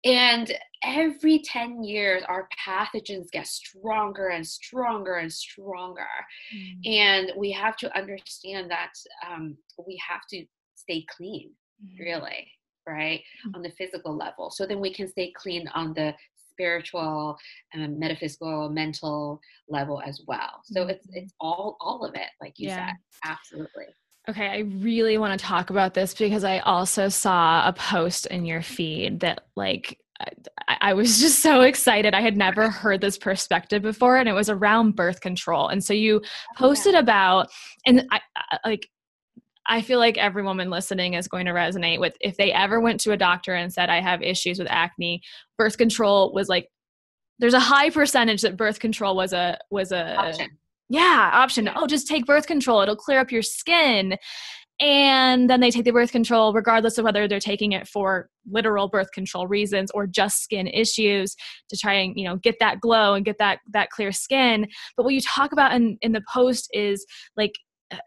and 0.06 0.54
every 0.84 1.40
10 1.40 1.84
years 1.84 2.24
our 2.28 2.48
pathogens 2.68 3.30
get 3.32 3.48
stronger 3.48 4.30
and 4.30 4.46
stronger 4.46 5.16
and 5.16 5.32
stronger 5.32 6.08
mm-hmm. 6.56 6.92
and 6.92 7.32
we 7.36 7.52
have 7.52 7.76
to 7.78 7.98
understand 7.98 8.70
that 8.70 8.92
um, 9.28 9.58
we 9.86 10.00
have 10.08 10.22
to 10.30 10.46
stay 10.76 11.04
clean 11.10 11.52
mm-hmm. 11.84 12.04
really 12.04 12.48
right 12.88 13.20
mm-hmm. 13.20 13.56
on 13.56 13.62
the 13.62 13.72
physical 13.72 14.16
level 14.16 14.50
so 14.50 14.66
then 14.66 14.80
we 14.80 14.94
can 14.94 15.08
stay 15.08 15.32
clean 15.36 15.68
on 15.74 15.94
the 15.94 16.14
spiritual 16.52 17.38
um, 17.76 18.00
metaphysical 18.00 18.70
mental 18.70 19.40
level 19.70 20.02
as 20.06 20.22
well 20.28 20.62
so 20.64 20.82
mm-hmm. 20.82 20.92
it's 20.92 21.08
it's 21.14 21.34
all 21.40 21.78
all 21.80 22.04
of 22.04 22.16
it 22.16 22.30
like 22.42 22.54
you 22.58 22.70
yeah. 22.70 22.88
said 22.88 22.96
absolutely 23.26 23.86
Okay, 24.30 24.48
I 24.48 24.60
really 24.60 25.18
want 25.18 25.40
to 25.40 25.46
talk 25.46 25.70
about 25.70 25.94
this 25.94 26.14
because 26.14 26.44
I 26.44 26.60
also 26.60 27.08
saw 27.08 27.66
a 27.66 27.72
post 27.72 28.26
in 28.26 28.46
your 28.46 28.62
feed 28.62 29.22
that, 29.22 29.46
like, 29.56 29.98
I, 30.20 30.78
I, 30.82 30.94
was 30.96 31.20
just 31.22 31.40
so 31.40 31.62
excited. 31.62 32.14
I 32.14 32.20
had 32.20 32.36
never 32.36 32.70
heard 32.70 33.00
this 33.00 33.18
perspective 33.18 33.82
before, 33.82 34.18
and 34.18 34.28
it 34.28 34.34
was 34.34 34.50
around 34.50 34.98
birth 34.98 35.22
control. 35.22 35.70
And 35.70 35.82
so 35.82 35.94
you 35.94 36.22
oh, 36.26 36.28
posted 36.58 36.94
about, 36.94 37.48
and 37.86 38.06
I, 38.12 38.20
I 38.36 38.58
like, 38.66 38.90
I 39.68 39.82
feel 39.82 40.00
like 40.00 40.18
every 40.18 40.44
woman 40.44 40.70
listening 40.70 41.14
is 41.14 41.28
going 41.28 41.46
to 41.46 41.52
resonate 41.52 42.00
with 42.00 42.16
if 42.22 42.38
they 42.38 42.52
ever 42.52 42.80
went 42.80 43.00
to 43.02 43.12
a 43.12 43.18
doctor 43.18 43.54
and 43.54 43.72
said, 43.72 43.90
I 43.90 44.02
have 44.02 44.22
issues 44.22 44.60
with 44.60 44.68
acne, 44.70 45.22
birth 45.58 45.78
control 45.78 46.34
was 46.34 46.48
like, 46.48 46.70
there's 47.40 47.54
a 47.54 47.60
high 47.60 47.90
percentage 47.90 48.42
that 48.42 48.58
birth 48.58 48.80
control 48.80 49.16
was 49.16 49.34
a, 49.34 49.58
was 49.70 49.92
a, 49.92 50.16
option. 50.16 50.48
yeah, 50.90 51.30
option. 51.34 51.70
Oh, 51.76 51.86
just 51.86 52.08
take 52.08 52.26
birth 52.26 52.48
control. 52.48 52.82
It'll 52.82 52.96
clear 52.96 53.20
up 53.20 53.32
your 53.32 53.44
skin. 53.44 54.18
And 54.80 55.50
then 55.50 55.60
they 55.60 55.72
take 55.72 55.86
the 55.86 55.92
birth 55.92 56.12
control, 56.12 56.54
regardless 56.54 57.00
of 57.00 57.04
whether 57.04 57.28
they're 57.28 57.40
taking 57.40 57.72
it 57.72 57.88
for 57.88 58.30
literal 58.50 58.88
birth 58.88 59.12
control 59.12 59.48
reasons 59.48 59.90
or 59.92 60.06
just 60.06 60.44
skin 60.44 60.68
issues 60.68 61.36
to 61.70 61.78
try 61.78 61.94
and, 61.94 62.16
you 62.16 62.24
know, 62.24 62.36
get 62.38 62.58
that 62.60 62.80
glow 62.80 63.16
and 63.16 63.26
get 63.26 63.40
that, 63.40 63.60
that 63.72 63.90
clear 63.90 64.12
skin. 64.12 64.68
But 64.96 65.04
what 65.04 65.16
you 65.16 65.22
talk 65.22 65.52
about 65.52 65.74
in, 65.74 65.98
in 66.02 66.12
the 66.12 66.24
post 66.32 66.70
is 66.74 67.06
like 67.36 67.54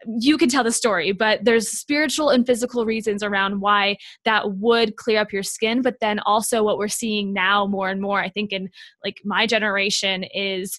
you 0.05 0.37
can 0.37 0.49
tell 0.49 0.63
the 0.63 0.71
story, 0.71 1.11
but 1.11 1.43
there's 1.43 1.69
spiritual 1.69 2.29
and 2.29 2.45
physical 2.45 2.85
reasons 2.85 3.23
around 3.23 3.61
why 3.61 3.97
that 4.25 4.53
would 4.57 4.95
clear 4.95 5.19
up 5.19 5.33
your 5.33 5.43
skin. 5.43 5.81
But 5.81 5.95
then 6.01 6.19
also, 6.19 6.63
what 6.63 6.77
we're 6.77 6.87
seeing 6.87 7.33
now 7.33 7.65
more 7.65 7.89
and 7.89 8.01
more, 8.01 8.21
I 8.21 8.29
think, 8.29 8.51
in 8.51 8.69
like 9.03 9.17
my 9.23 9.47
generation, 9.47 10.23
is 10.23 10.77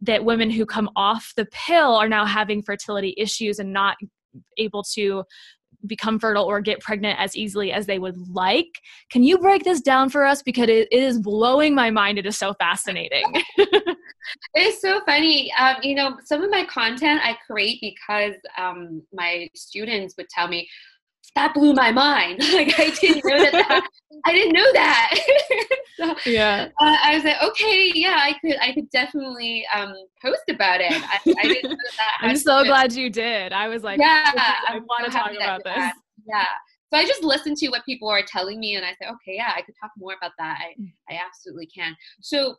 that 0.00 0.24
women 0.24 0.50
who 0.50 0.64
come 0.64 0.88
off 0.96 1.32
the 1.36 1.46
pill 1.46 1.96
are 1.96 2.08
now 2.08 2.24
having 2.24 2.62
fertility 2.62 3.14
issues 3.18 3.58
and 3.58 3.72
not 3.72 3.96
able 4.56 4.84
to 4.94 5.24
become 5.86 6.18
fertile 6.18 6.44
or 6.44 6.60
get 6.60 6.80
pregnant 6.80 7.18
as 7.20 7.36
easily 7.36 7.72
as 7.72 7.86
they 7.86 7.98
would 7.98 8.16
like. 8.28 8.66
Can 9.10 9.22
you 9.22 9.38
break 9.38 9.64
this 9.64 9.80
down 9.80 10.08
for 10.08 10.24
us? 10.24 10.42
Because 10.42 10.68
it 10.68 10.88
is 10.90 11.20
blowing 11.20 11.74
my 11.74 11.90
mind. 11.90 12.18
It 12.18 12.26
is 12.26 12.36
so 12.36 12.54
fascinating. 12.54 13.24
it's 14.54 14.80
so 14.80 15.00
funny. 15.04 15.52
Um, 15.58 15.76
you 15.82 15.94
know, 15.94 16.18
some 16.24 16.42
of 16.42 16.50
my 16.50 16.64
content 16.64 17.20
I 17.24 17.36
create 17.46 17.80
because 17.80 18.34
um, 18.56 19.02
my 19.12 19.48
students 19.54 20.14
would 20.16 20.28
tell 20.28 20.48
me, 20.48 20.68
that 21.34 21.54
blew 21.54 21.72
my 21.72 21.92
mind. 21.92 22.38
like 22.52 22.78
I 22.78 22.90
didn't 22.90 23.24
know 23.24 23.38
that. 23.38 23.52
that 23.52 23.88
I 24.24 24.32
didn't 24.32 24.52
know 24.52 24.72
that. 24.72 25.18
so, 25.96 26.14
yeah. 26.26 26.68
Uh, 26.80 26.96
I 27.02 27.14
was 27.14 27.24
like, 27.24 27.42
okay, 27.42 27.92
yeah, 27.94 28.16
I 28.18 28.34
could, 28.40 28.56
I 28.60 28.72
could 28.72 28.90
definitely 28.90 29.64
um, 29.74 29.94
post 30.20 30.42
about 30.48 30.80
it. 30.80 30.92
I, 30.92 31.18
I 31.38 31.42
didn't 31.42 31.70
know 31.70 31.76
that. 31.96 32.18
I'm 32.20 32.36
so 32.36 32.64
glad 32.64 32.92
you 32.92 33.10
did. 33.10 33.52
I 33.52 33.68
was 33.68 33.82
like, 33.82 34.00
yeah, 34.00 34.32
I, 34.34 34.80
want 34.88 35.04
to 35.04 35.10
talk 35.10 35.32
about 35.32 35.62
this. 35.64 35.74
That. 35.76 35.94
Yeah. 36.26 36.46
So 36.92 36.98
I 36.98 37.04
just 37.04 37.22
listen 37.22 37.54
to 37.56 37.68
what 37.68 37.84
people 37.84 38.08
are 38.08 38.22
telling 38.22 38.58
me, 38.58 38.76
and 38.76 38.84
I 38.84 38.90
say, 38.90 39.08
okay, 39.08 39.36
yeah, 39.36 39.52
I 39.54 39.62
could 39.62 39.74
talk 39.80 39.90
more 39.98 40.14
about 40.16 40.32
that. 40.38 40.58
I, 40.60 40.80
mm. 40.80 40.90
I 41.10 41.20
absolutely 41.24 41.66
can. 41.66 41.94
So, 42.22 42.56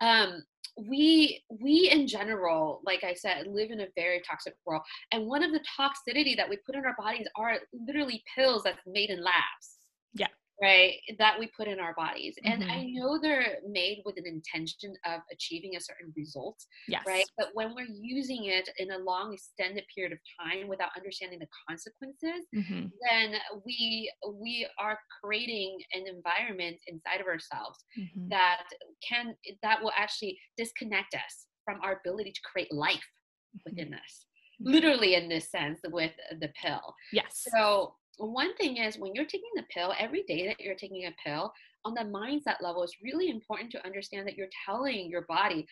um, 0.00 0.42
we 0.86 1.42
we 1.60 1.90
in 1.90 2.06
general 2.06 2.80
like 2.84 3.02
i 3.02 3.12
said 3.12 3.46
live 3.48 3.70
in 3.70 3.80
a 3.80 3.86
very 3.96 4.20
toxic 4.28 4.54
world 4.64 4.82
and 5.12 5.26
one 5.26 5.42
of 5.42 5.50
the 5.50 5.60
toxicity 5.78 6.36
that 6.36 6.48
we 6.48 6.56
put 6.64 6.76
in 6.76 6.84
our 6.84 6.94
bodies 6.98 7.26
are 7.36 7.58
literally 7.72 8.22
pills 8.36 8.62
that's 8.62 8.78
made 8.86 9.10
in 9.10 9.22
labs. 9.22 9.78
Yeah 10.14 10.28
right 10.60 10.94
that 11.18 11.38
we 11.38 11.48
put 11.56 11.68
in 11.68 11.78
our 11.78 11.94
bodies 11.94 12.34
mm-hmm. 12.44 12.62
and 12.62 12.70
i 12.70 12.76
mm-hmm. 12.76 12.94
know 12.94 13.18
they're 13.20 13.58
made 13.68 14.02
with 14.04 14.16
an 14.16 14.26
intention 14.26 14.92
of 15.06 15.20
achieving 15.32 15.76
a 15.76 15.80
certain 15.80 16.12
result 16.16 16.56
yes. 16.88 17.02
right 17.06 17.24
but 17.36 17.48
when 17.54 17.74
we're 17.74 17.86
using 18.00 18.46
it 18.46 18.68
in 18.78 18.90
a 18.90 18.98
long 18.98 19.32
extended 19.32 19.84
period 19.94 20.12
of 20.12 20.18
time 20.40 20.68
without 20.68 20.90
understanding 20.96 21.38
the 21.38 21.46
consequences 21.68 22.46
mm-hmm. 22.54 22.86
then 23.08 23.34
we 23.64 24.12
we 24.34 24.66
are 24.78 24.98
creating 25.22 25.78
an 25.92 26.04
environment 26.06 26.76
inside 26.88 27.20
of 27.20 27.26
ourselves 27.26 27.78
mm-hmm. 27.98 28.28
that 28.28 28.64
can 29.06 29.34
that 29.62 29.82
will 29.82 29.92
actually 29.96 30.38
disconnect 30.56 31.14
us 31.14 31.46
from 31.64 31.78
our 31.82 32.00
ability 32.04 32.32
to 32.32 32.40
create 32.50 32.72
life 32.72 32.96
mm-hmm. 32.96 33.70
within 33.70 33.94
us 33.94 34.26
mm-hmm. 34.60 34.72
literally 34.72 35.14
in 35.14 35.28
this 35.28 35.50
sense 35.50 35.78
with 35.92 36.12
the 36.40 36.50
pill 36.60 36.94
yes 37.12 37.46
so 37.54 37.94
one 38.18 38.54
thing 38.56 38.78
is 38.78 38.98
when 38.98 39.14
you're 39.14 39.24
taking 39.24 39.50
the 39.54 39.64
pill, 39.72 39.94
every 39.98 40.22
day 40.24 40.46
that 40.46 40.60
you're 40.60 40.74
taking 40.74 41.06
a 41.06 41.14
pill, 41.24 41.52
on 41.84 41.94
the 41.94 42.02
mindset 42.02 42.56
level, 42.60 42.82
it's 42.82 42.96
really 43.02 43.30
important 43.30 43.70
to 43.72 43.84
understand 43.86 44.26
that 44.26 44.36
you're 44.36 44.48
telling 44.66 45.08
your 45.08 45.22
body, 45.22 45.66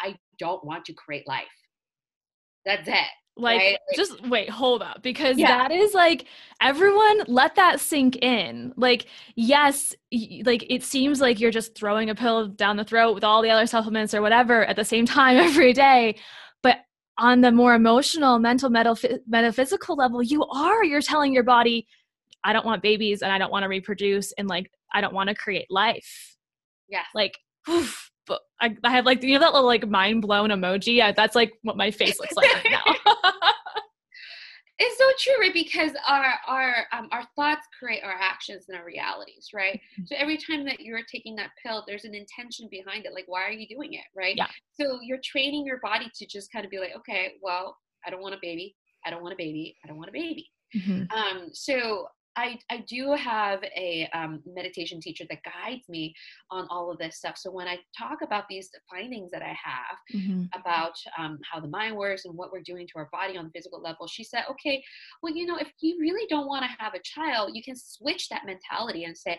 I 0.00 0.16
don't 0.38 0.64
want 0.64 0.84
to 0.86 0.92
create 0.94 1.26
life. 1.26 1.44
That's 2.64 2.88
it. 2.88 3.10
Like, 3.34 3.60
right? 3.60 3.78
just 3.96 4.28
wait, 4.28 4.50
hold 4.50 4.82
up, 4.82 5.02
because 5.02 5.38
yeah. 5.38 5.48
that 5.48 5.70
is 5.70 5.94
like 5.94 6.26
everyone 6.60 7.22
let 7.28 7.54
that 7.54 7.80
sink 7.80 8.16
in. 8.16 8.74
Like, 8.76 9.06
yes, 9.36 9.94
like 10.44 10.66
it 10.68 10.82
seems 10.82 11.20
like 11.20 11.40
you're 11.40 11.50
just 11.50 11.74
throwing 11.74 12.10
a 12.10 12.14
pill 12.14 12.48
down 12.48 12.76
the 12.76 12.84
throat 12.84 13.14
with 13.14 13.24
all 13.24 13.40
the 13.40 13.50
other 13.50 13.66
supplements 13.66 14.12
or 14.12 14.20
whatever 14.20 14.66
at 14.66 14.76
the 14.76 14.84
same 14.84 15.06
time 15.18 15.38
every 15.38 15.72
day. 15.72 16.16
On 17.18 17.40
the 17.40 17.52
more 17.52 17.74
emotional, 17.74 18.38
mental, 18.38 18.70
metaphysical 18.70 19.96
level, 19.96 20.22
you 20.22 20.44
are. 20.46 20.82
You're 20.82 21.02
telling 21.02 21.32
your 21.32 21.42
body, 21.42 21.86
I 22.44 22.52
don't 22.52 22.66
want 22.66 22.82
babies 22.82 23.22
and 23.22 23.30
I 23.30 23.38
don't 23.38 23.52
want 23.52 23.64
to 23.64 23.68
reproduce 23.68 24.32
and 24.32 24.48
like 24.48 24.70
I 24.92 25.00
don't 25.00 25.14
want 25.14 25.28
to 25.28 25.34
create 25.34 25.66
life. 25.70 26.36
Yeah. 26.88 27.04
Like, 27.14 27.38
oof, 27.68 28.10
but 28.26 28.40
I, 28.60 28.76
I 28.84 28.90
have 28.90 29.06
like 29.06 29.22
you 29.22 29.34
know 29.34 29.40
that 29.40 29.52
little 29.52 29.66
like 29.66 29.88
mind 29.88 30.22
blown 30.22 30.50
emoji. 30.50 31.02
I, 31.02 31.12
that's 31.12 31.34
like 31.34 31.52
what 31.62 31.76
my 31.76 31.90
face 31.90 32.18
looks 32.18 32.36
like 32.36 32.52
right 32.54 32.66
now. 32.70 32.94
it's 34.82 34.98
so 34.98 35.30
true 35.30 35.40
right? 35.40 35.54
Because 35.54 35.92
our 36.06 36.34
our 36.46 36.86
um, 36.92 37.08
our 37.12 37.24
thoughts 37.36 37.66
create 37.78 38.02
our 38.04 38.12
actions 38.12 38.66
and 38.68 38.76
our 38.76 38.84
realities 38.84 39.48
right? 39.54 39.76
Mm-hmm. 39.76 40.04
so 40.06 40.16
every 40.18 40.36
time 40.36 40.64
that 40.64 40.80
you're 40.80 41.00
taking 41.10 41.34
that 41.36 41.50
pill 41.64 41.84
there's 41.86 42.04
an 42.04 42.14
intention 42.14 42.68
behind 42.70 43.06
it 43.06 43.14
like 43.14 43.24
why 43.26 43.44
are 43.44 43.52
you 43.52 43.66
doing 43.68 43.94
it? 43.94 44.04
Right? 44.16 44.34
Yeah. 44.36 44.48
So 44.80 44.98
you're 45.02 45.20
training 45.24 45.64
your 45.64 45.80
body 45.80 46.10
to 46.14 46.26
just 46.26 46.52
kind 46.52 46.64
of 46.64 46.70
be 46.70 46.78
like 46.78 46.92
okay 46.96 47.34
well 47.42 47.76
i 48.06 48.10
don't 48.10 48.22
want 48.22 48.34
a 48.34 48.38
baby. 48.42 48.74
I 49.04 49.10
don't 49.10 49.22
want 49.22 49.34
a 49.34 49.36
baby. 49.36 49.76
I 49.84 49.88
don't 49.88 49.96
want 49.96 50.10
a 50.10 50.12
baby. 50.12 50.50
Mm-hmm. 50.76 51.16
um 51.16 51.50
so 51.52 52.06
I, 52.36 52.58
I 52.70 52.78
do 52.88 53.12
have 53.12 53.62
a 53.76 54.08
um, 54.14 54.42
meditation 54.46 55.00
teacher 55.00 55.24
that 55.28 55.40
guides 55.44 55.88
me 55.88 56.14
on 56.50 56.66
all 56.70 56.90
of 56.90 56.98
this 56.98 57.16
stuff. 57.16 57.36
So 57.36 57.50
when 57.50 57.68
I 57.68 57.78
talk 57.96 58.22
about 58.22 58.44
these 58.48 58.70
findings 58.90 59.30
that 59.32 59.42
I 59.42 59.54
have 59.62 59.98
mm-hmm. 60.14 60.44
about 60.58 60.94
um, 61.18 61.38
how 61.50 61.60
the 61.60 61.68
mind 61.68 61.96
works 61.96 62.24
and 62.24 62.34
what 62.34 62.52
we're 62.52 62.62
doing 62.62 62.86
to 62.86 62.92
our 62.96 63.08
body 63.12 63.36
on 63.36 63.44
the 63.44 63.50
physical 63.50 63.82
level, 63.82 64.06
she 64.06 64.24
said, 64.24 64.44
okay, 64.50 64.82
well, 65.22 65.34
you 65.34 65.46
know, 65.46 65.56
if 65.56 65.70
you 65.80 65.98
really 66.00 66.26
don't 66.28 66.46
want 66.46 66.64
to 66.64 66.82
have 66.82 66.94
a 66.94 67.00
child, 67.04 67.50
you 67.54 67.62
can 67.62 67.76
switch 67.76 68.28
that 68.30 68.46
mentality 68.46 69.04
and 69.04 69.16
say, 69.16 69.38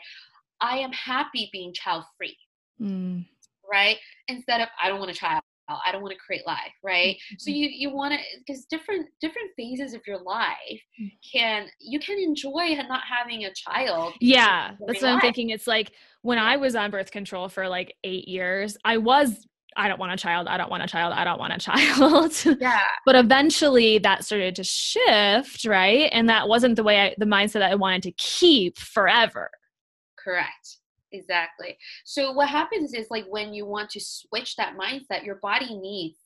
I 0.62 0.78
am 0.78 0.92
happy 0.92 1.50
being 1.52 1.74
child 1.74 2.04
free. 2.18 2.38
Mm. 2.80 3.26
Right? 3.72 3.98
Instead 4.28 4.62
of, 4.62 4.68
I 4.82 4.90
don't 4.90 5.00
want 5.00 5.12
a 5.12 5.16
child. 5.16 5.42
I 5.70 5.92
don't 5.92 6.02
want 6.02 6.14
to 6.14 6.20
create 6.20 6.46
life, 6.46 6.74
right? 6.84 7.16
Mm-hmm. 7.16 7.36
So 7.40 7.52
you 7.52 7.70
you 7.70 7.90
want 7.90 8.14
to 8.14 8.20
because 8.46 8.66
different 8.66 9.08
different 9.22 9.52
phases 9.56 9.94
of 9.94 10.02
your 10.06 10.22
life 10.22 10.82
mm. 11.02 11.12
can 11.32 11.68
you 11.80 12.00
can 12.00 12.20
enjoy 12.20 12.76
not 12.88 13.02
having 13.10 13.46
a 13.46 13.54
child. 13.54 14.14
Yeah, 14.20 14.72
that's 14.86 15.02
what 15.02 15.04
life. 15.04 15.14
I'm 15.16 15.22
thinking. 15.22 15.50
It's 15.50 15.68
like 15.68 15.94
when 16.22 16.38
I 16.38 16.58
was 16.58 16.76
on 16.76 16.92
birth 16.92 17.12
control 17.12 17.50
for 17.50 17.68
like 17.70 17.96
eight 18.04 18.28
years, 18.28 18.78
I 18.84 18.98
was 18.98 19.48
I 19.76 19.88
don't 19.88 20.00
want 20.00 20.12
a 20.12 20.18
child, 20.18 20.48
I 20.48 20.58
don't 20.58 20.70
want 20.70 20.84
a 20.84 20.88
child, 20.88 21.14
I 21.14 21.24
don't 21.24 21.40
want 21.40 21.54
a 21.54 21.58
child. 21.60 22.60
Yeah. 22.60 22.80
but 23.06 23.16
eventually 23.16 23.98
that 24.00 24.24
started 24.24 24.56
to 24.56 24.64
shift, 24.64 25.66
right? 25.66 26.10
And 26.12 26.30
that 26.30 26.48
wasn't 26.48 26.76
the 26.76 26.84
way 26.84 27.02
I, 27.02 27.16
the 27.18 27.26
mindset 27.26 27.54
that 27.54 27.72
I 27.72 27.76
wanted 27.76 28.04
to 28.04 28.12
keep 28.12 28.78
forever. 28.78 29.50
Correct. 30.18 30.78
Exactly. 31.14 31.78
So 32.04 32.32
what 32.32 32.50
happens 32.50 32.94
is 32.94 33.08
like 33.12 33.26
when 33.30 33.54
you 33.54 33.66
want 33.66 33.90
to 33.92 34.00
switch 34.02 34.56
that 34.56 34.76
mindset, 34.76 35.24
your 35.24 35.36
body 35.36 35.78
needs 35.78 36.18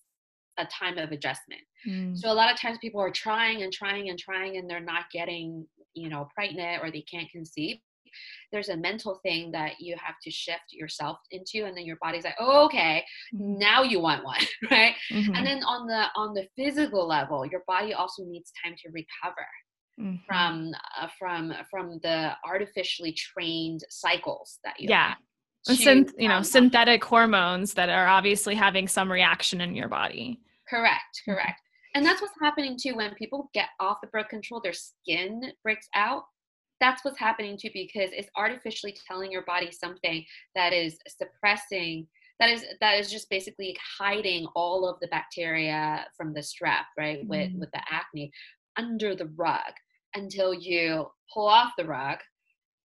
a 0.58 0.66
time 0.66 0.98
of 0.98 1.12
adjustment. 1.12 1.62
Mm. 1.88 2.18
So 2.18 2.32
a 2.32 2.34
lot 2.34 2.52
of 2.52 2.60
times 2.60 2.80
people 2.80 3.02
are 3.02 3.12
trying 3.12 3.62
and 3.62 3.72
trying 3.72 4.10
and 4.10 4.18
trying 4.18 4.58
and 4.58 4.70
they're 4.70 4.80
not 4.80 5.06
getting, 5.12 5.68
you 5.94 6.10
know, 6.10 6.30
pregnant 6.34 6.82
or 6.82 6.90
they 6.90 7.02
can't 7.02 7.30
conceive. 7.30 7.78
There's 8.52 8.70
a 8.70 8.78
mental 8.78 9.20
thing 9.22 9.52
that 9.52 9.74
you 9.80 9.96
have 10.02 10.16
to 10.24 10.32
shift 10.32 10.72
yourself 10.72 11.18
into 11.30 11.66
and 11.66 11.78
then 11.78 11.86
your 11.86 11.98
body's 12.02 12.24
like, 12.24 12.38
"Oh, 12.40 12.66
okay, 12.66 13.04
mm. 13.36 13.60
now 13.60 13.84
you 13.84 14.00
want 14.00 14.24
one." 14.24 14.40
right? 14.72 14.96
Mm-hmm. 15.12 15.36
And 15.36 15.46
then 15.46 15.64
on 15.64 15.86
the 15.86 16.06
on 16.16 16.34
the 16.34 16.48
physical 16.56 17.06
level, 17.06 17.46
your 17.46 17.64
body 17.68 17.94
also 17.94 18.24
needs 18.24 18.52
time 18.64 18.76
to 18.84 18.90
recover 18.92 19.46
mm-hmm. 20.00 20.16
from 20.28 20.74
uh, 21.00 21.08
from 21.18 21.54
from 21.70 22.00
the 22.04 22.32
artificially 22.46 23.14
trained 23.14 23.82
cycles 23.90 24.60
that 24.64 24.80
you 24.80 24.88
yeah 24.90 25.14
Synth, 25.68 26.14
you 26.18 26.30
know 26.30 26.42
synthetic 26.42 27.04
hormones 27.04 27.74
that 27.74 27.90
are 27.90 28.08
obviously 28.08 28.56
having 28.56 28.88
some 28.88 29.12
reaction 29.12 29.60
in 29.60 29.76
your 29.76 29.90
body 29.90 30.40
correct 30.70 31.22
mm-hmm. 31.22 31.34
correct 31.34 31.62
and 31.96 32.06
that's 32.06 32.22
what's 32.22 32.34
happening 32.42 32.78
too 32.82 32.96
when 32.96 33.14
people 33.16 33.50
get 33.54 33.70
off 33.80 33.98
the 34.02 34.08
birth 34.08 34.30
control 34.30 34.62
their 34.62 34.74
skin 34.74 35.52
breaks 35.64 35.88
out 35.94 36.24
that's 36.80 37.04
what's 37.04 37.20
happening 37.20 37.58
too 37.60 37.70
because 37.74 38.12
it's 38.14 38.30
artificially 38.38 38.96
telling 39.08 39.32
your 39.32 39.44
body 39.44 39.72
something 39.72 40.24
that 40.56 40.74
is 40.74 40.98
suppressing 41.08 42.08
that 42.40 42.50
is 42.50 42.66
that 42.82 43.00
is 43.00 43.12
just 43.12 43.30
basically 43.30 43.76
hiding 43.98 44.46
all 44.56 44.88
of 44.88 45.00
the 45.02 45.08
bacteria 45.08 46.06
from 46.16 46.34
the 46.34 46.40
strep 46.40 46.86
right 46.98 47.20
mm-hmm. 47.20 47.30
with 47.30 47.52
with 47.56 47.72
the 47.72 47.82
acne 47.92 48.32
under 48.78 49.16
the 49.16 49.30
rug 49.36 49.74
until 50.18 50.54
you 50.54 51.08
pull 51.34 51.48
off 51.48 51.72
the 51.78 51.86
rug 51.86 52.18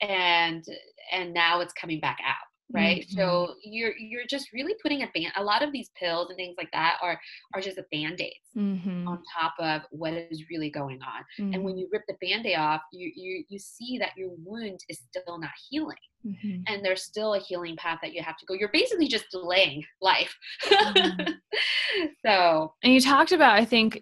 and 0.01 0.65
and 1.13 1.33
now 1.33 1.61
it's 1.61 1.73
coming 1.73 2.01
back 2.01 2.19
out 2.27 2.47
right 2.73 3.03
mm-hmm. 3.03 3.19
so 3.19 3.55
you're 3.63 3.97
you're 3.97 4.27
just 4.29 4.53
really 4.53 4.75
putting 4.83 5.03
a 5.03 5.09
band 5.15 5.33
a 5.37 5.43
lot 5.43 5.63
of 5.63 5.73
these 5.73 5.91
pills 5.99 6.29
and 6.29 6.37
things 6.37 6.55
like 6.57 6.71
that 6.73 6.97
are 7.03 7.21
are 7.55 7.61
just 7.61 7.79
a 7.79 7.85
band-aid 7.93 8.33
mm-hmm. 8.57 9.07
on 9.07 9.23
top 9.39 9.55
of 9.59 9.83
what 9.91 10.13
is 10.13 10.45
really 10.51 10.71
going 10.71 10.99
on 11.03 11.23
mm-hmm. 11.39 11.55
and 11.55 11.63
when 11.63 11.75
mm-hmm. 11.75 11.81
you 11.81 11.89
rip 11.93 12.03
the 12.09 12.17
band-aid 12.21 12.57
off 12.57 12.81
you 12.93 13.11
you 13.15 13.45
you 13.49 13.59
see 13.59 13.99
that 13.99 14.11
your 14.17 14.31
wound 14.45 14.81
is 14.89 15.01
still 15.09 15.39
not 15.39 15.51
healing 15.71 15.97
mm-hmm. 16.27 16.63
and 16.67 16.85
there's 16.85 17.03
still 17.03 17.35
a 17.35 17.41
healing 17.41 17.77
path 17.77 17.99
that 18.03 18.13
you 18.13 18.23
have 18.23 18.37
to 18.37 18.47
go 18.47 18.55
you're 18.55 18.71
basically 18.73 19.09
just 19.09 19.31
delaying 19.31 19.85
life 20.01 20.35
mm-hmm. 20.67 21.31
so 22.27 22.73
and 22.83 22.93
you 22.93 23.01
talked 23.01 23.33
about 23.33 23.59
i 23.59 23.65
think 23.65 24.01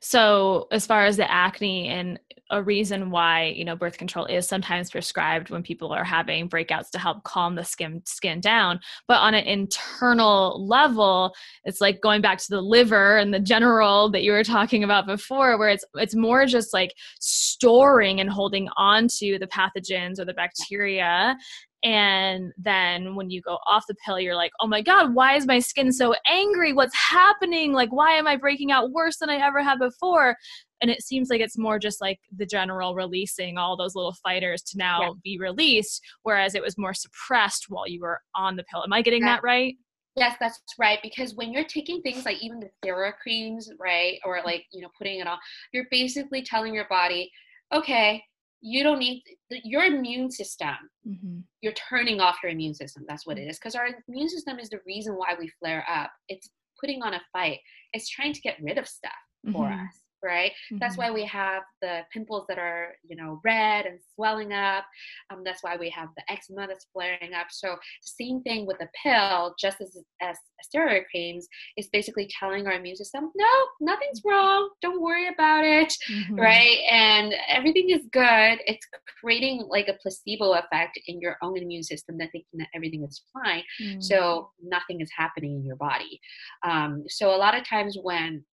so, 0.00 0.68
as 0.72 0.86
far 0.86 1.06
as 1.06 1.16
the 1.16 1.30
acne 1.30 1.88
and 1.88 2.18
a 2.52 2.62
reason 2.62 3.10
why 3.10 3.46
you 3.46 3.64
know 3.64 3.74
birth 3.74 3.96
control 3.96 4.26
is 4.26 4.46
sometimes 4.46 4.90
prescribed 4.90 5.48
when 5.48 5.62
people 5.62 5.90
are 5.90 6.04
having 6.04 6.48
breakouts 6.48 6.90
to 6.90 6.98
help 6.98 7.24
calm 7.24 7.54
the 7.54 7.64
skin 7.64 8.02
skin 8.04 8.40
down 8.40 8.78
but 9.08 9.18
on 9.18 9.34
an 9.34 9.44
internal 9.44 10.64
level 10.66 11.32
it's 11.64 11.80
like 11.80 12.00
going 12.02 12.20
back 12.20 12.38
to 12.38 12.50
the 12.50 12.60
liver 12.60 13.16
and 13.16 13.32
the 13.32 13.40
general 13.40 14.10
that 14.10 14.22
you 14.22 14.32
were 14.32 14.44
talking 14.44 14.84
about 14.84 15.06
before 15.06 15.58
where 15.58 15.70
it's 15.70 15.84
it's 15.94 16.14
more 16.14 16.44
just 16.44 16.74
like 16.74 16.92
storing 17.18 18.20
and 18.20 18.28
holding 18.28 18.68
on 18.76 19.08
to 19.08 19.38
the 19.38 19.46
pathogens 19.46 20.20
or 20.20 20.26
the 20.26 20.34
bacteria 20.34 21.36
and 21.84 22.52
then 22.56 23.16
when 23.16 23.28
you 23.28 23.40
go 23.42 23.58
off 23.66 23.84
the 23.88 23.94
pill 24.04 24.20
you're 24.20 24.36
like 24.36 24.52
oh 24.60 24.66
my 24.66 24.80
god 24.80 25.14
why 25.14 25.34
is 25.34 25.46
my 25.46 25.58
skin 25.58 25.92
so 25.92 26.14
angry 26.26 26.72
what's 26.72 26.94
happening 26.94 27.72
like 27.72 27.90
why 27.92 28.12
am 28.12 28.26
i 28.26 28.36
breaking 28.36 28.70
out 28.70 28.92
worse 28.92 29.16
than 29.18 29.28
i 29.28 29.36
ever 29.36 29.62
have 29.62 29.78
before 29.78 30.36
and 30.80 30.90
it 30.90 31.02
seems 31.02 31.28
like 31.28 31.40
it's 31.40 31.58
more 31.58 31.78
just 31.78 32.00
like 32.00 32.18
the 32.36 32.46
general 32.46 32.94
releasing 32.94 33.58
all 33.58 33.76
those 33.76 33.94
little 33.94 34.14
fighters 34.22 34.62
to 34.62 34.78
now 34.78 35.02
yeah. 35.02 35.10
be 35.24 35.38
released 35.38 36.00
whereas 36.22 36.54
it 36.54 36.62
was 36.62 36.78
more 36.78 36.94
suppressed 36.94 37.66
while 37.68 37.88
you 37.88 38.00
were 38.00 38.20
on 38.34 38.56
the 38.56 38.64
pill 38.64 38.84
am 38.84 38.92
i 38.92 39.02
getting 39.02 39.22
yeah. 39.22 39.36
that 39.36 39.42
right 39.42 39.74
Yes, 40.14 40.36
that's 40.38 40.60
right. 40.78 40.98
Because 41.02 41.34
when 41.34 41.54
you're 41.54 41.64
taking 41.64 42.02
things 42.02 42.26
like 42.26 42.42
even 42.42 42.60
the 42.60 42.68
steroid 42.84 43.14
creams, 43.22 43.70
right, 43.80 44.18
or 44.26 44.42
like 44.44 44.66
you 44.70 44.82
know 44.82 44.90
putting 44.98 45.20
it 45.20 45.26
on, 45.26 45.38
you're 45.72 45.86
basically 45.90 46.42
telling 46.42 46.74
your 46.74 46.86
body, 46.90 47.30
okay, 47.72 48.22
you 48.62 48.84
don't 48.84 49.00
need 49.00 49.22
your 49.50 49.82
immune 49.82 50.30
system 50.30 50.74
mm-hmm. 51.06 51.38
you're 51.60 51.72
turning 51.72 52.20
off 52.20 52.38
your 52.42 52.52
immune 52.52 52.74
system. 52.74 53.04
That's 53.08 53.26
what 53.26 53.38
it 53.38 53.42
is 53.48 53.58
because 53.58 53.74
our 53.74 53.88
immune 54.08 54.28
system 54.28 54.58
is 54.58 54.70
the 54.70 54.78
reason 54.86 55.14
why 55.14 55.34
we 55.38 55.50
flare 55.58 55.84
up. 55.90 56.10
It's 56.28 56.48
putting 56.80 57.02
on 57.02 57.14
a 57.14 57.20
fight. 57.32 57.58
It's 57.92 58.08
trying 58.08 58.32
to 58.32 58.40
get 58.40 58.56
rid 58.62 58.78
of 58.78 58.86
stuff 58.86 59.12
mm-hmm. 59.44 59.56
for 59.56 59.66
us 59.66 60.02
right? 60.22 60.50
Mm-hmm. 60.50 60.78
That's 60.78 60.96
why 60.96 61.10
we 61.10 61.24
have 61.26 61.62
the 61.80 62.00
pimples 62.12 62.44
that 62.48 62.58
are, 62.58 62.94
you 63.08 63.16
know, 63.16 63.40
red 63.44 63.86
and 63.86 63.98
swelling 64.14 64.52
up. 64.52 64.84
Um, 65.30 65.42
that's 65.44 65.62
why 65.62 65.76
we 65.76 65.90
have 65.90 66.08
the 66.16 66.32
eczema 66.32 66.66
that's 66.66 66.86
flaring 66.92 67.34
up. 67.34 67.46
So 67.50 67.76
same 68.00 68.42
thing 68.42 68.66
with 68.66 68.78
the 68.78 68.88
pill, 69.02 69.54
just 69.60 69.80
as 69.80 69.96
as 70.20 70.36
steroid 70.74 71.04
creams, 71.10 71.48
is 71.76 71.88
basically 71.92 72.30
telling 72.38 72.66
our 72.66 72.74
immune 72.74 72.96
system, 72.96 73.30
no, 73.34 73.46
nothing's 73.80 74.20
mm-hmm. 74.20 74.30
wrong. 74.30 74.70
Don't 74.80 75.02
worry 75.02 75.28
about 75.28 75.64
it, 75.64 75.92
mm-hmm. 76.10 76.36
right? 76.36 76.78
And 76.90 77.34
everything 77.48 77.90
is 77.90 78.06
good. 78.12 78.58
It's 78.66 78.86
creating 79.20 79.66
like 79.68 79.88
a 79.88 79.94
placebo 80.02 80.52
effect 80.52 80.98
in 81.06 81.20
your 81.20 81.36
own 81.42 81.56
immune 81.56 81.82
system 81.82 82.18
that 82.18 82.30
thinking 82.32 82.58
that 82.58 82.68
everything 82.74 83.04
is 83.04 83.22
fine. 83.32 83.62
Mm-hmm. 83.80 84.00
So 84.00 84.50
nothing 84.62 85.00
is 85.00 85.10
happening 85.16 85.56
in 85.56 85.64
your 85.64 85.76
body. 85.76 86.20
Um, 86.66 87.04
so 87.08 87.34
a 87.34 87.36
lot 87.36 87.56
of 87.56 87.66
times 87.66 87.98
when 88.00 88.44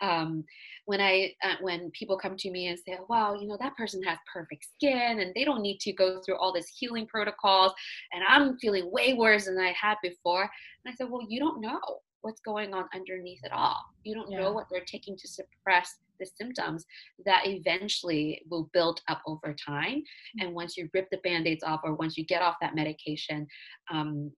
um, 0.00 0.44
when 0.86 1.00
I 1.00 1.32
uh, 1.42 1.56
when 1.60 1.90
people 1.92 2.18
come 2.18 2.36
to 2.36 2.50
me 2.50 2.68
and 2.68 2.78
say, 2.78 2.98
"Wow, 3.08 3.34
you 3.34 3.46
know 3.46 3.56
that 3.60 3.76
person 3.76 4.02
has 4.02 4.18
perfect 4.32 4.66
skin 4.76 5.20
and 5.20 5.32
they 5.34 5.44
don't 5.44 5.62
need 5.62 5.78
to 5.80 5.92
go 5.92 6.20
through 6.20 6.36
all 6.36 6.52
this 6.52 6.72
healing 6.78 7.06
protocols," 7.06 7.72
and 8.12 8.22
I'm 8.26 8.58
feeling 8.58 8.90
way 8.90 9.14
worse 9.14 9.46
than 9.46 9.58
I 9.58 9.72
had 9.80 9.96
before, 10.02 10.42
and 10.42 10.92
I 10.92 10.96
said, 10.96 11.10
"Well, 11.10 11.26
you 11.28 11.38
don't 11.38 11.60
know 11.60 11.80
what's 12.22 12.40
going 12.40 12.74
on 12.74 12.84
underneath 12.94 13.40
it 13.44 13.52
all. 13.52 13.82
You 14.04 14.14
don't 14.14 14.30
yeah. 14.30 14.40
know 14.40 14.52
what 14.52 14.66
they're 14.70 14.84
taking 14.84 15.16
to 15.16 15.28
suppress 15.28 15.96
the 16.18 16.26
symptoms 16.26 16.84
that 17.24 17.46
eventually 17.46 18.42
will 18.50 18.68
build 18.74 19.00
up 19.08 19.22
over 19.26 19.54
time. 19.54 20.00
Mm-hmm. 20.00 20.46
And 20.46 20.54
once 20.54 20.76
you 20.76 20.90
rip 20.92 21.08
the 21.10 21.16
band-aids 21.24 21.64
off, 21.64 21.80
or 21.82 21.94
once 21.94 22.18
you 22.18 22.24
get 22.24 22.42
off 22.42 22.56
that 22.60 22.74
medication." 22.74 23.46
Um, 23.90 24.32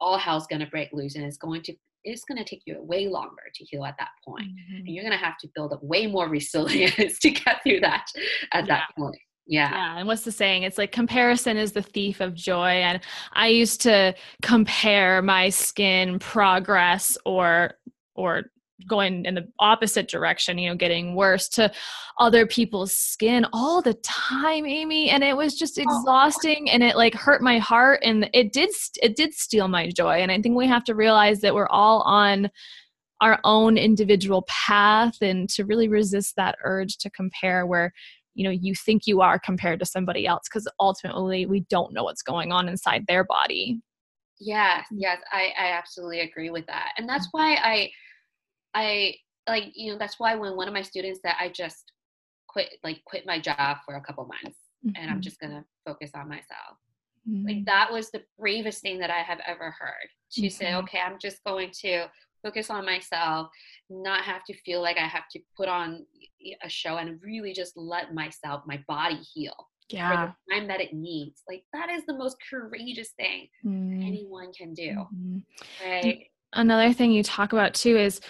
all 0.00 0.18
hell's 0.18 0.46
going 0.46 0.60
to 0.60 0.66
break 0.66 0.92
loose 0.92 1.14
and 1.14 1.24
it's 1.24 1.38
going 1.38 1.62
to 1.62 1.74
it's 2.04 2.24
going 2.24 2.38
to 2.38 2.44
take 2.44 2.62
you 2.66 2.76
way 2.82 3.08
longer 3.08 3.42
to 3.54 3.64
heal 3.64 3.84
at 3.84 3.94
that 3.98 4.10
point. 4.24 4.46
Mm-hmm. 4.46 4.76
and 4.76 4.88
you're 4.88 5.04
going 5.04 5.18
to 5.18 5.24
have 5.24 5.38
to 5.38 5.48
build 5.54 5.72
up 5.72 5.82
way 5.82 6.06
more 6.06 6.28
resilience 6.38 7.18
to 7.20 7.30
get 7.30 7.62
through 7.62 7.80
that 7.80 8.06
at 8.52 8.66
yeah. 8.66 8.74
that 8.74 8.84
point 8.98 9.16
yeah. 9.46 9.70
Yeah. 9.70 9.98
And 9.98 10.08
what's 10.08 10.22
the 10.22 10.32
saying? 10.32 10.62
It's 10.62 10.78
like 10.78 10.92
comparison 10.92 11.56
is 11.56 11.72
the 11.72 11.82
thief 11.82 12.20
of 12.20 12.34
joy. 12.34 12.68
And 12.68 13.00
I 13.32 13.48
used 13.48 13.80
to 13.82 14.14
compare 14.42 15.20
my 15.22 15.50
skin 15.50 16.18
progress 16.18 17.18
or 17.24 17.74
or 18.14 18.44
going 18.86 19.24
in 19.24 19.34
the 19.34 19.46
opposite 19.58 20.08
direction, 20.08 20.58
you 20.58 20.68
know, 20.68 20.76
getting 20.76 21.14
worse 21.14 21.48
to 21.50 21.72
other 22.18 22.46
people's 22.46 22.96
skin 22.96 23.46
all 23.52 23.82
the 23.82 23.94
time, 24.02 24.66
Amy, 24.66 25.10
and 25.10 25.22
it 25.24 25.36
was 25.36 25.54
just 25.54 25.78
oh. 25.78 25.82
exhausting 25.82 26.70
and 26.70 26.82
it 26.82 26.96
like 26.96 27.14
hurt 27.14 27.42
my 27.42 27.58
heart 27.58 28.00
and 28.02 28.28
it 28.32 28.52
did 28.52 28.70
it 29.02 29.16
did 29.16 29.34
steal 29.34 29.68
my 29.68 29.90
joy. 29.90 30.18
And 30.18 30.30
I 30.30 30.40
think 30.40 30.56
we 30.56 30.66
have 30.66 30.84
to 30.84 30.94
realize 30.94 31.40
that 31.40 31.54
we're 31.54 31.68
all 31.68 32.02
on 32.02 32.50
our 33.20 33.40
own 33.44 33.78
individual 33.78 34.42
path 34.48 35.16
and 35.20 35.48
to 35.48 35.64
really 35.64 35.88
resist 35.88 36.34
that 36.36 36.56
urge 36.62 36.98
to 36.98 37.10
compare 37.10 37.66
where 37.66 37.92
you 38.34 38.44
know 38.44 38.50
you 38.50 38.74
think 38.74 39.06
you 39.06 39.20
are 39.20 39.38
compared 39.38 39.78
to 39.78 39.86
somebody 39.86 40.26
else 40.26 40.42
because 40.48 40.68
ultimately 40.80 41.46
we 41.46 41.60
don't 41.70 41.92
know 41.92 42.04
what's 42.04 42.22
going 42.22 42.52
on 42.52 42.68
inside 42.68 43.04
their 43.06 43.24
body 43.24 43.80
yes 44.40 44.84
yes 44.90 45.18
I, 45.32 45.52
I 45.58 45.66
absolutely 45.70 46.20
agree 46.20 46.50
with 46.50 46.66
that 46.66 46.92
and 46.98 47.08
that's 47.08 47.28
why 47.30 47.54
i 47.62 47.90
I 48.74 49.14
like 49.48 49.72
you 49.74 49.92
know 49.92 49.98
that's 49.98 50.18
why 50.18 50.34
when 50.34 50.56
one 50.56 50.68
of 50.68 50.74
my 50.74 50.82
students 50.82 51.20
that 51.24 51.36
I 51.40 51.48
just 51.48 51.92
quit 52.48 52.70
like 52.82 53.02
quit 53.04 53.26
my 53.26 53.38
job 53.38 53.78
for 53.84 53.94
a 53.94 54.00
couple 54.00 54.26
months 54.26 54.58
mm-hmm. 54.84 54.96
and 54.96 55.10
I'm 55.10 55.16
mm-hmm. 55.16 55.20
just 55.20 55.40
gonna 55.40 55.64
focus 55.86 56.10
on 56.14 56.28
myself. 56.28 56.78
Mm-hmm. 57.28 57.46
Like 57.46 57.64
that 57.66 57.92
was 57.92 58.10
the 58.10 58.22
bravest 58.38 58.82
thing 58.82 58.98
that 58.98 59.10
I 59.10 59.20
have 59.20 59.40
ever 59.46 59.74
heard. 59.78 60.08
To 60.32 60.42
mm-hmm. 60.42 60.48
say, 60.48 60.74
okay, 60.74 60.98
I'm 60.98 61.18
just 61.20 61.42
going 61.44 61.70
to 61.80 62.06
focus 62.42 62.68
on 62.68 62.84
myself, 62.84 63.48
not 63.88 64.24
have 64.24 64.44
to 64.44 64.54
feel 64.58 64.82
like 64.82 64.98
I 64.98 65.06
have 65.06 65.28
to 65.30 65.40
put 65.56 65.68
on 65.68 66.04
a 66.62 66.68
show 66.68 66.96
and 66.96 67.18
really 67.22 67.54
just 67.54 67.72
let 67.76 68.12
myself, 68.12 68.64
my 68.66 68.82
body 68.86 69.20
heal. 69.32 69.54
Yeah. 69.88 70.10
For 70.10 70.34
the 70.48 70.54
time 70.54 70.68
that 70.68 70.80
it 70.80 70.92
needs. 70.92 71.42
Like 71.48 71.62
that 71.72 71.88
is 71.90 72.04
the 72.06 72.16
most 72.16 72.36
courageous 72.50 73.10
thing 73.16 73.48
mm-hmm. 73.64 74.02
anyone 74.02 74.52
can 74.52 74.74
do. 74.74 74.90
Mm-hmm. 74.90 75.38
Right 75.86 76.26
another 76.54 76.92
thing 76.92 77.12
you 77.12 77.22
talk 77.22 77.52
about 77.52 77.74
too 77.74 77.96
is 77.96 78.20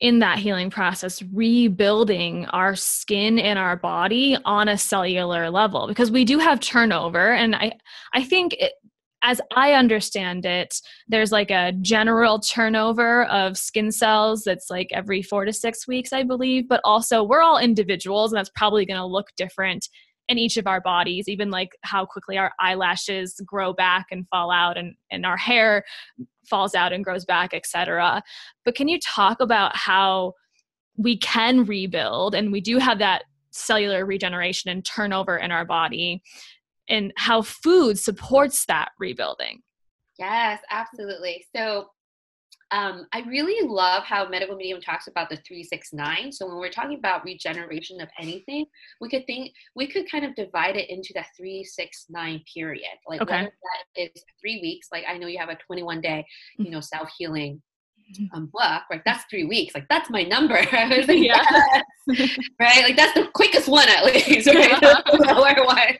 in 0.00 0.20
that 0.20 0.38
healing 0.38 0.70
process 0.70 1.22
rebuilding 1.32 2.46
our 2.46 2.76
skin 2.76 3.38
and 3.38 3.58
our 3.58 3.76
body 3.76 4.36
on 4.44 4.68
a 4.68 4.78
cellular 4.78 5.50
level 5.50 5.88
because 5.88 6.10
we 6.10 6.24
do 6.24 6.38
have 6.38 6.60
turnover. 6.60 7.32
And 7.32 7.56
i 7.56 7.72
i 8.14 8.22
think 8.22 8.54
it, 8.54 8.72
as 9.22 9.40
i 9.56 9.72
understand 9.72 10.46
it 10.46 10.80
there's 11.08 11.32
like 11.32 11.50
a 11.50 11.72
general 11.80 12.38
turnover 12.38 13.24
of 13.24 13.58
skin 13.58 13.90
cells 13.90 14.44
that's 14.44 14.70
like 14.70 14.88
every 14.92 15.22
4 15.22 15.46
to 15.46 15.52
6 15.52 15.88
weeks 15.88 16.12
i 16.12 16.22
believe. 16.22 16.68
But 16.68 16.80
also 16.84 17.24
we're 17.24 17.42
all 17.42 17.58
individuals 17.58 18.32
and 18.32 18.38
that's 18.38 18.52
probably 18.54 18.86
going 18.86 19.00
to 19.00 19.06
look 19.06 19.26
different 19.36 19.88
in 20.28 20.38
each 20.38 20.58
of 20.58 20.66
our 20.66 20.80
bodies 20.80 21.28
even 21.28 21.50
like 21.50 21.70
how 21.82 22.04
quickly 22.04 22.38
our 22.38 22.52
eyelashes 22.60 23.40
grow 23.44 23.72
back 23.72 24.06
and 24.12 24.28
fall 24.28 24.50
out 24.52 24.76
and 24.78 24.94
and 25.10 25.26
our 25.26 25.38
hair 25.38 25.82
falls 26.48 26.74
out 26.74 26.92
and 26.92 27.04
grows 27.04 27.24
back 27.24 27.52
etc 27.54 28.22
but 28.64 28.74
can 28.74 28.88
you 28.88 28.98
talk 29.00 29.40
about 29.40 29.74
how 29.76 30.32
we 30.96 31.16
can 31.16 31.64
rebuild 31.64 32.34
and 32.34 32.52
we 32.52 32.60
do 32.60 32.78
have 32.78 32.98
that 32.98 33.22
cellular 33.50 34.04
regeneration 34.04 34.70
and 34.70 34.84
turnover 34.84 35.36
in 35.36 35.50
our 35.50 35.64
body 35.64 36.22
and 36.88 37.12
how 37.16 37.42
food 37.42 37.98
supports 37.98 38.66
that 38.66 38.90
rebuilding? 38.98 39.62
Yes 40.18 40.60
absolutely. 40.70 41.46
So 41.54 41.90
um, 42.70 43.06
I 43.12 43.20
really 43.20 43.66
love 43.66 44.04
how 44.04 44.28
Medical 44.28 44.56
Medium 44.56 44.80
talks 44.80 45.06
about 45.06 45.30
the 45.30 45.36
369. 45.36 46.32
So 46.32 46.46
when 46.46 46.58
we're 46.58 46.70
talking 46.70 46.98
about 46.98 47.24
regeneration 47.24 48.00
of 48.00 48.08
anything, 48.18 48.66
we 49.00 49.08
could 49.08 49.26
think 49.26 49.52
we 49.74 49.86
could 49.86 50.10
kind 50.10 50.24
of 50.24 50.34
divide 50.34 50.76
it 50.76 50.90
into 50.90 51.12
that 51.14 51.26
369 51.36 52.42
period. 52.52 52.84
Like 53.06 53.22
okay. 53.22 53.48
that 53.96 54.02
is 54.14 54.22
three 54.40 54.60
weeks, 54.60 54.88
like 54.92 55.04
I 55.08 55.16
know 55.16 55.26
you 55.26 55.38
have 55.38 55.48
a 55.48 55.56
21 55.66 56.00
day, 56.00 56.26
you 56.58 56.66
mm. 56.66 56.70
know, 56.70 56.80
self 56.80 57.08
healing 57.16 57.62
mm-hmm. 58.12 58.36
um, 58.36 58.46
book, 58.52 58.82
right? 58.90 59.02
That's 59.04 59.24
three 59.30 59.44
weeks. 59.44 59.74
Like 59.74 59.86
that's 59.88 60.10
my 60.10 60.22
number. 60.22 60.56
I 60.72 60.98
was 60.98 61.08
like, 61.08 61.18
yeah. 61.18 61.42
Yes. 62.08 62.38
right? 62.60 62.82
Like 62.82 62.96
that's 62.96 63.14
the 63.14 63.28
quickest 63.34 63.68
one 63.68 63.88
at 63.88 64.04
least, 64.04 64.46
right? 64.46 64.82
one. 65.66 65.96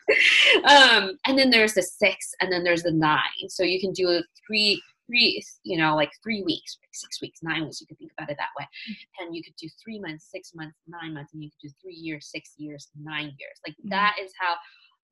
Um, 0.65 1.19
and 1.27 1.39
then 1.39 1.51
there's 1.51 1.75
the 1.75 1.83
six, 1.83 2.35
and 2.41 2.53
then 2.53 2.65
there's 2.65 2.83
the 2.83 2.93
nine. 2.93 3.49
So 3.49 3.63
you 3.63 3.81
can 3.81 3.93
do 3.93 4.09
a 4.09 4.23
three 4.47 4.83
three, 5.09 5.43
you 5.65 5.79
know, 5.79 5.97
like 5.97 6.11
three 6.23 6.43
weeks, 6.43 6.79
six 6.93 7.21
weeks, 7.21 7.41
nine 7.43 7.65
weeks. 7.65 7.81
You 7.81 7.87
could 7.87 7.99
think 7.99 8.13
about 8.17 8.31
it 8.31 8.37
that 8.39 8.55
way. 8.59 8.65
Mm-hmm. 8.65 9.25
And 9.25 9.37
you 9.37 9.43
could 9.43 9.57
do 9.57 9.69
three 9.83 9.99
months, 9.99 10.29
six 10.31 10.53
months, 10.55 10.77
nine 10.87 11.15
months, 11.15 11.33
and 11.33 11.43
you 11.43 11.51
could 11.51 11.69
do 11.69 11.75
three 11.83 11.95
years, 11.95 12.31
six 12.31 12.53
years, 12.59 12.89
nine 13.01 13.33
years. 13.39 13.59
Like 13.67 13.75
mm-hmm. 13.75 13.91
that 13.91 14.17
is 14.23 14.33
how 14.39 14.55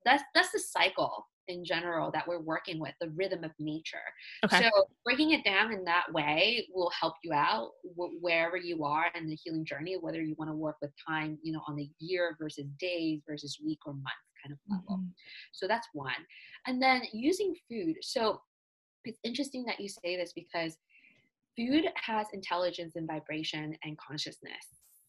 that's 0.05 0.23
that's 0.33 0.51
the 0.51 0.59
cycle 0.59 1.27
in 1.47 1.63
general 1.63 2.11
that 2.11 2.27
we're 2.27 2.41
working 2.41 2.79
with 2.79 2.93
the 2.99 3.09
rhythm 3.11 3.43
of 3.43 3.51
nature 3.59 3.97
okay. 4.43 4.63
so 4.63 4.85
breaking 5.03 5.31
it 5.31 5.43
down 5.43 5.71
in 5.71 5.83
that 5.83 6.05
way 6.11 6.67
will 6.73 6.91
help 6.99 7.13
you 7.23 7.31
out 7.33 7.71
wherever 7.95 8.57
you 8.57 8.83
are 8.83 9.05
in 9.15 9.27
the 9.27 9.35
healing 9.35 9.65
journey 9.65 9.97
whether 9.99 10.21
you 10.21 10.35
want 10.37 10.49
to 10.51 10.55
work 10.55 10.75
with 10.81 10.91
time 11.07 11.37
you 11.41 11.53
know 11.53 11.61
on 11.67 11.75
the 11.75 11.89
year 11.99 12.35
versus 12.39 12.65
days 12.79 13.21
versus 13.27 13.59
week 13.65 13.79
or 13.85 13.93
month 13.93 14.05
kind 14.43 14.53
of 14.53 14.59
level 14.69 14.97
mm-hmm. 14.97 15.11
so 15.53 15.67
that's 15.67 15.87
one 15.93 16.11
and 16.67 16.81
then 16.81 17.01
using 17.13 17.55
food 17.69 17.95
so 18.01 18.41
it's 19.07 19.19
interesting 19.23 19.65
that 19.65 19.79
you 19.79 19.89
say 19.89 20.17
this 20.17 20.33
because 20.33 20.77
food 21.57 21.85
has 21.95 22.27
intelligence 22.33 22.95
and 22.95 23.07
vibration 23.07 23.75
and 23.83 23.97
consciousness 23.97 24.65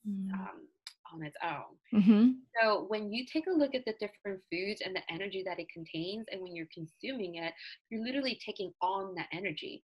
mm. 0.09 0.32
um, 0.32 0.66
on 1.12 1.22
its 1.22 1.36
own. 1.42 2.01
Mm-hmm. 2.01 2.30
So 2.61 2.86
when 2.88 3.12
you 3.12 3.24
take 3.30 3.46
a 3.46 3.53
look 3.53 3.74
at 3.74 3.84
the 3.84 3.94
different 4.01 4.40
foods 4.51 4.82
and 4.84 4.94
the 4.94 5.03
energy 5.12 5.42
that 5.46 5.59
it 5.59 5.68
contains, 5.72 6.26
and 6.30 6.40
when 6.42 6.55
you're 6.55 6.68
consuming 6.72 7.36
it, 7.36 7.53
you're 7.90 8.05
literally 8.05 8.38
taking 8.44 8.72
on 8.82 9.14
that 9.16 9.28
energy. 9.32 9.84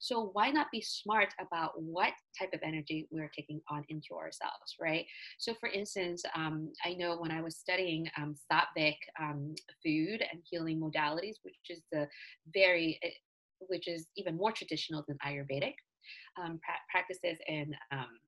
So 0.00 0.30
why 0.32 0.50
not 0.50 0.70
be 0.72 0.80
smart 0.80 1.34
about 1.38 1.80
what 1.80 2.12
type 2.38 2.50
of 2.54 2.60
energy 2.62 3.06
we're 3.10 3.30
taking 3.36 3.60
on 3.68 3.84
into 3.88 4.14
ourselves, 4.14 4.76
right? 4.80 5.04
So 5.38 5.54
for 5.60 5.68
instance, 5.68 6.22
um, 6.34 6.72
I 6.84 6.94
know 6.94 7.16
when 7.18 7.30
I 7.30 7.42
was 7.42 7.56
studying 7.56 8.08
um, 8.16 8.34
Sattvic 8.50 8.96
um, 9.20 9.54
food 9.84 10.22
and 10.30 10.40
healing 10.42 10.80
modalities, 10.80 11.36
which 11.42 11.54
is 11.68 11.82
the 11.92 12.08
very 12.52 12.98
which 13.60 13.88
is 13.88 14.06
even 14.16 14.36
more 14.36 14.52
traditional 14.52 15.04
than 15.06 15.18
Ayurvedic 15.24 15.74
um, 16.42 16.60
pra- 16.62 16.84
practices 16.90 17.38
in 17.48 17.74
um, 17.92 18.18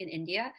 in 0.00 0.08
India, 0.08 0.52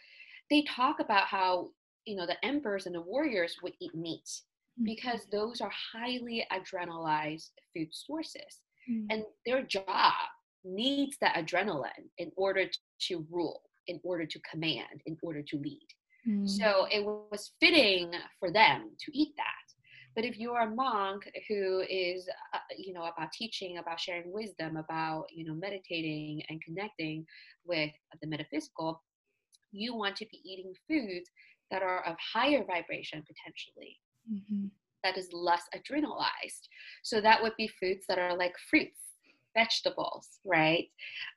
they 0.50 0.64
talk 0.64 1.00
about 1.00 1.28
how 1.28 1.70
you 2.06 2.16
know 2.16 2.26
the 2.26 2.44
emperors 2.46 2.86
and 2.86 2.96
the 2.96 3.02
warriors 3.02 3.58
would 3.64 3.74
eat 3.82 3.94
meat 3.96 4.28
mm-hmm. 4.28 4.86
because 4.86 5.26
those 5.32 5.62
are 5.62 5.72
highly 5.94 6.46
adrenalized 6.52 7.52
food 7.76 7.90
sources, 7.92 8.62
mm-hmm. 8.90 9.08
and 9.10 9.24
their 9.46 9.64
job 9.64 10.14
needs 10.64 11.18
that 11.22 11.36
adrenaline 11.36 12.10
in 12.18 12.32
order 12.36 12.66
to 13.00 13.26
rule, 13.30 13.62
in 13.88 14.00
order 14.04 14.26
to 14.26 14.40
command, 14.52 15.02
in 15.06 15.18
order 15.22 15.44
to 15.44 15.58
lead. 15.58 15.88
Mm-hmm. 16.28 16.48
So 16.48 16.88
it 16.92 17.06
was 17.06 17.52
fitting 17.60 18.12
for 18.40 18.52
them 18.52 18.90
to 19.00 19.18
eat 19.18 19.34
that. 19.38 19.65
But 20.16 20.26
if 20.26 20.38
you're 20.38 20.62
a 20.62 20.70
monk 20.70 21.30
who 21.50 21.84
is, 21.90 22.28
uh, 22.54 22.60
you 22.78 22.94
know, 22.94 23.04
about 23.04 23.32
teaching, 23.34 23.78
about 23.78 24.00
sharing 24.00 24.32
wisdom, 24.32 24.78
about, 24.78 25.26
you 25.30 25.46
know, 25.46 25.54
meditating 25.54 26.42
and 26.50 26.62
connecting 26.64 27.26
with 27.66 27.92
the 28.22 28.28
metaphysical, 28.28 29.04
you 29.72 29.94
want 29.94 30.16
to 30.18 30.26
be 30.32 30.40
eating 30.46 30.74
foods 30.88 31.30
that 31.70 31.84
are 31.84 32.04
of 32.06 32.16
higher 32.34 32.64
vibration 32.66 33.24
potentially. 33.28 33.98
Mm-hmm. 34.32 34.68
That 35.04 35.18
is 35.18 35.30
less 35.34 35.64
adrenalized. 35.76 36.68
So 37.04 37.22
that 37.22 37.42
would 37.44 37.54
be 37.58 37.68
foods 37.68 38.06
that 38.08 38.18
are 38.18 38.38
like 38.38 38.56
fruits 38.70 39.05
vegetables, 39.56 40.40
right? 40.46 40.88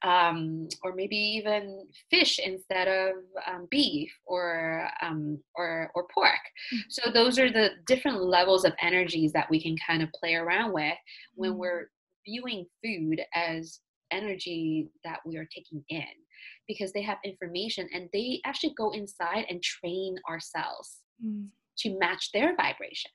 Um, 0.03 0.69
or 0.83 0.95
maybe 0.95 1.16
even 1.16 1.87
fish 2.11 2.39
instead 2.39 2.89
of 2.89 3.14
um, 3.47 3.69
beef 3.71 4.12
or, 4.27 4.89
um, 5.01 5.39
or, 5.55 5.91
or 5.95 6.07
pork. 6.12 6.31
Mm-hmm. 6.75 6.89
So 6.91 7.11
those 7.11 7.39
are 7.39 7.51
the 7.51 7.71
different 7.87 8.23
levels 8.23 8.64
of 8.64 8.75
energies 8.83 9.33
that 9.33 9.49
we 9.51 9.62
can 9.62 9.77
kind 9.87 10.03
of 10.03 10.11
play 10.12 10.35
around 10.35 10.73
with 10.73 10.95
when 11.35 11.51
mm-hmm. 11.51 11.61
we're 11.61 11.91
viewing 12.27 12.66
food 12.85 13.21
as 13.35 13.81
energy 14.11 14.89
that 15.05 15.21
we 15.25 15.37
are 15.37 15.49
taking 15.55 15.83
in 15.89 16.05
because 16.66 16.93
they 16.93 17.03
have 17.03 17.19
information 17.25 17.89
and 17.95 18.09
they 18.12 18.41
actually 18.45 18.75
go 18.77 18.91
inside 18.91 19.45
and 19.49 19.62
train 19.62 20.16
ourselves 20.29 20.99
mm. 21.25 21.47
to 21.79 21.99
match 21.99 22.31
their 22.33 22.55
vibration 22.57 23.11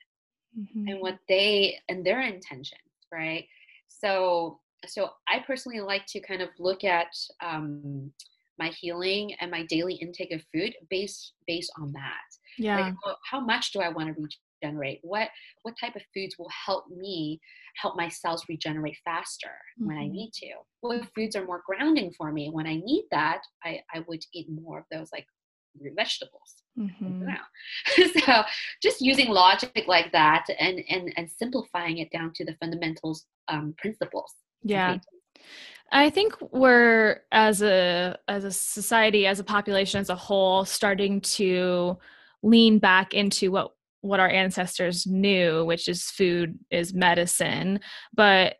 mm-hmm. 0.59 0.87
and 0.87 1.01
what 1.01 1.17
they 1.27 1.77
and 1.89 2.05
their 2.05 2.21
intentions 2.21 2.79
right 3.11 3.45
so 3.87 4.59
so 4.87 5.09
I 5.27 5.39
personally 5.45 5.79
like 5.79 6.05
to 6.07 6.19
kind 6.19 6.41
of 6.41 6.49
look 6.59 6.83
at 6.83 7.13
um, 7.41 8.11
my 8.59 8.69
healing 8.69 9.33
and 9.39 9.49
my 9.49 9.65
daily 9.65 9.95
intake 9.95 10.31
of 10.31 10.41
food 10.53 10.75
based 10.89 11.33
based 11.47 11.71
on 11.79 11.91
that. 11.93 12.21
Yeah. 12.57 12.79
Like, 12.79 12.93
well, 13.05 13.17
how 13.29 13.39
much 13.39 13.71
do 13.71 13.79
I 13.79 13.89
want 13.89 14.15
to 14.15 14.27
regenerate? 14.61 14.99
What 15.01 15.29
what 15.63 15.75
type 15.79 15.95
of 15.95 16.01
foods 16.13 16.35
will 16.37 16.49
help 16.65 16.89
me 16.89 17.39
help 17.81 17.95
my 17.95 18.07
cells 18.07 18.45
regenerate 18.47 18.97
faster 19.03 19.47
mm-hmm. 19.47 19.87
when 19.87 19.97
I 19.97 20.03
mm-hmm. 20.03 20.13
need 20.13 20.31
to? 20.33 20.47
What 20.81 21.07
foods 21.15 21.35
are 21.35 21.45
more 21.45 21.63
grounding 21.65 22.13
for 22.17 22.31
me? 22.31 22.49
When 22.51 22.67
I 22.67 22.75
need 22.75 23.05
that, 23.11 23.41
I, 23.63 23.81
I 23.93 24.03
would 24.07 24.23
eat 24.33 24.47
more 24.49 24.79
of 24.79 24.85
those 24.91 25.09
like 25.11 25.25
vegetables. 25.95 26.63
Mm-hmm. 26.77 27.27
so 28.19 28.43
just 28.81 29.01
using 29.01 29.29
logic 29.29 29.85
like 29.87 30.11
that 30.11 30.45
and, 30.59 30.79
and 30.89 31.11
and 31.17 31.29
simplifying 31.29 31.97
it 31.97 32.11
down 32.11 32.31
to 32.35 32.45
the 32.45 32.55
fundamentals 32.59 33.25
um, 33.47 33.73
principles 33.77 34.33
yeah. 34.63 34.97
I 35.91 36.09
think 36.09 36.35
we're 36.51 37.21
as 37.31 37.61
a 37.61 38.17
as 38.27 38.43
a 38.43 38.51
society, 38.51 39.27
as 39.27 39.39
a 39.39 39.43
population 39.43 39.99
as 40.01 40.09
a 40.09 40.15
whole, 40.15 40.65
starting 40.65 41.21
to 41.21 41.97
lean 42.41 42.79
back 42.79 43.13
into 43.13 43.51
what 43.51 43.71
what 44.01 44.19
our 44.19 44.27
ancestors 44.27 45.05
knew, 45.05 45.63
which 45.65 45.87
is 45.87 46.09
food 46.09 46.57
is 46.71 46.93
medicine. 46.93 47.79
But 48.13 48.55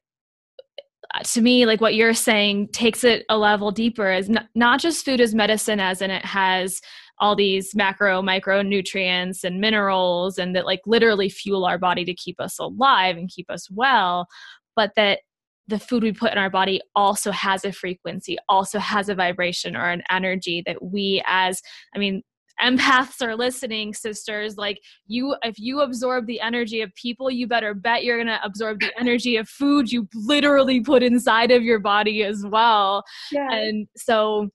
uh, 1.14 1.24
to 1.24 1.41
me, 1.41 1.66
like 1.66 1.82
what 1.82 1.95
you're 1.95 2.14
saying 2.14 2.70
takes 2.70 3.04
it 3.04 3.26
a 3.30 3.38
level 3.38 3.72
deeper 3.72 4.12
is 4.12 4.30
not, 4.30 4.45
not 4.56 4.80
just 4.80 5.04
food 5.04 5.20
as 5.20 5.36
medicine, 5.36 5.80
as 5.80 6.01
in 6.01 6.12
it 6.12 6.24
has 6.24 6.82
all 7.20 7.36
these 7.36 7.76
macro, 7.76 8.22
micronutrients 8.22 9.43
and 9.43 9.60
minerals, 9.60 10.38
and 10.38 10.56
that 10.56 10.66
like 10.66 10.82
literally 10.86 11.30
fuel 11.30 11.66
our 11.66 11.78
body 11.78 12.06
to 12.06 12.14
keep 12.14 12.39
us 12.39 12.60
alive 12.60 13.18
and 13.18 13.30
keep 13.30 13.49
us 13.49 13.70
well, 13.72 14.28
but 14.76 14.91
that 14.95 15.20
the 15.68 15.80
food 15.80 16.03
we 16.03 16.11
put 16.11 16.32
in 16.32 16.38
our 16.38 16.49
body 16.49 16.82
also 16.95 17.32
has 17.32 17.64
a 17.66 17.72
frequency, 17.72 18.38
also 18.49 18.80
has 18.80 19.09
a 19.09 19.16
vibration 19.16 19.76
or 19.76 19.89
an 19.89 20.03
energy 20.09 20.64
that 20.66 20.82
we, 20.84 21.24
as 21.26 21.61
I 21.95 21.99
mean, 21.99 22.22
empaths 22.61 23.22
are 23.22 23.36
listening, 23.36 23.93
sisters. 23.93 24.57
Like 24.57 24.80
you, 25.07 25.36
if 25.43 25.57
you 25.57 25.82
absorb 25.82 26.28
the 26.28 26.41
energy 26.41 26.82
of 26.82 26.93
people, 26.95 27.32
you 27.32 27.47
better 27.47 27.74
bet 27.74 28.03
you're 28.03 28.18
gonna 28.18 28.39
absorb 28.43 28.80
the 28.80 28.91
energy 28.99 29.38
of 29.38 29.47
food 29.49 29.91
you 29.91 30.07
literally 30.14 30.82
put 30.82 31.03
inside 31.03 31.51
of 31.51 31.64
your 31.64 31.80
body 31.80 32.24
as 32.24 32.45
well. 32.45 33.03
Yeah. 33.32 33.51
And 33.51 33.88
so 33.95 34.49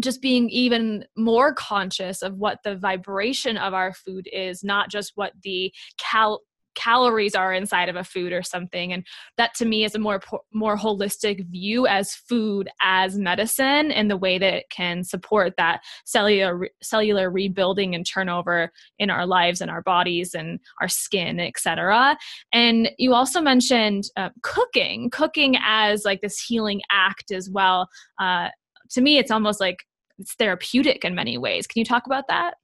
just 0.00 0.22
being 0.22 0.48
even 0.48 1.04
more 1.16 1.52
conscious 1.54 2.22
of 2.22 2.36
what 2.36 2.58
the 2.64 2.76
vibration 2.76 3.58
of 3.58 3.74
our 3.74 3.92
food 3.92 4.28
is, 4.32 4.64
not 4.64 4.90
just 4.90 5.12
what 5.16 5.32
the 5.42 5.72
cal 5.98 6.40
calories 6.74 7.34
are 7.34 7.52
inside 7.52 7.88
of 7.88 7.96
a 7.96 8.04
food 8.04 8.32
or 8.32 8.42
something. 8.42 8.92
And 8.92 9.06
that 9.36 9.54
to 9.56 9.64
me 9.64 9.84
is 9.84 9.94
a 9.94 9.98
more 9.98 10.20
more 10.52 10.76
holistic 10.76 11.46
view 11.50 11.86
as 11.86 12.14
food 12.14 12.68
as 12.80 13.18
medicine 13.18 13.90
and 13.90 14.10
the 14.10 14.16
way 14.16 14.38
that 14.38 14.54
it 14.54 14.70
can 14.70 15.04
support 15.04 15.54
that 15.56 15.80
cellular 16.04 16.68
cellular 16.82 17.30
rebuilding 17.30 17.94
and 17.94 18.06
turnover 18.06 18.70
in 18.98 19.10
our 19.10 19.26
lives 19.26 19.60
and 19.60 19.70
our 19.70 19.82
bodies 19.82 20.34
and 20.34 20.60
our 20.80 20.88
skin 20.88 21.40
etc 21.40 22.16
and 22.52 22.90
you 22.98 23.14
also 23.14 23.40
mentioned 23.40 24.04
uh, 24.16 24.30
cooking 24.42 25.10
cooking 25.10 25.56
as 25.64 26.04
like 26.04 26.20
this 26.20 26.40
healing 26.40 26.80
act 26.90 27.30
as 27.30 27.50
well. 27.50 27.88
Uh, 28.20 28.48
to 28.90 29.00
me 29.00 29.18
it's 29.18 29.30
almost 29.30 29.60
like 29.60 29.84
it's 30.18 30.34
therapeutic 30.34 31.04
in 31.04 31.14
many 31.14 31.38
ways. 31.38 31.66
Can 31.66 31.80
you 31.80 31.84
talk 31.84 32.06
about 32.06 32.24
that 32.28 32.54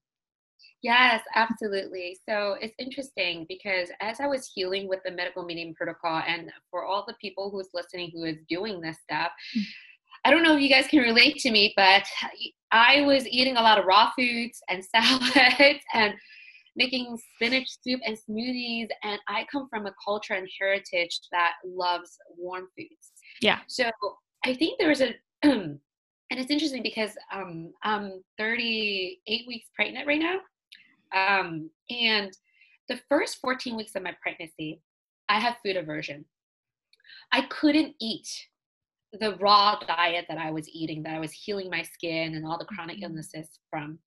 Yes, 0.82 1.22
absolutely. 1.34 2.18
So 2.28 2.56
it's 2.60 2.74
interesting 2.78 3.46
because 3.48 3.88
as 4.00 4.20
I 4.20 4.26
was 4.26 4.50
healing 4.54 4.88
with 4.88 5.00
the 5.04 5.10
Medical 5.10 5.44
Medium 5.44 5.74
protocol, 5.74 6.22
and 6.26 6.50
for 6.70 6.84
all 6.84 7.04
the 7.06 7.16
people 7.20 7.50
who's 7.50 7.68
listening 7.74 8.10
who 8.14 8.24
is 8.24 8.36
doing 8.48 8.80
this 8.80 8.96
stuff, 9.02 9.32
mm. 9.56 9.62
I 10.24 10.30
don't 10.30 10.42
know 10.42 10.56
if 10.56 10.62
you 10.62 10.68
guys 10.68 10.86
can 10.86 11.00
relate 11.00 11.36
to 11.38 11.50
me, 11.50 11.72
but 11.76 12.04
I 12.70 13.02
was 13.02 13.26
eating 13.26 13.56
a 13.56 13.62
lot 13.62 13.78
of 13.78 13.86
raw 13.86 14.10
foods 14.16 14.60
and 14.68 14.84
salads 14.94 15.80
and 15.94 16.14
making 16.76 17.18
spinach 17.34 17.68
soup 17.82 18.00
and 18.06 18.16
smoothies. 18.16 18.88
And 19.02 19.18
I 19.28 19.46
come 19.50 19.68
from 19.68 19.86
a 19.86 19.94
culture 20.04 20.34
and 20.34 20.48
heritage 20.60 21.20
that 21.32 21.54
loves 21.64 22.16
warm 22.36 22.68
foods. 22.76 23.12
Yeah. 23.40 23.60
So 23.66 23.90
I 24.44 24.54
think 24.54 24.78
there 24.78 24.88
was 24.88 25.00
a, 25.00 25.14
and 25.42 25.80
it's 26.30 26.50
interesting 26.50 26.82
because 26.82 27.12
um, 27.32 27.72
I'm 27.82 28.22
38 28.38 29.44
weeks 29.48 29.66
pregnant 29.74 30.06
right 30.06 30.20
now. 30.20 30.38
Um, 31.14 31.70
and 31.90 32.32
the 32.88 33.00
first 33.08 33.38
14 33.40 33.76
weeks 33.76 33.94
of 33.94 34.02
my 34.02 34.14
pregnancy, 34.22 34.80
I 35.28 35.40
had 35.40 35.56
food 35.64 35.76
aversion. 35.76 36.24
I 37.32 37.42
couldn't 37.42 37.94
eat 38.00 38.28
the 39.12 39.36
raw 39.36 39.78
diet 39.86 40.26
that 40.28 40.38
I 40.38 40.50
was 40.50 40.68
eating, 40.68 41.02
that 41.02 41.14
I 41.14 41.20
was 41.20 41.32
healing 41.32 41.70
my 41.70 41.82
skin 41.82 42.34
and 42.34 42.46
all 42.46 42.58
the 42.58 42.64
chronic 42.64 42.96
mm-hmm. 42.96 43.04
illnesses 43.04 43.48
from. 43.70 43.98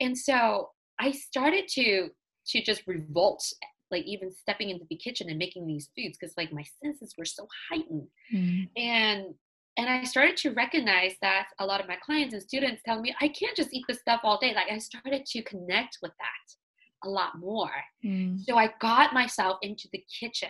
And 0.00 0.16
so 0.16 0.70
I 0.98 1.12
started 1.12 1.68
to 1.74 2.08
to 2.48 2.62
just 2.62 2.86
revolt, 2.86 3.44
like 3.90 4.04
even 4.04 4.32
stepping 4.32 4.70
into 4.70 4.86
the 4.88 4.96
kitchen 4.96 5.28
and 5.28 5.38
making 5.38 5.66
these 5.66 5.90
foods 5.96 6.16
because 6.18 6.34
like 6.36 6.52
my 6.52 6.64
senses 6.82 7.14
were 7.18 7.24
so 7.24 7.48
heightened. 7.68 8.06
Mm. 8.32 8.68
And 8.76 9.24
and 9.76 9.88
I 9.88 10.04
started 10.04 10.36
to 10.38 10.50
recognize 10.52 11.14
that 11.20 11.48
a 11.58 11.66
lot 11.66 11.80
of 11.80 11.88
my 11.88 11.96
clients 11.96 12.32
and 12.32 12.42
students 12.42 12.82
tell 12.84 13.00
me 13.00 13.14
I 13.20 13.28
can't 13.28 13.56
just 13.56 13.72
eat 13.72 13.84
this 13.88 14.00
stuff 14.00 14.20
all 14.24 14.38
day. 14.38 14.54
Like 14.54 14.70
I 14.70 14.78
started 14.78 15.26
to 15.26 15.42
connect 15.42 15.98
with 16.02 16.12
that 16.18 17.08
a 17.08 17.10
lot 17.10 17.38
more. 17.38 17.70
Mm. 18.04 18.40
So 18.40 18.56
I 18.56 18.72
got 18.80 19.12
myself 19.12 19.58
into 19.62 19.88
the 19.92 20.02
kitchen 20.20 20.48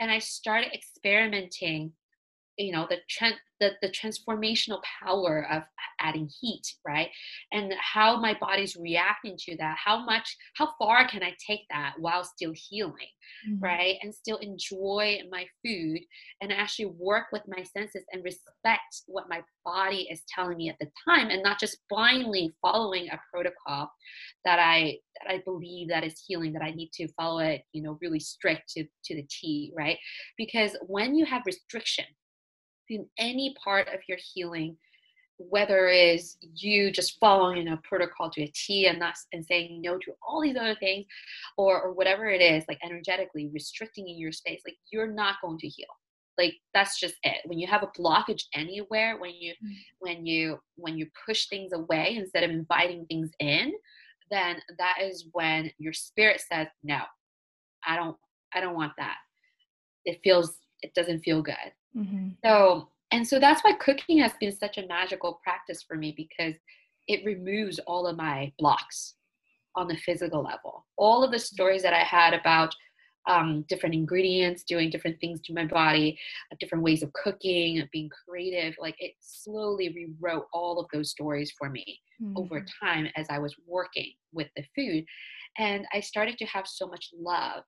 and 0.00 0.10
I 0.10 0.18
started 0.18 0.72
experimenting 0.72 1.92
you 2.58 2.72
know 2.72 2.86
the 2.88 2.96
trend 3.08 3.34
the, 3.58 3.70
the 3.80 3.88
transformational 3.88 4.80
power 5.02 5.46
of 5.50 5.62
adding 5.98 6.28
heat 6.40 6.62
right? 6.86 7.08
And 7.52 7.72
how 7.80 8.20
my 8.20 8.36
body's 8.38 8.76
reacting 8.76 9.36
to 9.38 9.56
that 9.56 9.76
how 9.82 10.04
much 10.04 10.36
how 10.56 10.72
far 10.78 11.08
can 11.08 11.22
i 11.22 11.34
take 11.46 11.62
that 11.70 11.94
while 11.98 12.22
still 12.24 12.52
healing 12.54 12.94
mm-hmm. 13.48 13.64
right? 13.64 13.96
And 14.02 14.14
still 14.14 14.36
enjoy 14.38 15.20
my 15.30 15.46
food 15.64 16.00
and 16.40 16.52
actually 16.52 16.92
work 16.98 17.26
with 17.32 17.42
my 17.48 17.62
senses 17.62 18.04
and 18.12 18.22
respect 18.24 19.02
what 19.06 19.28
my 19.28 19.42
body 19.64 20.08
is 20.10 20.22
telling 20.32 20.58
me 20.58 20.68
at 20.68 20.76
the 20.80 20.90
time 21.08 21.30
and 21.30 21.42
not 21.42 21.58
just 21.58 21.78
blindly 21.88 22.54
following 22.62 23.08
a 23.08 23.20
protocol 23.32 23.90
that 24.44 24.58
i 24.58 24.96
that 25.18 25.32
i 25.32 25.42
believe 25.44 25.88
that 25.88 26.04
is 26.04 26.22
healing 26.26 26.52
that 26.52 26.62
i 26.62 26.70
need 26.70 26.90
to 26.92 27.08
follow 27.14 27.38
it 27.38 27.62
you 27.72 27.82
know 27.82 27.98
really 28.00 28.20
strict 28.20 28.68
to 28.68 28.84
to 29.04 29.14
the 29.14 29.26
t 29.28 29.72
right? 29.76 29.98
Because 30.36 30.76
when 30.86 31.14
you 31.14 31.24
have 31.24 31.42
restriction 31.46 32.04
in 32.88 33.06
any 33.18 33.54
part 33.62 33.88
of 33.88 34.00
your 34.08 34.18
healing 34.18 34.76
whether 35.38 35.88
it 35.88 36.14
is 36.14 36.36
you 36.54 36.90
just 36.90 37.18
following 37.18 37.68
a 37.68 37.76
protocol 37.78 38.30
to 38.30 38.42
a 38.42 38.52
T 38.54 38.86
and 38.86 38.98
not 38.98 39.14
and 39.32 39.44
saying 39.44 39.82
no 39.82 39.98
to 39.98 40.12
all 40.26 40.40
these 40.40 40.56
other 40.56 40.76
things, 40.76 41.06
or 41.56 41.82
or 41.82 41.92
whatever 41.92 42.26
it 42.26 42.40
is, 42.40 42.64
like 42.68 42.78
energetically 42.82 43.50
restricting 43.52 44.08
in 44.08 44.18
your 44.18 44.32
space, 44.32 44.62
like 44.66 44.76
you're 44.90 45.06
not 45.06 45.36
going 45.42 45.58
to 45.58 45.68
heal. 45.68 45.86
Like 46.38 46.54
that's 46.74 46.98
just 46.98 47.16
it. 47.22 47.38
When 47.46 47.58
you 47.58 47.66
have 47.66 47.82
a 47.82 48.00
blockage 48.00 48.44
anywhere, 48.54 49.18
when 49.18 49.34
you 49.34 49.52
mm-hmm. 49.52 49.72
when 49.98 50.26
you 50.26 50.58
when 50.76 50.96
you 50.96 51.06
push 51.26 51.46
things 51.46 51.72
away 51.72 52.16
instead 52.16 52.42
of 52.42 52.50
inviting 52.50 53.06
things 53.06 53.30
in, 53.40 53.72
then 54.30 54.56
that 54.78 54.98
is 55.02 55.28
when 55.32 55.70
your 55.78 55.92
spirit 55.92 56.40
says, 56.40 56.68
No, 56.82 57.00
I 57.86 57.96
don't 57.96 58.16
I 58.54 58.60
don't 58.60 58.74
want 58.74 58.92
that. 58.98 59.16
It 60.04 60.20
feels 60.22 60.58
it 60.82 60.94
doesn't 60.94 61.20
feel 61.20 61.42
good. 61.42 61.54
Mm-hmm. 61.96 62.28
So, 62.44 62.88
and 63.10 63.26
so 63.26 63.38
that's 63.38 63.62
why 63.62 63.72
cooking 63.72 64.18
has 64.18 64.32
been 64.40 64.52
such 64.52 64.78
a 64.78 64.86
magical 64.86 65.40
practice 65.42 65.82
for 65.82 65.96
me 65.96 66.12
because 66.16 66.54
it 67.08 67.24
removes 67.24 67.78
all 67.86 68.06
of 68.06 68.16
my 68.16 68.52
blocks 68.58 69.14
on 69.76 69.88
the 69.88 69.96
physical 69.96 70.42
level. 70.42 70.86
All 70.96 71.22
of 71.22 71.30
the 71.30 71.38
stories 71.38 71.82
that 71.82 71.92
I 71.92 72.02
had 72.02 72.34
about 72.34 72.74
um, 73.28 73.64
different 73.68 73.94
ingredients, 73.94 74.62
doing 74.62 74.88
different 74.88 75.20
things 75.20 75.40
to 75.42 75.52
my 75.52 75.64
body, 75.64 76.18
uh, 76.52 76.56
different 76.60 76.84
ways 76.84 77.02
of 77.02 77.12
cooking, 77.12 77.82
being 77.92 78.08
creative, 78.08 78.74
like 78.80 78.94
it 78.98 79.14
slowly 79.20 79.88
rewrote 79.88 80.46
all 80.52 80.78
of 80.78 80.86
those 80.92 81.10
stories 81.10 81.52
for 81.58 81.68
me 81.68 82.00
mm-hmm. 82.22 82.36
over 82.36 82.64
time 82.82 83.08
as 83.16 83.26
I 83.28 83.38
was 83.38 83.54
working 83.66 84.12
with 84.32 84.48
the 84.56 84.64
food. 84.76 85.04
And 85.58 85.86
I 85.92 86.00
started 86.00 86.38
to 86.38 86.44
have 86.46 86.66
so 86.66 86.86
much 86.86 87.10
love 87.18 87.64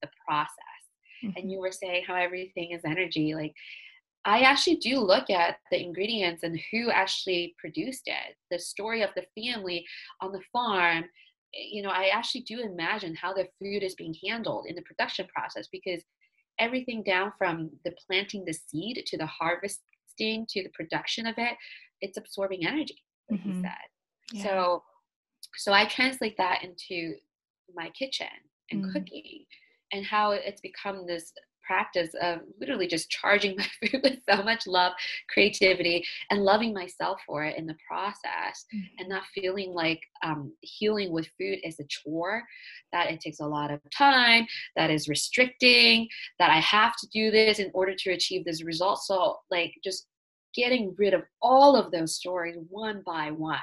the 0.00 0.08
process 0.26 0.71
mm-hmm. 1.24 1.36
and 1.36 1.50
you 1.50 1.58
were 1.58 1.72
saying 1.72 2.04
how 2.06 2.14
everything 2.14 2.72
is 2.72 2.82
energy 2.84 3.34
like 3.34 3.54
I 4.24 4.42
actually 4.42 4.76
do 4.76 5.00
look 5.00 5.30
at 5.30 5.56
the 5.70 5.82
ingredients 5.82 6.42
and 6.44 6.58
who 6.70 6.90
actually 6.90 7.54
produced 7.58 8.02
it, 8.06 8.36
the 8.50 8.58
story 8.58 9.02
of 9.02 9.10
the 9.16 9.24
family 9.36 9.84
on 10.20 10.30
the 10.32 10.40
farm. 10.52 11.04
You 11.52 11.82
know, 11.82 11.90
I 11.90 12.10
actually 12.14 12.42
do 12.42 12.60
imagine 12.60 13.16
how 13.16 13.32
the 13.32 13.48
food 13.58 13.82
is 13.82 13.94
being 13.94 14.14
handled 14.26 14.66
in 14.68 14.76
the 14.76 14.82
production 14.82 15.26
process 15.34 15.68
because 15.72 16.02
everything 16.58 17.02
down 17.02 17.32
from 17.36 17.70
the 17.84 17.92
planting 18.06 18.44
the 18.44 18.54
seed 18.54 19.02
to 19.06 19.18
the 19.18 19.26
harvesting 19.26 20.46
to 20.48 20.62
the 20.62 20.70
production 20.72 21.26
of 21.26 21.34
it, 21.38 21.56
it's 22.00 22.16
absorbing 22.16 22.64
energy, 22.66 23.02
like 23.28 23.40
mm-hmm. 23.40 23.50
you 23.50 23.62
said. 23.62 23.72
Yeah. 24.32 24.44
So, 24.44 24.82
so 25.56 25.72
I 25.72 25.86
translate 25.86 26.36
that 26.38 26.62
into 26.62 27.16
my 27.74 27.90
kitchen 27.90 28.28
and 28.70 28.84
mm. 28.84 28.92
cooking 28.92 29.44
and 29.92 30.04
how 30.04 30.32
it's 30.32 30.60
become 30.60 31.06
this 31.06 31.32
practice 31.64 32.10
of 32.20 32.40
literally 32.60 32.86
just 32.86 33.10
charging 33.10 33.56
my 33.58 33.66
food 33.80 34.00
with 34.02 34.18
so 34.28 34.42
much 34.42 34.66
love, 34.66 34.92
creativity, 35.28 36.04
and 36.30 36.42
loving 36.42 36.72
myself 36.72 37.20
for 37.26 37.44
it 37.44 37.56
in 37.56 37.66
the 37.66 37.76
process, 37.86 38.64
mm-hmm. 38.74 38.84
and 38.98 39.08
not 39.08 39.22
feeling 39.34 39.72
like 39.72 40.00
um, 40.24 40.52
healing 40.60 41.12
with 41.12 41.28
food 41.38 41.58
is 41.64 41.78
a 41.80 41.84
chore, 41.84 42.42
that 42.92 43.10
it 43.10 43.20
takes 43.20 43.40
a 43.40 43.46
lot 43.46 43.70
of 43.70 43.80
time, 43.96 44.46
that 44.76 44.90
is 44.90 45.08
restricting, 45.08 46.08
that 46.38 46.50
I 46.50 46.60
have 46.60 46.96
to 46.96 47.06
do 47.12 47.30
this 47.30 47.58
in 47.58 47.70
order 47.74 47.94
to 47.96 48.10
achieve 48.10 48.44
this 48.44 48.64
result. 48.64 49.00
So, 49.00 49.38
like, 49.50 49.72
just 49.84 50.06
getting 50.54 50.94
rid 50.98 51.14
of 51.14 51.22
all 51.40 51.76
of 51.76 51.90
those 51.90 52.14
stories 52.16 52.56
one 52.68 53.02
by 53.06 53.30
one 53.30 53.58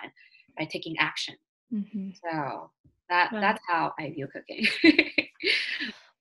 by 0.58 0.66
taking 0.66 0.98
action. 0.98 1.36
Mm-hmm. 1.72 2.10
So 2.24 2.72
that 3.10 3.30
that's 3.32 3.62
how 3.68 3.94
I 4.00 4.10
view 4.10 4.28
cooking. 4.28 4.66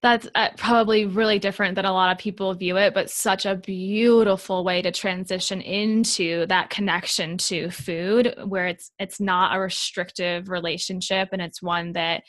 that's 0.01 0.27
uh, 0.33 0.49
probably 0.55 1.05
really 1.05 1.39
different 1.39 1.75
than 1.75 1.85
a 1.85 1.91
lot 1.91 2.11
of 2.11 2.17
people 2.17 2.53
view 2.53 2.77
it 2.77 2.93
but 2.93 3.09
such 3.09 3.45
a 3.45 3.55
beautiful 3.55 4.63
way 4.63 4.81
to 4.81 4.91
transition 4.91 5.61
into 5.61 6.45
that 6.47 6.69
connection 6.69 7.37
to 7.37 7.69
food 7.69 8.33
where 8.45 8.67
it's 8.67 8.91
it's 8.99 9.19
not 9.19 9.55
a 9.55 9.59
restrictive 9.59 10.49
relationship 10.49 11.29
and 11.31 11.41
it's 11.41 11.61
one 11.61 11.93
that 11.93 12.23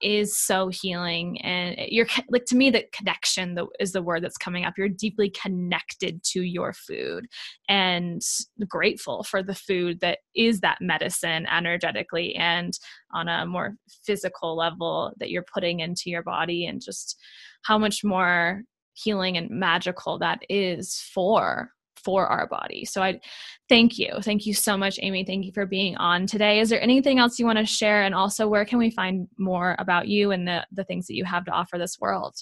is 0.00 0.36
so 0.36 0.68
healing 0.68 1.40
and 1.42 1.76
you're 1.88 2.06
like 2.28 2.44
to 2.46 2.56
me 2.56 2.70
the 2.70 2.84
connection 2.92 3.56
is 3.80 3.92
the 3.92 4.02
word 4.02 4.22
that's 4.22 4.36
coming 4.36 4.64
up. 4.64 4.74
You're 4.76 4.88
deeply 4.88 5.30
connected 5.30 6.22
to 6.32 6.42
your 6.42 6.72
food 6.72 7.26
and 7.68 8.22
grateful 8.68 9.22
for 9.24 9.42
the 9.42 9.54
food 9.54 10.00
that 10.00 10.18
is 10.34 10.60
that 10.60 10.78
medicine 10.80 11.46
energetically 11.46 12.34
and 12.36 12.78
on 13.12 13.28
a 13.28 13.46
more 13.46 13.76
physical 14.04 14.56
level 14.56 15.12
that 15.18 15.30
you're 15.30 15.46
putting 15.52 15.80
into 15.80 16.10
your 16.10 16.22
body 16.22 16.66
and 16.66 16.82
just 16.82 17.18
how 17.62 17.78
much 17.78 18.04
more 18.04 18.62
healing 18.94 19.36
and 19.36 19.50
magical 19.50 20.18
that 20.18 20.40
is 20.48 21.00
for 21.12 21.70
for 22.06 22.28
our 22.28 22.46
body. 22.46 22.84
So 22.84 23.02
I 23.02 23.20
thank 23.68 23.98
you. 23.98 24.12
Thank 24.22 24.46
you 24.46 24.54
so 24.54 24.76
much, 24.76 25.00
Amy. 25.02 25.24
Thank 25.24 25.44
you 25.44 25.52
for 25.52 25.66
being 25.66 25.96
on 25.96 26.28
today. 26.28 26.60
Is 26.60 26.70
there 26.70 26.80
anything 26.80 27.18
else 27.18 27.36
you 27.36 27.46
want 27.46 27.58
to 27.58 27.66
share? 27.66 28.04
And 28.04 28.14
also, 28.14 28.46
where 28.46 28.64
can 28.64 28.78
we 28.78 28.90
find 28.92 29.26
more 29.38 29.74
about 29.80 30.06
you 30.06 30.30
and 30.30 30.46
the, 30.46 30.64
the 30.70 30.84
things 30.84 31.08
that 31.08 31.16
you 31.16 31.24
have 31.24 31.44
to 31.46 31.50
offer 31.50 31.78
this 31.78 31.98
world? 32.00 32.36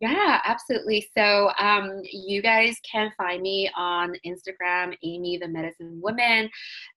Yeah, 0.00 0.40
absolutely. 0.46 1.06
So 1.14 1.50
um, 1.58 2.00
you 2.10 2.40
guys 2.40 2.76
can 2.90 3.12
find 3.18 3.42
me 3.42 3.70
on 3.76 4.14
Instagram, 4.24 4.96
Amy 5.04 5.36
the 5.36 5.48
Medicine 5.48 6.00
Woman, 6.02 6.48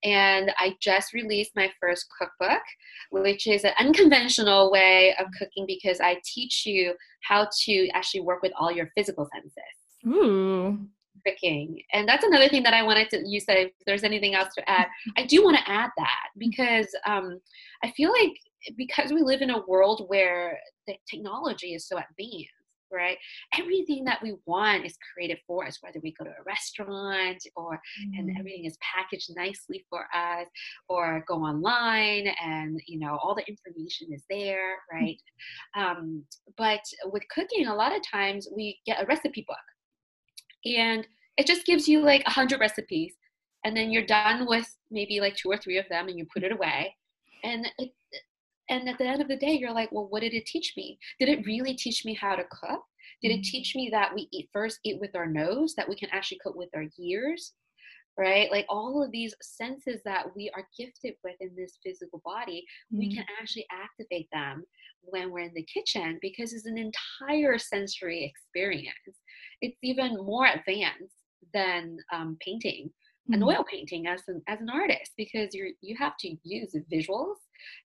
and 0.02 0.50
I 0.58 0.74
just 0.80 1.12
released 1.12 1.50
my 1.54 1.70
first 1.78 2.06
cookbook, 2.18 2.62
which 3.10 3.46
is 3.46 3.64
an 3.64 3.72
unconventional 3.78 4.72
way 4.72 5.14
of 5.18 5.26
cooking 5.38 5.66
because 5.66 6.00
I 6.00 6.16
teach 6.24 6.64
you 6.64 6.94
how 7.28 7.48
to 7.64 7.88
actually 7.92 8.22
work 8.22 8.40
with 8.40 8.52
all 8.58 8.72
your 8.72 8.88
physical 8.96 9.28
senses. 9.34 9.84
Ooh. 10.06 10.78
Cooking. 11.26 11.80
And 11.92 12.08
that's 12.08 12.24
another 12.24 12.48
thing 12.48 12.62
that 12.64 12.74
I 12.74 12.82
wanted 12.82 13.08
to, 13.10 13.22
you 13.26 13.40
said 13.40 13.56
if 13.56 13.72
there's 13.86 14.04
anything 14.04 14.34
else 14.34 14.52
to 14.54 14.70
add. 14.70 14.88
I 15.16 15.24
do 15.24 15.42
want 15.42 15.56
to 15.56 15.70
add 15.70 15.90
that 15.96 16.28
because 16.36 16.88
um, 17.06 17.40
I 17.82 17.90
feel 17.92 18.12
like 18.12 18.32
because 18.76 19.12
we 19.12 19.22
live 19.22 19.42
in 19.42 19.50
a 19.50 19.64
world 19.66 20.04
where 20.08 20.58
the 20.86 20.94
technology 21.10 21.74
is 21.74 21.86
so 21.86 21.96
advanced, 21.96 22.50
right? 22.90 23.18
Everything 23.58 24.04
that 24.04 24.22
we 24.22 24.36
want 24.46 24.84
is 24.84 24.96
created 25.12 25.38
for 25.46 25.66
us, 25.66 25.78
whether 25.80 26.00
we 26.02 26.14
go 26.18 26.24
to 26.24 26.30
a 26.30 26.44
restaurant 26.46 27.42
or 27.56 27.74
mm. 27.74 28.18
and 28.18 28.36
everything 28.38 28.64
is 28.64 28.78
packaged 28.80 29.30
nicely 29.36 29.84
for 29.90 30.06
us, 30.14 30.46
or 30.88 31.24
go 31.26 31.36
online 31.36 32.28
and 32.42 32.80
you 32.86 32.98
know 32.98 33.18
all 33.22 33.34
the 33.34 33.46
information 33.48 34.08
is 34.12 34.24
there, 34.30 34.76
mm. 34.92 35.00
right? 35.00 35.20
Um, 35.76 36.24
but 36.56 36.80
with 37.06 37.22
cooking, 37.34 37.66
a 37.66 37.74
lot 37.74 37.94
of 37.94 38.02
times 38.10 38.48
we 38.54 38.78
get 38.86 39.02
a 39.02 39.06
recipe 39.06 39.44
book, 39.46 39.56
and 40.64 41.06
it 41.36 41.46
just 41.46 41.66
gives 41.66 41.88
you 41.88 42.00
like 42.00 42.22
a 42.26 42.30
hundred 42.30 42.60
recipes, 42.60 43.14
and 43.64 43.76
then 43.76 43.90
you're 43.90 44.06
done 44.06 44.46
with 44.46 44.66
maybe 44.90 45.20
like 45.20 45.36
two 45.36 45.50
or 45.50 45.56
three 45.56 45.78
of 45.78 45.88
them, 45.88 46.08
and 46.08 46.18
you 46.18 46.26
put 46.32 46.44
it 46.44 46.52
away, 46.52 46.94
and 47.42 47.66
it, 47.78 47.90
and 48.70 48.88
at 48.88 48.98
the 48.98 49.04
end 49.06 49.20
of 49.20 49.28
the 49.28 49.36
day 49.36 49.52
you're 49.52 49.72
like 49.72 49.92
well 49.92 50.08
what 50.08 50.20
did 50.20 50.34
it 50.34 50.46
teach 50.46 50.74
me? 50.76 50.98
Did 51.18 51.28
it 51.28 51.46
really 51.46 51.74
teach 51.74 52.04
me 52.04 52.14
how 52.14 52.34
to 52.36 52.44
cook? 52.50 52.82
Did 53.22 53.30
it 53.30 53.34
mm-hmm. 53.34 53.42
teach 53.42 53.76
me 53.76 53.88
that 53.92 54.14
we 54.14 54.28
eat 54.32 54.48
first 54.52 54.80
eat 54.84 55.00
with 55.00 55.14
our 55.14 55.26
nose 55.26 55.74
that 55.76 55.88
we 55.88 55.96
can 55.96 56.08
actually 56.10 56.40
cook 56.42 56.56
with 56.56 56.70
our 56.74 56.84
ears? 56.98 57.52
Right? 58.16 58.50
Like 58.50 58.66
all 58.68 59.02
of 59.02 59.10
these 59.10 59.34
senses 59.42 60.00
that 60.04 60.26
we 60.36 60.48
are 60.54 60.68
gifted 60.78 61.14
with 61.24 61.34
in 61.40 61.50
this 61.56 61.78
physical 61.84 62.22
body 62.24 62.64
mm-hmm. 62.92 62.98
we 62.98 63.14
can 63.14 63.24
actually 63.40 63.66
activate 63.72 64.28
them 64.32 64.64
when 65.02 65.30
we're 65.30 65.40
in 65.40 65.54
the 65.54 65.66
kitchen 65.66 66.18
because 66.22 66.52
it's 66.52 66.66
an 66.66 66.78
entire 66.78 67.58
sensory 67.58 68.24
experience. 68.24 69.18
It's 69.60 69.76
even 69.82 70.16
more 70.16 70.46
advanced 70.46 71.16
than 71.54 71.96
um, 72.12 72.36
painting 72.40 72.90
an 73.28 73.40
mm-hmm. 73.40 73.48
oil 73.48 73.64
painting 73.70 74.06
as 74.06 74.20
an 74.28 74.42
as 74.48 74.60
an 74.60 74.68
artist 74.68 75.12
because 75.16 75.54
you 75.54 75.72
you 75.80 75.96
have 75.96 76.16
to 76.18 76.36
use 76.42 76.76
visuals 76.92 77.36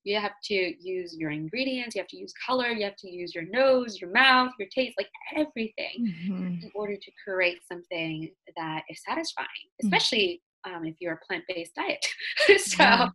you 0.04 0.20
have 0.20 0.34
to 0.44 0.54
use 0.54 1.16
your 1.18 1.32
ingredients 1.32 1.96
you 1.96 2.02
have 2.02 2.10
to 2.10 2.18
use 2.18 2.34
color 2.46 2.68
you 2.68 2.84
have 2.84 2.98
to 2.98 3.10
use 3.10 3.34
your 3.34 3.46
nose 3.46 4.02
your 4.02 4.12
mouth 4.12 4.52
your 4.60 4.68
taste 4.74 4.96
like 4.98 5.10
everything 5.38 5.96
mm-hmm. 6.02 6.48
in 6.62 6.72
order 6.76 6.96
to 6.96 7.12
create 7.24 7.60
something 7.66 8.30
that 8.58 8.84
is 8.90 9.02
satisfying 9.08 9.48
mm. 9.82 9.86
especially 9.86 10.42
mm-hmm. 10.68 10.76
um, 10.76 10.86
if 10.86 10.96
you're 11.00 11.14
a 11.14 11.26
plant-based 11.26 11.74
diet 11.76 12.06
so 12.60 12.84
yeah. 12.84 13.10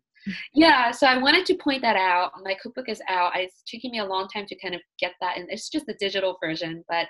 yeah. 0.54 0.90
so 0.92 1.06
I 1.06 1.18
wanted 1.18 1.44
to 1.46 1.54
point 1.56 1.82
that 1.82 1.96
out. 1.96 2.32
My 2.42 2.56
cookbook 2.62 2.88
is 2.88 3.02
out. 3.10 3.32
It's 3.34 3.62
taking 3.70 3.90
me 3.90 3.98
a 3.98 4.06
long 4.06 4.26
time 4.28 4.46
to 4.46 4.56
kind 4.58 4.74
of 4.74 4.80
get 4.98 5.12
that, 5.20 5.36
and 5.36 5.46
it's 5.50 5.68
just 5.68 5.84
the 5.84 5.94
digital 6.00 6.38
version, 6.42 6.82
but 6.88 7.08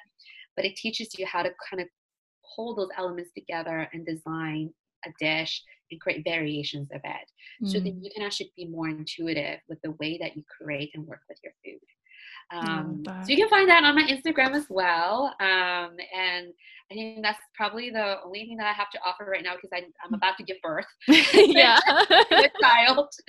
but 0.57 0.65
it 0.65 0.75
teaches 0.75 1.11
you 1.17 1.25
how 1.25 1.43
to 1.45 1.51
kind 1.71 1.81
of 1.81 1.87
pull 2.55 2.75
those 2.75 2.89
elements 2.97 3.31
together 3.33 3.89
and 3.93 4.07
design 4.07 4.73
a 5.07 5.11
dish 5.19 5.63
and 5.91 6.01
create 6.01 6.25
variations 6.25 6.89
of 6.93 7.01
it 7.05 7.31
mm. 7.63 7.71
so 7.71 7.79
that 7.79 7.91
you 7.91 8.11
can 8.15 8.25
actually 8.25 8.53
be 8.57 8.67
more 8.67 8.89
intuitive 8.89 9.61
with 9.69 9.81
the 9.83 9.93
way 9.93 10.19
that 10.19 10.37
you 10.37 10.43
create 10.61 10.91
and 10.95 11.07
work 11.07 11.21
with 11.29 11.39
your 11.43 11.53
food. 11.65 11.81
Um, 12.51 13.03
so 13.07 13.29
you 13.29 13.37
can 13.37 13.49
find 13.49 13.69
that 13.69 13.85
on 13.85 13.95
my 13.95 14.05
Instagram 14.05 14.53
as 14.55 14.67
well. 14.69 15.35
Um, 15.41 15.97
and 16.15 16.53
I 16.91 16.95
think 16.95 17.23
that's 17.23 17.39
probably 17.55 17.91
the 17.91 18.17
only 18.25 18.41
thing 18.41 18.59
that 18.59 18.67
I 18.67 18.73
have 18.73 18.91
to 18.91 18.99
offer 19.05 19.25
right 19.25 19.43
now 19.43 19.55
because 19.55 19.71
I'm, 19.75 19.85
I'm 20.05 20.15
about 20.15 20.37
to 20.37 20.45
give 20.45 20.59
birth. 20.63 20.85
yeah. 21.09 21.79
a 21.89 22.51
child. 22.61 23.09
so 23.17 23.23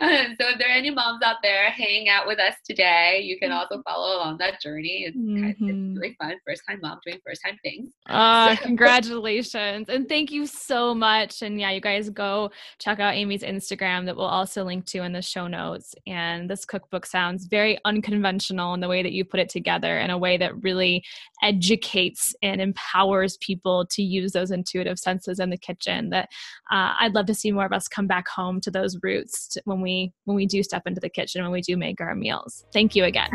if 0.00 0.58
there 0.58 0.68
are 0.68 0.76
any 0.76 0.90
moms 0.90 1.22
out 1.22 1.36
there 1.42 1.70
hanging 1.70 2.08
out 2.08 2.26
with 2.26 2.38
us 2.38 2.54
today, 2.64 3.20
you 3.22 3.38
can 3.38 3.52
also 3.52 3.76
mm-hmm. 3.76 3.90
follow 3.90 4.16
along 4.16 4.38
that 4.38 4.60
journey. 4.60 5.04
It's, 5.06 5.16
mm-hmm. 5.16 5.34
kind 5.34 5.44
of, 5.44 5.50
it's 5.50 5.60
mm-hmm. 5.60 5.94
really 5.94 6.16
fun. 6.20 6.34
First 6.46 6.62
time 6.68 6.78
mom 6.82 6.98
doing 7.04 7.18
first 7.26 7.40
time 7.44 7.56
things. 7.62 7.92
Uh, 8.06 8.54
so. 8.56 8.62
congratulations. 8.62 9.88
And 9.88 10.08
thank 10.08 10.30
you 10.30 10.46
so 10.46 10.94
much. 10.94 11.42
And 11.42 11.58
yeah, 11.58 11.70
you 11.70 11.80
guys 11.80 12.10
go 12.10 12.50
check 12.78 13.00
out 13.00 13.14
Amy's 13.14 13.42
Instagram 13.42 14.04
that 14.06 14.16
we'll 14.16 14.26
also 14.26 14.62
link 14.62 14.84
to 14.86 15.02
in 15.02 15.12
the 15.12 15.22
show 15.22 15.46
notes. 15.46 15.94
And 16.06 16.50
this 16.50 16.66
cookbook 16.66 17.06
sounds 17.06 17.46
very 17.46 17.78
unconventional 17.86 18.49
in 18.50 18.80
the 18.80 18.88
way 18.88 19.02
that 19.02 19.12
you 19.12 19.24
put 19.24 19.40
it 19.40 19.48
together 19.48 19.98
in 19.98 20.10
a 20.10 20.18
way 20.18 20.36
that 20.36 20.62
really 20.62 21.04
educates 21.42 22.34
and 22.42 22.60
empowers 22.60 23.36
people 23.38 23.86
to 23.86 24.02
use 24.02 24.32
those 24.32 24.50
intuitive 24.50 24.98
senses 24.98 25.38
in 25.38 25.50
the 25.50 25.56
kitchen 25.56 26.10
that 26.10 26.28
uh, 26.70 26.94
i'd 27.00 27.14
love 27.14 27.26
to 27.26 27.34
see 27.34 27.52
more 27.52 27.64
of 27.64 27.72
us 27.72 27.88
come 27.88 28.06
back 28.06 28.28
home 28.28 28.60
to 28.60 28.70
those 28.70 28.96
roots 29.02 29.48
to, 29.48 29.62
when 29.64 29.80
we 29.80 30.12
when 30.24 30.36
we 30.36 30.46
do 30.46 30.62
step 30.62 30.82
into 30.86 31.00
the 31.00 31.08
kitchen 31.08 31.42
when 31.42 31.52
we 31.52 31.60
do 31.60 31.76
make 31.76 32.00
our 32.00 32.14
meals. 32.14 32.64
Thank 32.72 32.94
you 32.94 33.04
again. 33.04 33.30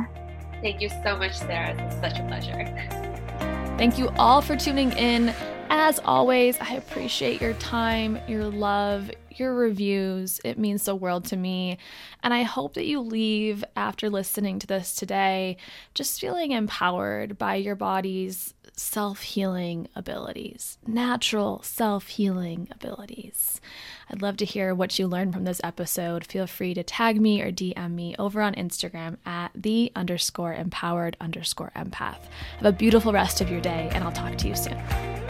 Thank 0.61 0.82
you 0.82 0.89
so 0.89 1.18
much 1.18 1.38
sarah. 1.38 1.76
It's 1.86 1.95
such 1.95 2.20
a 2.20 2.28
pleasure. 2.28 2.66
Thank 3.78 3.97
you 3.97 4.09
all 4.18 4.41
for 4.41 4.55
tuning 4.55 4.91
in 4.93 5.34
as 5.70 5.99
always 6.05 6.57
i 6.59 6.74
appreciate 6.74 7.41
your 7.41 7.53
time 7.53 8.20
your 8.28 8.45
love 8.45 9.09
your 9.39 9.53
reviews. 9.53 10.39
It 10.43 10.57
means 10.57 10.86
the 10.86 10.95
world 10.95 11.26
to 11.26 11.38
me. 11.38 11.78
And 12.24 12.34
I 12.34 12.43
hope 12.43 12.74
that 12.76 12.86
you 12.86 12.99
leave 12.99 13.63
after 13.76 14.09
listening 14.09 14.59
to 14.59 14.68
this 14.68 14.95
today 14.95 15.57
just 15.93 16.20
feeling 16.20 16.51
empowered 16.51 17.38
by 17.38 17.55
your 17.55 17.76
body's 17.76 18.53
self 18.78 19.22
healing 19.22 19.88
abilities, 19.95 20.78
natural 20.86 21.61
self 21.63 22.07
healing 22.07 22.68
abilities. 22.72 23.61
I'd 24.09 24.22
love 24.22 24.38
to 24.38 24.45
hear 24.45 24.76
what 24.76 24.99
you 24.99 25.07
learned 25.07 25.34
from 25.34 25.45
this 25.45 25.61
episode. 25.63 26.26
Feel 26.26 26.45
free 26.47 26.74
to 26.74 26.84
tag 26.84 27.20
me 27.22 27.41
or 27.41 27.51
DM 27.51 27.91
me 27.91 28.16
over 28.20 28.41
on 28.41 28.53
Instagram 28.55 29.18
at 29.26 29.51
the 29.55 29.91
underscore 29.95 30.53
empowered 30.53 31.16
underscore 31.22 31.72
empath. 31.76 32.20
Have 32.57 32.66
a 32.66 32.72
beautiful 32.72 33.13
rest 33.13 33.41
of 33.41 33.49
your 33.49 33.61
day, 33.61 33.89
and 33.93 34.03
I'll 34.03 34.11
talk 34.11 34.38
to 34.38 34.47
you 34.47 34.55
soon. 34.55 35.25